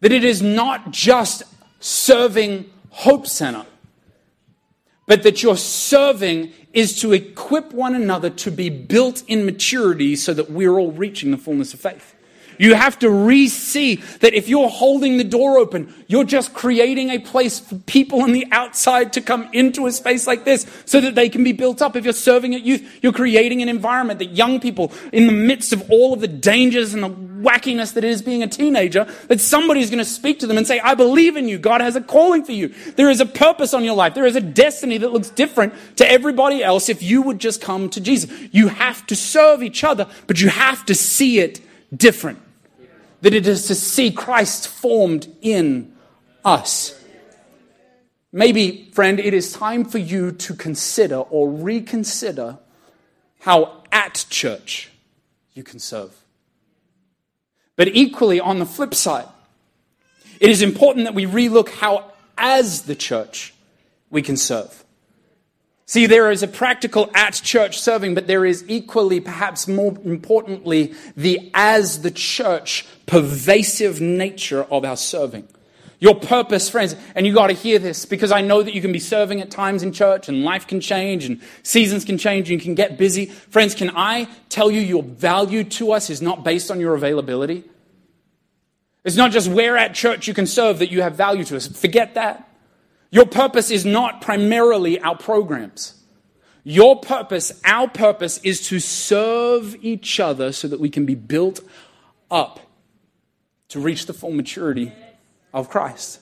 That 0.00 0.12
it 0.12 0.24
is 0.24 0.42
not 0.42 0.90
just 0.90 1.42
serving 1.80 2.70
Hope 2.90 3.26
Center, 3.26 3.64
but 5.06 5.22
that 5.22 5.42
your 5.42 5.56
serving 5.56 6.52
is 6.72 7.00
to 7.00 7.12
equip 7.12 7.72
one 7.72 7.94
another 7.94 8.28
to 8.28 8.50
be 8.50 8.68
built 8.68 9.22
in 9.26 9.46
maturity 9.46 10.16
so 10.16 10.34
that 10.34 10.50
we're 10.50 10.78
all 10.78 10.92
reaching 10.92 11.30
the 11.30 11.38
fullness 11.38 11.72
of 11.72 11.80
faith. 11.80 12.15
You 12.58 12.74
have 12.74 12.98
to 13.00 13.10
re 13.10 13.48
see 13.48 13.96
that 14.20 14.34
if 14.34 14.48
you're 14.48 14.68
holding 14.68 15.18
the 15.18 15.24
door 15.24 15.58
open, 15.58 15.92
you're 16.06 16.24
just 16.24 16.54
creating 16.54 17.10
a 17.10 17.18
place 17.18 17.58
for 17.58 17.76
people 17.76 18.22
on 18.22 18.32
the 18.32 18.46
outside 18.52 19.12
to 19.14 19.20
come 19.20 19.48
into 19.52 19.86
a 19.86 19.92
space 19.92 20.26
like 20.26 20.44
this 20.44 20.66
so 20.84 21.00
that 21.00 21.14
they 21.14 21.28
can 21.28 21.44
be 21.44 21.52
built 21.52 21.82
up. 21.82 21.96
If 21.96 22.04
you're 22.04 22.12
serving 22.12 22.54
at 22.54 22.62
youth, 22.62 22.98
you're 23.02 23.12
creating 23.12 23.62
an 23.62 23.68
environment 23.68 24.18
that 24.20 24.26
young 24.26 24.60
people, 24.60 24.92
in 25.12 25.26
the 25.26 25.32
midst 25.32 25.72
of 25.72 25.90
all 25.90 26.12
of 26.12 26.20
the 26.20 26.28
dangers 26.28 26.94
and 26.94 27.02
the 27.02 27.10
wackiness 27.10 27.94
that 27.94 28.04
is 28.04 28.22
being 28.22 28.42
a 28.42 28.48
teenager, 28.48 29.04
that 29.28 29.40
somebody's 29.40 29.90
going 29.90 29.98
to 29.98 30.04
speak 30.04 30.38
to 30.40 30.46
them 30.46 30.56
and 30.56 30.66
say, 30.66 30.80
I 30.80 30.94
believe 30.94 31.36
in 31.36 31.48
you. 31.48 31.58
God 31.58 31.80
has 31.80 31.96
a 31.96 32.00
calling 32.00 32.44
for 32.44 32.52
you. 32.52 32.68
There 32.96 33.10
is 33.10 33.20
a 33.20 33.26
purpose 33.26 33.74
on 33.74 33.84
your 33.84 33.94
life. 33.94 34.14
There 34.14 34.26
is 34.26 34.36
a 34.36 34.40
destiny 34.40 34.98
that 34.98 35.12
looks 35.12 35.30
different 35.30 35.74
to 35.96 36.10
everybody 36.10 36.62
else 36.62 36.88
if 36.88 37.02
you 37.02 37.22
would 37.22 37.38
just 37.38 37.60
come 37.60 37.90
to 37.90 38.00
Jesus. 38.00 38.30
You 38.52 38.68
have 38.68 39.06
to 39.08 39.16
serve 39.16 39.62
each 39.62 39.84
other, 39.84 40.08
but 40.26 40.40
you 40.40 40.48
have 40.48 40.86
to 40.86 40.94
see 40.94 41.40
it 41.40 41.60
different 41.94 42.40
that 43.26 43.34
it 43.34 43.48
is 43.48 43.66
to 43.66 43.74
see 43.74 44.12
Christ 44.12 44.68
formed 44.68 45.26
in 45.42 45.92
us. 46.44 46.96
Maybe, 48.30 48.88
friend, 48.92 49.18
it 49.18 49.34
is 49.34 49.52
time 49.52 49.84
for 49.84 49.98
you 49.98 50.30
to 50.30 50.54
consider 50.54 51.16
or 51.16 51.50
reconsider 51.50 52.60
how 53.40 53.82
at 53.90 54.26
church 54.30 54.92
you 55.54 55.64
can 55.64 55.80
serve. 55.80 56.14
But 57.74 57.88
equally, 57.88 58.38
on 58.38 58.60
the 58.60 58.64
flip 58.64 58.94
side, 58.94 59.26
it 60.38 60.48
is 60.48 60.62
important 60.62 61.06
that 61.06 61.14
we 61.14 61.26
relook 61.26 61.68
how, 61.68 62.12
as 62.38 62.82
the 62.82 62.94
church, 62.94 63.52
we 64.08 64.22
can 64.22 64.36
serve. 64.36 64.84
See, 65.84 66.06
there 66.06 66.30
is 66.30 66.44
a 66.44 66.48
practical 66.48 67.10
at 67.12 67.34
church 67.34 67.80
serving, 67.80 68.14
but 68.14 68.28
there 68.28 68.44
is 68.44 68.64
equally, 68.68 69.18
perhaps 69.18 69.66
more 69.66 69.96
importantly, 70.04 70.94
the 71.16 71.50
as 71.54 72.02
the 72.02 72.12
church 72.12 72.84
pervasive 73.06 74.00
nature 74.00 74.64
of 74.64 74.84
our 74.84 74.96
serving. 74.96 75.48
Your 75.98 76.14
purpose, 76.14 76.68
friends, 76.68 76.94
and 77.14 77.26
you 77.26 77.32
got 77.32 77.46
to 77.46 77.54
hear 77.54 77.78
this 77.78 78.04
because 78.04 78.30
I 78.30 78.42
know 78.42 78.62
that 78.62 78.74
you 78.74 78.82
can 78.82 78.92
be 78.92 78.98
serving 78.98 79.40
at 79.40 79.50
times 79.50 79.82
in 79.82 79.92
church 79.92 80.28
and 80.28 80.44
life 80.44 80.66
can 80.66 80.80
change 80.80 81.24
and 81.24 81.40
seasons 81.62 82.04
can 82.04 82.18
change 82.18 82.50
and 82.50 82.60
you 82.60 82.64
can 82.64 82.74
get 82.74 82.98
busy. 82.98 83.26
Friends, 83.26 83.74
can 83.74 83.90
I 83.96 84.28
tell 84.50 84.70
you 84.70 84.80
your 84.80 85.02
value 85.02 85.64
to 85.64 85.92
us 85.92 86.10
is 86.10 86.20
not 86.20 86.44
based 86.44 86.70
on 86.70 86.80
your 86.80 86.94
availability? 86.94 87.64
It's 89.04 89.16
not 89.16 89.30
just 89.30 89.48
where 89.48 89.78
at 89.78 89.94
church 89.94 90.28
you 90.28 90.34
can 90.34 90.46
serve 90.46 90.80
that 90.80 90.90
you 90.90 91.00
have 91.00 91.14
value 91.14 91.44
to 91.44 91.56
us. 91.56 91.66
Forget 91.66 92.14
that. 92.14 92.46
Your 93.10 93.24
purpose 93.24 93.70
is 93.70 93.86
not 93.86 94.20
primarily 94.20 95.00
our 95.00 95.16
programs. 95.16 95.94
Your 96.64 97.00
purpose, 97.00 97.58
our 97.64 97.88
purpose, 97.88 98.38
is 98.38 98.66
to 98.68 98.80
serve 98.80 99.76
each 99.82 100.20
other 100.20 100.52
so 100.52 100.68
that 100.68 100.80
we 100.80 100.90
can 100.90 101.06
be 101.06 101.14
built 101.14 101.60
up 102.30 102.65
to 103.68 103.80
reach 103.80 104.06
the 104.06 104.12
full 104.12 104.32
maturity 104.32 104.92
of 105.52 105.68
Christ. 105.68 106.20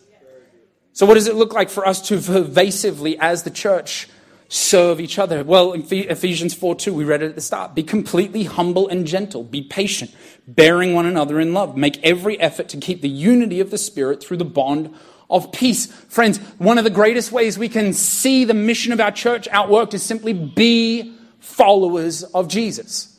So, 0.93 1.07
what 1.07 1.15
does 1.15 1.27
it 1.27 1.35
look 1.35 1.53
like 1.53 1.71
for 1.71 1.87
us 1.87 2.01
to 2.09 2.21
pervasively, 2.21 3.19
as 3.19 3.43
the 3.43 3.51
church, 3.51 4.09
serve 4.49 5.01
each 5.01 5.19
other? 5.19 5.43
Well, 5.43 5.73
in 5.73 5.85
Ephesians 5.91 6.55
4 6.55 6.77
2, 6.77 6.95
we 6.95 7.05
read 7.05 7.23
it 7.23 7.31
at 7.31 7.35
the 7.35 7.41
start. 7.41 7.75
Be 7.75 7.83
completely 7.83 8.45
humble 8.45 8.89
and 8.89 9.07
gentle. 9.07 9.43
Be 9.43 9.63
patient, 9.63 10.15
bearing 10.47 10.95
one 10.95 11.07
another 11.07 11.41
in 11.41 11.53
love. 11.53 11.77
Make 11.77 12.03
every 12.05 12.39
effort 12.39 12.69
to 12.71 12.77
keep 12.77 13.01
the 13.01 13.09
unity 13.09 13.59
of 13.61 13.71
the 13.71 13.79
Spirit 13.79 14.23
through 14.23 14.37
the 14.37 14.45
bond 14.45 14.95
of 15.29 15.51
peace. 15.51 15.87
Friends, 15.87 16.39
one 16.59 16.79
of 16.79 16.85
the 16.85 16.91
greatest 16.91 17.33
ways 17.33 17.59
we 17.59 17.69
can 17.69 17.93
see 17.93 18.45
the 18.45 18.55
mission 18.55 18.93
of 18.93 19.01
our 19.01 19.11
church 19.11 19.49
outworked 19.49 19.95
is 19.95 20.03
simply 20.03 20.33
be 20.33 21.13
followers 21.41 22.23
of 22.23 22.47
Jesus. 22.47 23.19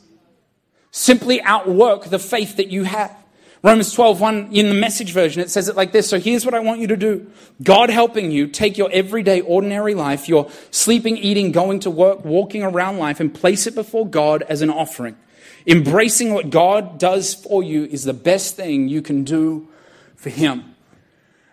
Simply 0.90 1.42
outwork 1.42 2.04
the 2.04 2.18
faith 2.18 2.56
that 2.56 2.68
you 2.68 2.84
have. 2.84 3.14
Romans 3.62 3.92
12, 3.92 4.20
1 4.20 4.48
in 4.52 4.68
the 4.68 4.74
message 4.74 5.12
version, 5.12 5.42
it 5.42 5.50
says 5.50 5.68
it 5.68 5.76
like 5.76 5.90
this. 5.90 6.08
So 6.08 6.20
here's 6.20 6.44
what 6.44 6.54
I 6.54 6.60
want 6.60 6.80
you 6.80 6.86
to 6.88 6.96
do. 6.96 7.30
God 7.62 7.90
helping 7.90 8.30
you 8.30 8.46
take 8.46 8.76
your 8.76 8.90
everyday, 8.92 9.40
ordinary 9.40 9.94
life, 9.94 10.28
your 10.28 10.50
sleeping, 10.70 11.16
eating, 11.16 11.52
going 11.52 11.80
to 11.80 11.90
work, 11.90 12.24
walking 12.24 12.62
around 12.62 12.98
life, 12.98 13.18
and 13.18 13.34
place 13.34 13.66
it 13.66 13.74
before 13.74 14.06
God 14.06 14.42
as 14.42 14.62
an 14.62 14.70
offering. 14.70 15.16
Embracing 15.66 16.32
what 16.32 16.50
God 16.50 16.98
does 16.98 17.34
for 17.34 17.62
you 17.62 17.86
is 17.86 18.04
the 18.04 18.14
best 18.14 18.54
thing 18.54 18.88
you 18.88 19.02
can 19.02 19.24
do 19.24 19.68
for 20.14 20.30
Him. 20.30 20.75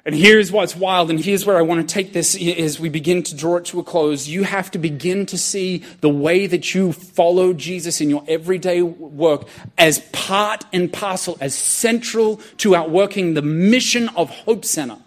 And 0.06 0.14
here's 0.14 0.51
what's 0.51 0.76
wild, 0.76 1.10
and 1.10 1.18
here's 1.18 1.45
where 1.45 1.58
I 1.58 1.62
want 1.62 1.88
to 1.88 1.93
take 1.93 2.12
this 2.12 2.36
as 2.36 2.78
we 2.78 2.89
begin 2.89 3.24
to 3.24 3.36
draw 3.36 3.56
it 3.56 3.66
to 3.66 3.80
a 3.80 3.84
close. 3.84 4.28
You 4.28 4.43
have 4.43 4.70
to 4.72 4.78
begin 4.78 5.26
to 5.28 5.38
see 5.38 5.78
the 6.01 6.10
way 6.10 6.45
that 6.45 6.76
you 6.76 6.91
follow 6.91 7.54
Jesus 7.54 8.01
in 8.01 8.10
your 8.10 8.22
everyday 8.28 8.82
work 8.82 9.47
as 9.78 9.99
part 10.12 10.66
and 10.74 10.91
parcel, 10.91 11.38
as 11.39 11.56
central 11.56 12.41
to 12.58 12.76
outworking 12.76 13.34
the 13.34 13.41
mission 13.41 14.10
of 14.10 14.30
Hope 14.30 14.66
Center 14.66 14.97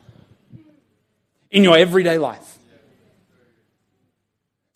in 1.50 1.62
your 1.62 1.76
everyday 1.76 2.16
life. 2.16 2.56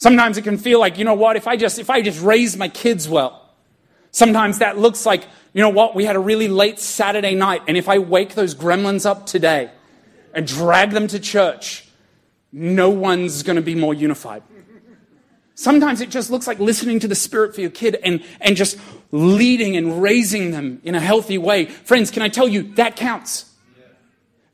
Sometimes 0.03 0.37
it 0.37 0.43
can 0.43 0.59
feel 0.59 0.81
like, 0.81 0.99
you 0.99 1.05
know 1.07 1.14
what, 1.14 1.37
if 1.37 1.47
I 1.47 1.57
just 1.57 1.79
if 1.79 1.89
I 1.89 2.03
just 2.03 2.21
raise 2.21 2.59
my 2.59 2.68
kids 2.68 3.09
well, 3.09 3.49
sometimes 4.11 4.59
that 4.59 4.77
looks 4.77 5.07
like, 5.07 5.25
you 5.55 5.62
know 5.62 5.71
what, 5.71 5.95
we 5.95 6.05
had 6.05 6.14
a 6.14 6.21
really 6.21 6.49
late 6.49 6.79
Saturday 6.79 7.35
night, 7.35 7.62
and 7.66 7.79
if 7.79 7.89
I 7.89 7.99
wake 7.99 8.35
those 8.35 8.55
gremlins 8.55 9.07
up 9.07 9.25
today, 9.25 9.71
and 10.35 10.47
drag 10.47 10.91
them 10.91 11.07
to 11.09 11.18
church, 11.18 11.89
no 12.53 12.91
one's 12.91 13.43
going 13.43 13.57
to 13.57 13.62
be 13.62 13.74
more 13.74 13.95
unified. 13.95 14.43
Sometimes 15.55 16.01
it 16.01 16.09
just 16.09 16.31
looks 16.31 16.47
like 16.47 16.59
listening 16.59 17.01
to 17.01 17.09
the 17.09 17.14
Spirit 17.14 17.55
for 17.55 17.61
your 17.61 17.70
kid 17.70 17.99
and, 18.03 18.24
and 18.41 18.57
just 18.57 18.78
leading 19.12 19.76
and 19.76 20.01
raising 20.01 20.53
them 20.53 20.81
in 20.85 20.95
a 20.95 21.01
healthy 21.01 21.37
way. 21.37 21.66
Friends, 21.66 22.11
can 22.11 22.22
I 22.22 22.28
tell 22.28 22.49
you, 22.49 22.62
that 22.74 22.97
counts. 22.97 23.45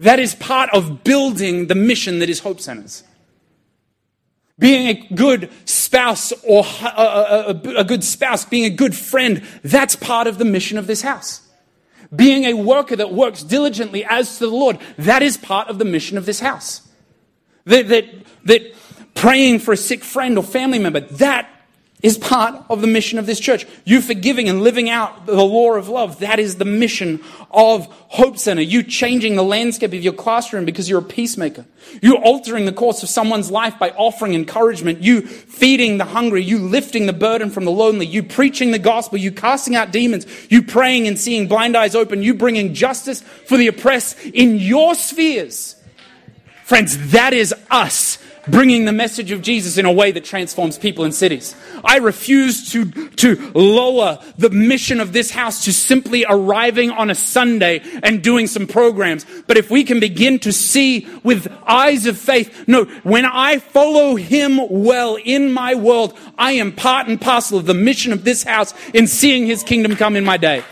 That 0.00 0.18
is 0.18 0.34
part 0.34 0.68
of 0.70 1.04
building 1.04 1.68
the 1.68 1.74
mission 1.76 2.18
that 2.18 2.28
is 2.28 2.40
Hope 2.40 2.60
Centers. 2.60 3.04
Being 4.58 4.88
a 4.88 5.14
good 5.14 5.50
spouse 5.64 6.32
or 6.42 6.64
a, 6.82 6.86
a, 6.86 7.44
a, 7.50 7.76
a 7.76 7.84
good 7.84 8.02
spouse, 8.02 8.44
being 8.44 8.64
a 8.64 8.70
good 8.70 8.94
friend, 8.94 9.44
that's 9.62 9.94
part 9.94 10.26
of 10.26 10.38
the 10.38 10.44
mission 10.44 10.76
of 10.76 10.86
this 10.86 11.02
house. 11.02 11.45
Being 12.14 12.44
a 12.44 12.54
worker 12.54 12.96
that 12.96 13.12
works 13.12 13.42
diligently 13.42 14.04
as 14.04 14.38
to 14.38 14.46
the 14.46 14.54
Lord, 14.54 14.78
that 14.98 15.22
is 15.22 15.36
part 15.36 15.68
of 15.68 15.78
the 15.78 15.84
mission 15.84 16.18
of 16.18 16.26
this 16.26 16.40
house. 16.40 16.88
That, 17.64 17.88
that, 17.88 18.04
that 18.44 18.74
praying 19.14 19.60
for 19.60 19.72
a 19.72 19.76
sick 19.76 20.04
friend 20.04 20.38
or 20.38 20.44
family 20.44 20.78
member, 20.78 21.00
that 21.00 21.48
is 22.02 22.18
part 22.18 22.54
of 22.68 22.82
the 22.82 22.86
mission 22.86 23.18
of 23.18 23.24
this 23.24 23.40
church. 23.40 23.66
You 23.84 24.02
forgiving 24.02 24.48
and 24.48 24.62
living 24.62 24.90
out 24.90 25.24
the 25.24 25.42
law 25.42 25.72
of 25.72 25.88
love, 25.88 26.20
that 26.20 26.38
is 26.38 26.56
the 26.56 26.66
mission 26.66 27.22
of 27.50 27.86
Hope 27.86 28.38
Center. 28.38 28.60
You 28.60 28.82
changing 28.82 29.34
the 29.34 29.42
landscape 29.42 29.94
of 29.94 30.02
your 30.02 30.12
classroom 30.12 30.66
because 30.66 30.90
you're 30.90 31.00
a 31.00 31.02
peacemaker. 31.02 31.64
You 32.02 32.16
altering 32.18 32.66
the 32.66 32.72
course 32.72 33.02
of 33.02 33.08
someone's 33.08 33.50
life 33.50 33.78
by 33.78 33.90
offering 33.90 34.34
encouragement. 34.34 35.02
You 35.02 35.22
feeding 35.22 35.96
the 35.96 36.04
hungry. 36.04 36.42
You 36.42 36.58
lifting 36.58 37.06
the 37.06 37.14
burden 37.14 37.50
from 37.50 37.64
the 37.64 37.70
lonely. 37.70 38.06
You 38.06 38.22
preaching 38.22 38.72
the 38.72 38.78
gospel. 38.78 39.16
You 39.16 39.32
casting 39.32 39.74
out 39.74 39.90
demons. 39.90 40.26
You 40.50 40.62
praying 40.62 41.08
and 41.08 41.18
seeing 41.18 41.48
blind 41.48 41.76
eyes 41.76 41.94
open. 41.94 42.22
You 42.22 42.34
bringing 42.34 42.74
justice 42.74 43.22
for 43.22 43.56
the 43.56 43.68
oppressed 43.68 44.18
in 44.20 44.56
your 44.56 44.94
spheres. 44.94 45.76
Friends, 46.64 47.12
that 47.12 47.32
is 47.32 47.54
us 47.70 48.18
bringing 48.48 48.84
the 48.84 48.92
message 48.92 49.30
of 49.30 49.42
Jesus 49.42 49.78
in 49.78 49.86
a 49.86 49.92
way 49.92 50.12
that 50.12 50.24
transforms 50.24 50.78
people 50.78 51.04
in 51.04 51.12
cities. 51.12 51.54
I 51.84 51.98
refuse 51.98 52.70
to, 52.72 52.84
to 53.10 53.52
lower 53.54 54.18
the 54.38 54.50
mission 54.50 55.00
of 55.00 55.12
this 55.12 55.30
house 55.30 55.64
to 55.64 55.72
simply 55.72 56.24
arriving 56.28 56.90
on 56.90 57.10
a 57.10 57.14
Sunday 57.14 57.82
and 58.02 58.22
doing 58.22 58.46
some 58.46 58.66
programs. 58.66 59.26
But 59.46 59.56
if 59.56 59.70
we 59.70 59.84
can 59.84 60.00
begin 60.00 60.38
to 60.40 60.52
see 60.52 61.08
with 61.22 61.52
eyes 61.66 62.06
of 62.06 62.18
faith, 62.18 62.66
no, 62.66 62.84
when 63.02 63.24
I 63.24 63.58
follow 63.58 64.16
him 64.16 64.60
well 64.70 65.16
in 65.16 65.52
my 65.52 65.74
world, 65.74 66.16
I 66.38 66.52
am 66.52 66.72
part 66.72 67.08
and 67.08 67.20
parcel 67.20 67.58
of 67.58 67.66
the 67.66 67.74
mission 67.74 68.12
of 68.12 68.24
this 68.24 68.42
house 68.42 68.74
in 68.92 69.06
seeing 69.06 69.46
his 69.46 69.62
kingdom 69.62 69.96
come 69.96 70.16
in 70.16 70.24
my 70.24 70.36
day. 70.36 70.62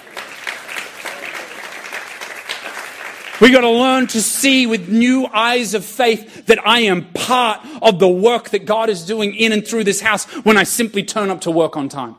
We 3.41 3.51
got 3.51 3.63
to 3.63 3.71
learn 3.71 4.07
to 4.09 4.23
see 4.23 4.67
with 4.67 4.89
new 4.89 5.27
eyes 5.27 5.75
of 5.75 5.85
faith 5.85 6.47
that 6.47 6.65
I 6.67 6.81
am 6.81 7.13
part 7.13 7.67
of 7.83 7.99
the 7.99 8.09
work 8.09 8.51
that 8.51 8.65
God 8.65 8.89
is 8.89 9.05
doing 9.05 9.35
in 9.35 9.53
and 9.53 9.67
through 9.67 9.85
this 9.85 10.01
house 10.01 10.25
when 10.45 10.57
I 10.57 10.63
simply 10.63 11.03
turn 11.03 11.31
up 11.31 11.41
to 11.43 11.51
work 11.51 11.77
on 11.77 11.89
time. 11.89 12.15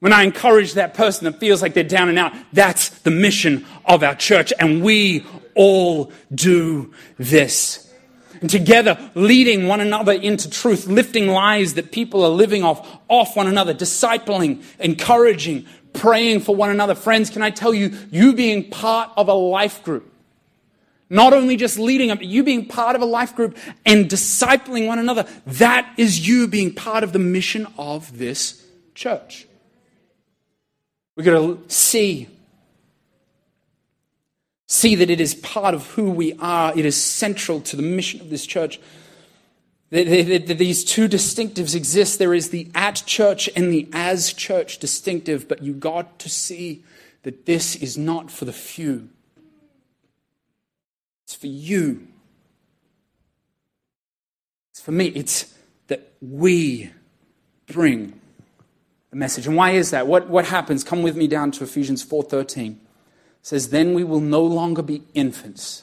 When 0.00 0.12
I 0.12 0.22
encourage 0.22 0.74
that 0.74 0.94
person 0.94 1.26
that 1.26 1.38
feels 1.38 1.62
like 1.62 1.74
they're 1.74 1.84
down 1.84 2.08
and 2.08 2.18
out, 2.18 2.32
that's 2.52 2.88
the 2.88 3.10
mission 3.10 3.66
of 3.84 4.02
our 4.02 4.14
church. 4.14 4.52
And 4.58 4.82
we 4.82 5.24
all 5.54 6.10
do 6.34 6.92
this. 7.18 7.88
And 8.40 8.50
together, 8.50 8.98
leading 9.14 9.68
one 9.68 9.80
another 9.80 10.12
into 10.12 10.50
truth, 10.50 10.88
lifting 10.88 11.28
lies 11.28 11.74
that 11.74 11.92
people 11.92 12.24
are 12.24 12.30
living 12.30 12.64
off, 12.64 12.98
off 13.08 13.36
one 13.36 13.46
another, 13.46 13.72
discipling, 13.72 14.64
encouraging, 14.80 15.66
praying 15.92 16.40
for 16.40 16.54
one 16.54 16.70
another. 16.70 16.94
Friends, 16.94 17.30
can 17.30 17.42
I 17.42 17.50
tell 17.50 17.72
you, 17.72 17.96
you 18.10 18.34
being 18.34 18.70
part 18.70 19.10
of 19.16 19.28
a 19.28 19.34
life 19.34 19.82
group, 19.82 20.12
not 21.10 21.32
only 21.32 21.56
just 21.56 21.78
leading 21.78 22.10
up, 22.10 22.20
you 22.22 22.42
being 22.42 22.66
part 22.66 22.96
of 22.96 23.02
a 23.02 23.06
life 23.06 23.36
group 23.36 23.56
and 23.84 24.08
discipling 24.08 24.86
one 24.86 24.98
another, 24.98 25.26
that 25.46 25.92
is 25.98 26.26
you 26.26 26.48
being 26.48 26.74
part 26.74 27.04
of 27.04 27.12
the 27.12 27.18
mission 27.18 27.66
of 27.76 28.18
this 28.18 28.64
church. 28.94 29.46
We've 31.16 31.26
got 31.26 31.32
to 31.32 31.62
see. 31.68 32.28
See 34.66 34.94
that 34.94 35.10
it 35.10 35.20
is 35.20 35.34
part 35.34 35.74
of 35.74 35.86
who 35.88 36.10
we 36.10 36.32
are. 36.38 36.72
It 36.76 36.86
is 36.86 36.96
central 36.96 37.60
to 37.60 37.76
the 37.76 37.82
mission 37.82 38.22
of 38.22 38.30
this 38.30 38.46
church. 38.46 38.80
These 39.92 40.84
two 40.84 41.06
distinctives 41.06 41.74
exist. 41.74 42.18
There 42.18 42.32
is 42.32 42.48
the 42.48 42.70
at 42.74 43.02
church 43.04 43.50
and 43.54 43.70
the 43.70 43.90
as 43.92 44.32
church 44.32 44.78
distinctive, 44.78 45.46
but 45.46 45.62
you 45.62 45.74
got 45.74 46.18
to 46.20 46.30
see 46.30 46.82
that 47.24 47.44
this 47.44 47.76
is 47.76 47.98
not 47.98 48.30
for 48.30 48.46
the 48.46 48.54
few. 48.54 49.10
It's 51.26 51.34
for 51.34 51.46
you. 51.46 52.08
It's 54.70 54.80
for 54.80 54.92
me. 54.92 55.08
It's 55.08 55.54
that 55.88 56.14
we 56.22 56.90
bring 57.66 58.18
the 59.10 59.16
message. 59.16 59.46
And 59.46 59.56
why 59.56 59.72
is 59.72 59.90
that? 59.90 60.06
What, 60.06 60.26
what 60.26 60.46
happens? 60.46 60.84
Come 60.84 61.02
with 61.02 61.16
me 61.16 61.26
down 61.26 61.50
to 61.50 61.64
Ephesians 61.64 62.02
4.13. 62.02 62.70
It 62.70 62.78
says, 63.42 63.68
Then 63.68 63.92
we 63.92 64.04
will 64.04 64.20
no 64.20 64.42
longer 64.42 64.80
be 64.80 65.02
infants 65.12 65.82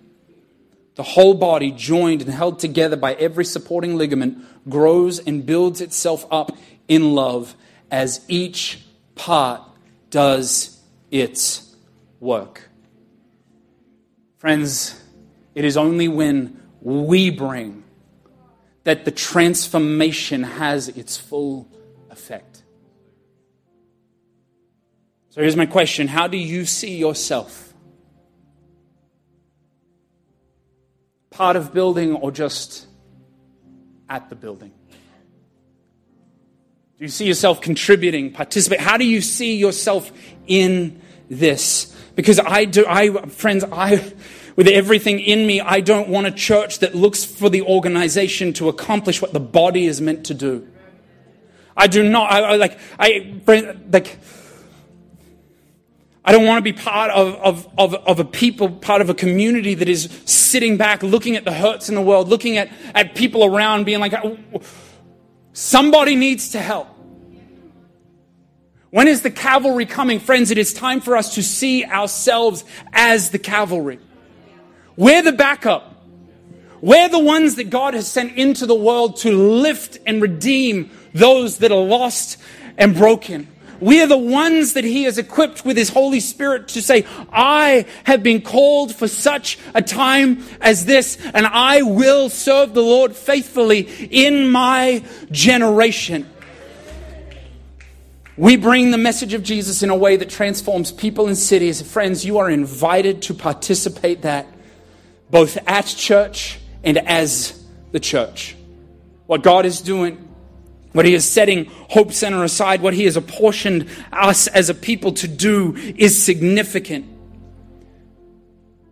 the 0.95 1.03
whole 1.03 1.33
body, 1.33 1.71
joined 1.71 2.21
and 2.21 2.31
held 2.31 2.59
together 2.59 2.95
by 2.95 3.13
every 3.13 3.45
supporting 3.45 3.95
ligament, 3.95 4.37
grows 4.69 5.19
and 5.19 5.45
builds 5.45 5.81
itself 5.81 6.25
up 6.29 6.55
in 6.87 7.13
love 7.15 7.55
as 7.89 8.25
each 8.27 8.83
part 9.15 9.61
does 10.09 10.81
its 11.09 11.75
work. 12.19 12.69
Friends, 14.37 15.01
it 15.55 15.65
is 15.65 15.77
only 15.77 16.07
when 16.07 16.61
we 16.81 17.29
bring 17.29 17.83
that 18.83 19.05
the 19.05 19.11
transformation 19.11 20.43
has 20.43 20.89
its 20.89 21.17
full 21.17 21.69
effect. 22.09 22.63
So 25.29 25.41
here's 25.41 25.55
my 25.55 25.65
question 25.65 26.07
How 26.07 26.27
do 26.27 26.37
you 26.37 26.65
see 26.65 26.97
yourself? 26.97 27.70
Part 31.41 31.55
of 31.55 31.73
building 31.73 32.13
or 32.13 32.29
just 32.29 32.85
at 34.07 34.29
the 34.29 34.35
building? 34.35 34.71
Do 36.99 37.03
you 37.03 37.07
see 37.07 37.25
yourself 37.25 37.61
contributing, 37.61 38.31
participate? 38.31 38.79
How 38.79 38.95
do 38.95 39.07
you 39.07 39.21
see 39.21 39.55
yourself 39.55 40.11
in 40.45 41.01
this? 41.31 41.97
Because 42.13 42.39
I 42.39 42.65
do, 42.65 42.85
I, 42.87 43.25
friends, 43.25 43.63
I, 43.71 44.13
with 44.55 44.67
everything 44.67 45.19
in 45.19 45.47
me, 45.47 45.61
I 45.61 45.81
don't 45.81 46.09
want 46.09 46.27
a 46.27 46.31
church 46.31 46.77
that 46.77 46.93
looks 46.93 47.25
for 47.25 47.49
the 47.49 47.63
organization 47.63 48.53
to 48.53 48.69
accomplish 48.69 49.19
what 49.19 49.33
the 49.33 49.39
body 49.39 49.87
is 49.87 49.99
meant 49.99 50.27
to 50.27 50.35
do. 50.35 50.67
I 51.75 51.87
do 51.87 52.07
not, 52.07 52.31
I, 52.31 52.41
I 52.41 52.55
like, 52.57 52.77
I, 52.99 53.33
like, 53.91 54.19
I 56.23 56.31
don't 56.31 56.45
want 56.45 56.59
to 56.59 56.61
be 56.61 56.73
part 56.73 57.09
of, 57.11 57.35
of, 57.35 57.69
of, 57.77 57.95
of, 57.95 58.19
a 58.19 58.25
people, 58.25 58.69
part 58.69 59.01
of 59.01 59.09
a 59.09 59.13
community 59.15 59.73
that 59.73 59.89
is 59.89 60.07
sitting 60.25 60.77
back, 60.77 61.01
looking 61.01 61.35
at 61.35 61.45
the 61.45 61.51
hurts 61.51 61.89
in 61.89 61.95
the 61.95 62.01
world, 62.01 62.27
looking 62.27 62.57
at, 62.57 62.69
at 62.93 63.15
people 63.15 63.43
around, 63.43 63.85
being 63.85 63.99
like, 63.99 64.13
oh, 64.13 64.37
somebody 65.53 66.15
needs 66.15 66.49
to 66.49 66.59
help. 66.59 66.87
When 68.91 69.07
is 69.07 69.23
the 69.23 69.31
cavalry 69.31 69.85
coming? 69.85 70.19
Friends, 70.19 70.51
it 70.51 70.57
is 70.57 70.73
time 70.73 71.01
for 71.01 71.15
us 71.15 71.35
to 71.35 71.43
see 71.43 71.85
ourselves 71.85 72.65
as 72.93 73.31
the 73.31 73.39
cavalry. 73.39 73.99
We're 74.95 75.23
the 75.23 75.31
backup. 75.31 75.87
We're 76.81 77.09
the 77.09 77.19
ones 77.19 77.55
that 77.55 77.69
God 77.69 77.93
has 77.93 78.07
sent 78.07 78.35
into 78.37 78.65
the 78.65 78.75
world 78.75 79.17
to 79.17 79.31
lift 79.31 79.97
and 80.05 80.21
redeem 80.21 80.91
those 81.13 81.59
that 81.59 81.71
are 81.71 81.83
lost 81.83 82.37
and 82.77 82.93
broken. 82.95 83.47
We 83.81 84.01
are 84.01 84.07
the 84.07 84.17
ones 84.17 84.73
that 84.73 84.83
He 84.83 85.03
has 85.03 85.17
equipped 85.17 85.65
with 85.65 85.75
His 85.75 85.89
Holy 85.89 86.19
Spirit 86.19 86.69
to 86.69 86.81
say, 86.81 87.05
I 87.33 87.85
have 88.03 88.21
been 88.21 88.41
called 88.41 88.95
for 88.95 89.07
such 89.07 89.57
a 89.73 89.81
time 89.81 90.43
as 90.61 90.85
this, 90.85 91.17
and 91.33 91.47
I 91.47 91.81
will 91.81 92.29
serve 92.29 92.73
the 92.73 92.83
Lord 92.83 93.15
faithfully 93.15 93.81
in 93.81 94.49
my 94.51 95.03
generation. 95.31 96.29
We 98.37 98.55
bring 98.55 98.91
the 98.91 98.97
message 98.97 99.33
of 99.33 99.43
Jesus 99.43 99.83
in 99.83 99.89
a 99.89 99.95
way 99.95 100.15
that 100.15 100.29
transforms 100.29 100.91
people 100.91 101.27
and 101.27 101.37
cities. 101.37 101.81
Friends, 101.81 102.23
you 102.23 102.37
are 102.37 102.49
invited 102.49 103.23
to 103.23 103.33
participate 103.33 104.21
that 104.21 104.47
both 105.29 105.57
at 105.67 105.85
church 105.85 106.59
and 106.83 106.97
as 106.97 107.63
the 107.91 107.99
church. 107.99 108.55
What 109.25 109.43
God 109.43 109.65
is 109.65 109.81
doing, 109.81 110.27
what 110.93 111.05
He 111.05 111.13
is 111.13 111.27
setting 111.27 111.65
Hope 111.89 112.11
Center 112.11 112.43
aside, 112.43 112.81
what 112.81 112.93
He 112.93 113.05
has 113.05 113.15
apportioned 113.15 113.87
us 114.11 114.47
as 114.47 114.69
a 114.69 114.73
people 114.73 115.13
to 115.13 115.27
do 115.27 115.75
is 115.75 116.21
significant. 116.21 117.05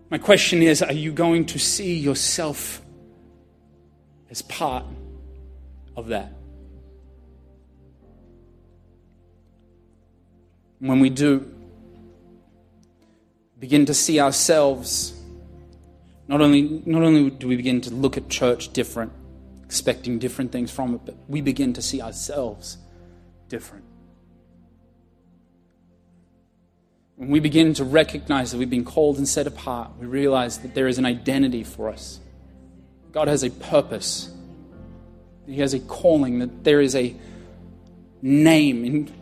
My 0.09 0.17
question 0.17 0.63
is 0.63 0.81
are 0.81 0.93
you 0.93 1.11
going 1.11 1.45
to 1.47 1.59
see 1.59 1.97
yourself 1.97 2.81
as 4.29 4.41
part 4.41 4.85
of 5.95 6.07
that? 6.07 6.33
When 10.79 11.01
we 11.01 11.09
do, 11.09 11.53
begin 13.59 13.85
to 13.87 13.93
see 13.93 14.21
ourselves, 14.21 15.13
not 16.29 16.39
only, 16.39 16.81
not 16.85 17.03
only 17.03 17.29
do 17.29 17.49
we 17.49 17.57
begin 17.57 17.81
to 17.81 17.93
look 17.93 18.15
at 18.15 18.29
church 18.29 18.71
different, 18.71 19.11
expecting 19.69 20.17
different 20.17 20.51
things 20.51 20.71
from 20.71 20.95
it, 20.95 21.01
but 21.05 21.15
we 21.27 21.41
begin 21.41 21.73
to 21.73 21.79
see 21.79 22.01
ourselves 22.01 22.79
different. 23.49 23.85
When 27.17 27.29
we 27.29 27.39
begin 27.39 27.75
to 27.75 27.83
recognize 27.83 28.49
that 28.49 28.57
we've 28.57 28.67
been 28.67 28.83
called 28.83 29.19
and 29.19 29.27
set 29.27 29.45
apart, 29.45 29.91
we 29.99 30.07
realize 30.07 30.57
that 30.59 30.73
there 30.73 30.87
is 30.87 30.97
an 30.97 31.05
identity 31.05 31.63
for 31.63 31.87
us. 31.87 32.19
God 33.11 33.27
has 33.27 33.43
a 33.43 33.51
purpose. 33.51 34.31
He 35.45 35.59
has 35.59 35.75
a 35.75 35.79
calling, 35.79 36.39
that 36.39 36.63
there 36.63 36.81
is 36.81 36.95
a 36.95 37.15
name. 38.23 38.83
In 38.83 39.13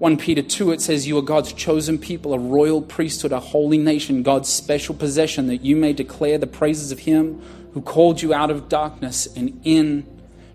1 0.00 0.16
Peter 0.16 0.42
2, 0.42 0.72
it 0.72 0.80
says, 0.80 1.06
You 1.06 1.16
are 1.18 1.22
God's 1.22 1.52
chosen 1.52 1.96
people, 1.96 2.34
a 2.34 2.40
royal 2.40 2.82
priesthood, 2.82 3.30
a 3.30 3.38
holy 3.38 3.78
nation, 3.78 4.24
God's 4.24 4.48
special 4.48 4.96
possession, 4.96 5.46
that 5.46 5.58
you 5.58 5.76
may 5.76 5.92
declare 5.92 6.38
the 6.38 6.48
praises 6.48 6.90
of 6.90 6.98
Him 6.98 7.40
who 7.72 7.80
called 7.80 8.22
you 8.22 8.34
out 8.34 8.50
of 8.50 8.68
darkness 8.68 9.26
and 9.36 9.60
in 9.64 10.06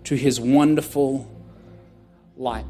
to 0.04 0.14
His 0.14 0.40
wonderful 0.40 1.30
light. 2.36 2.66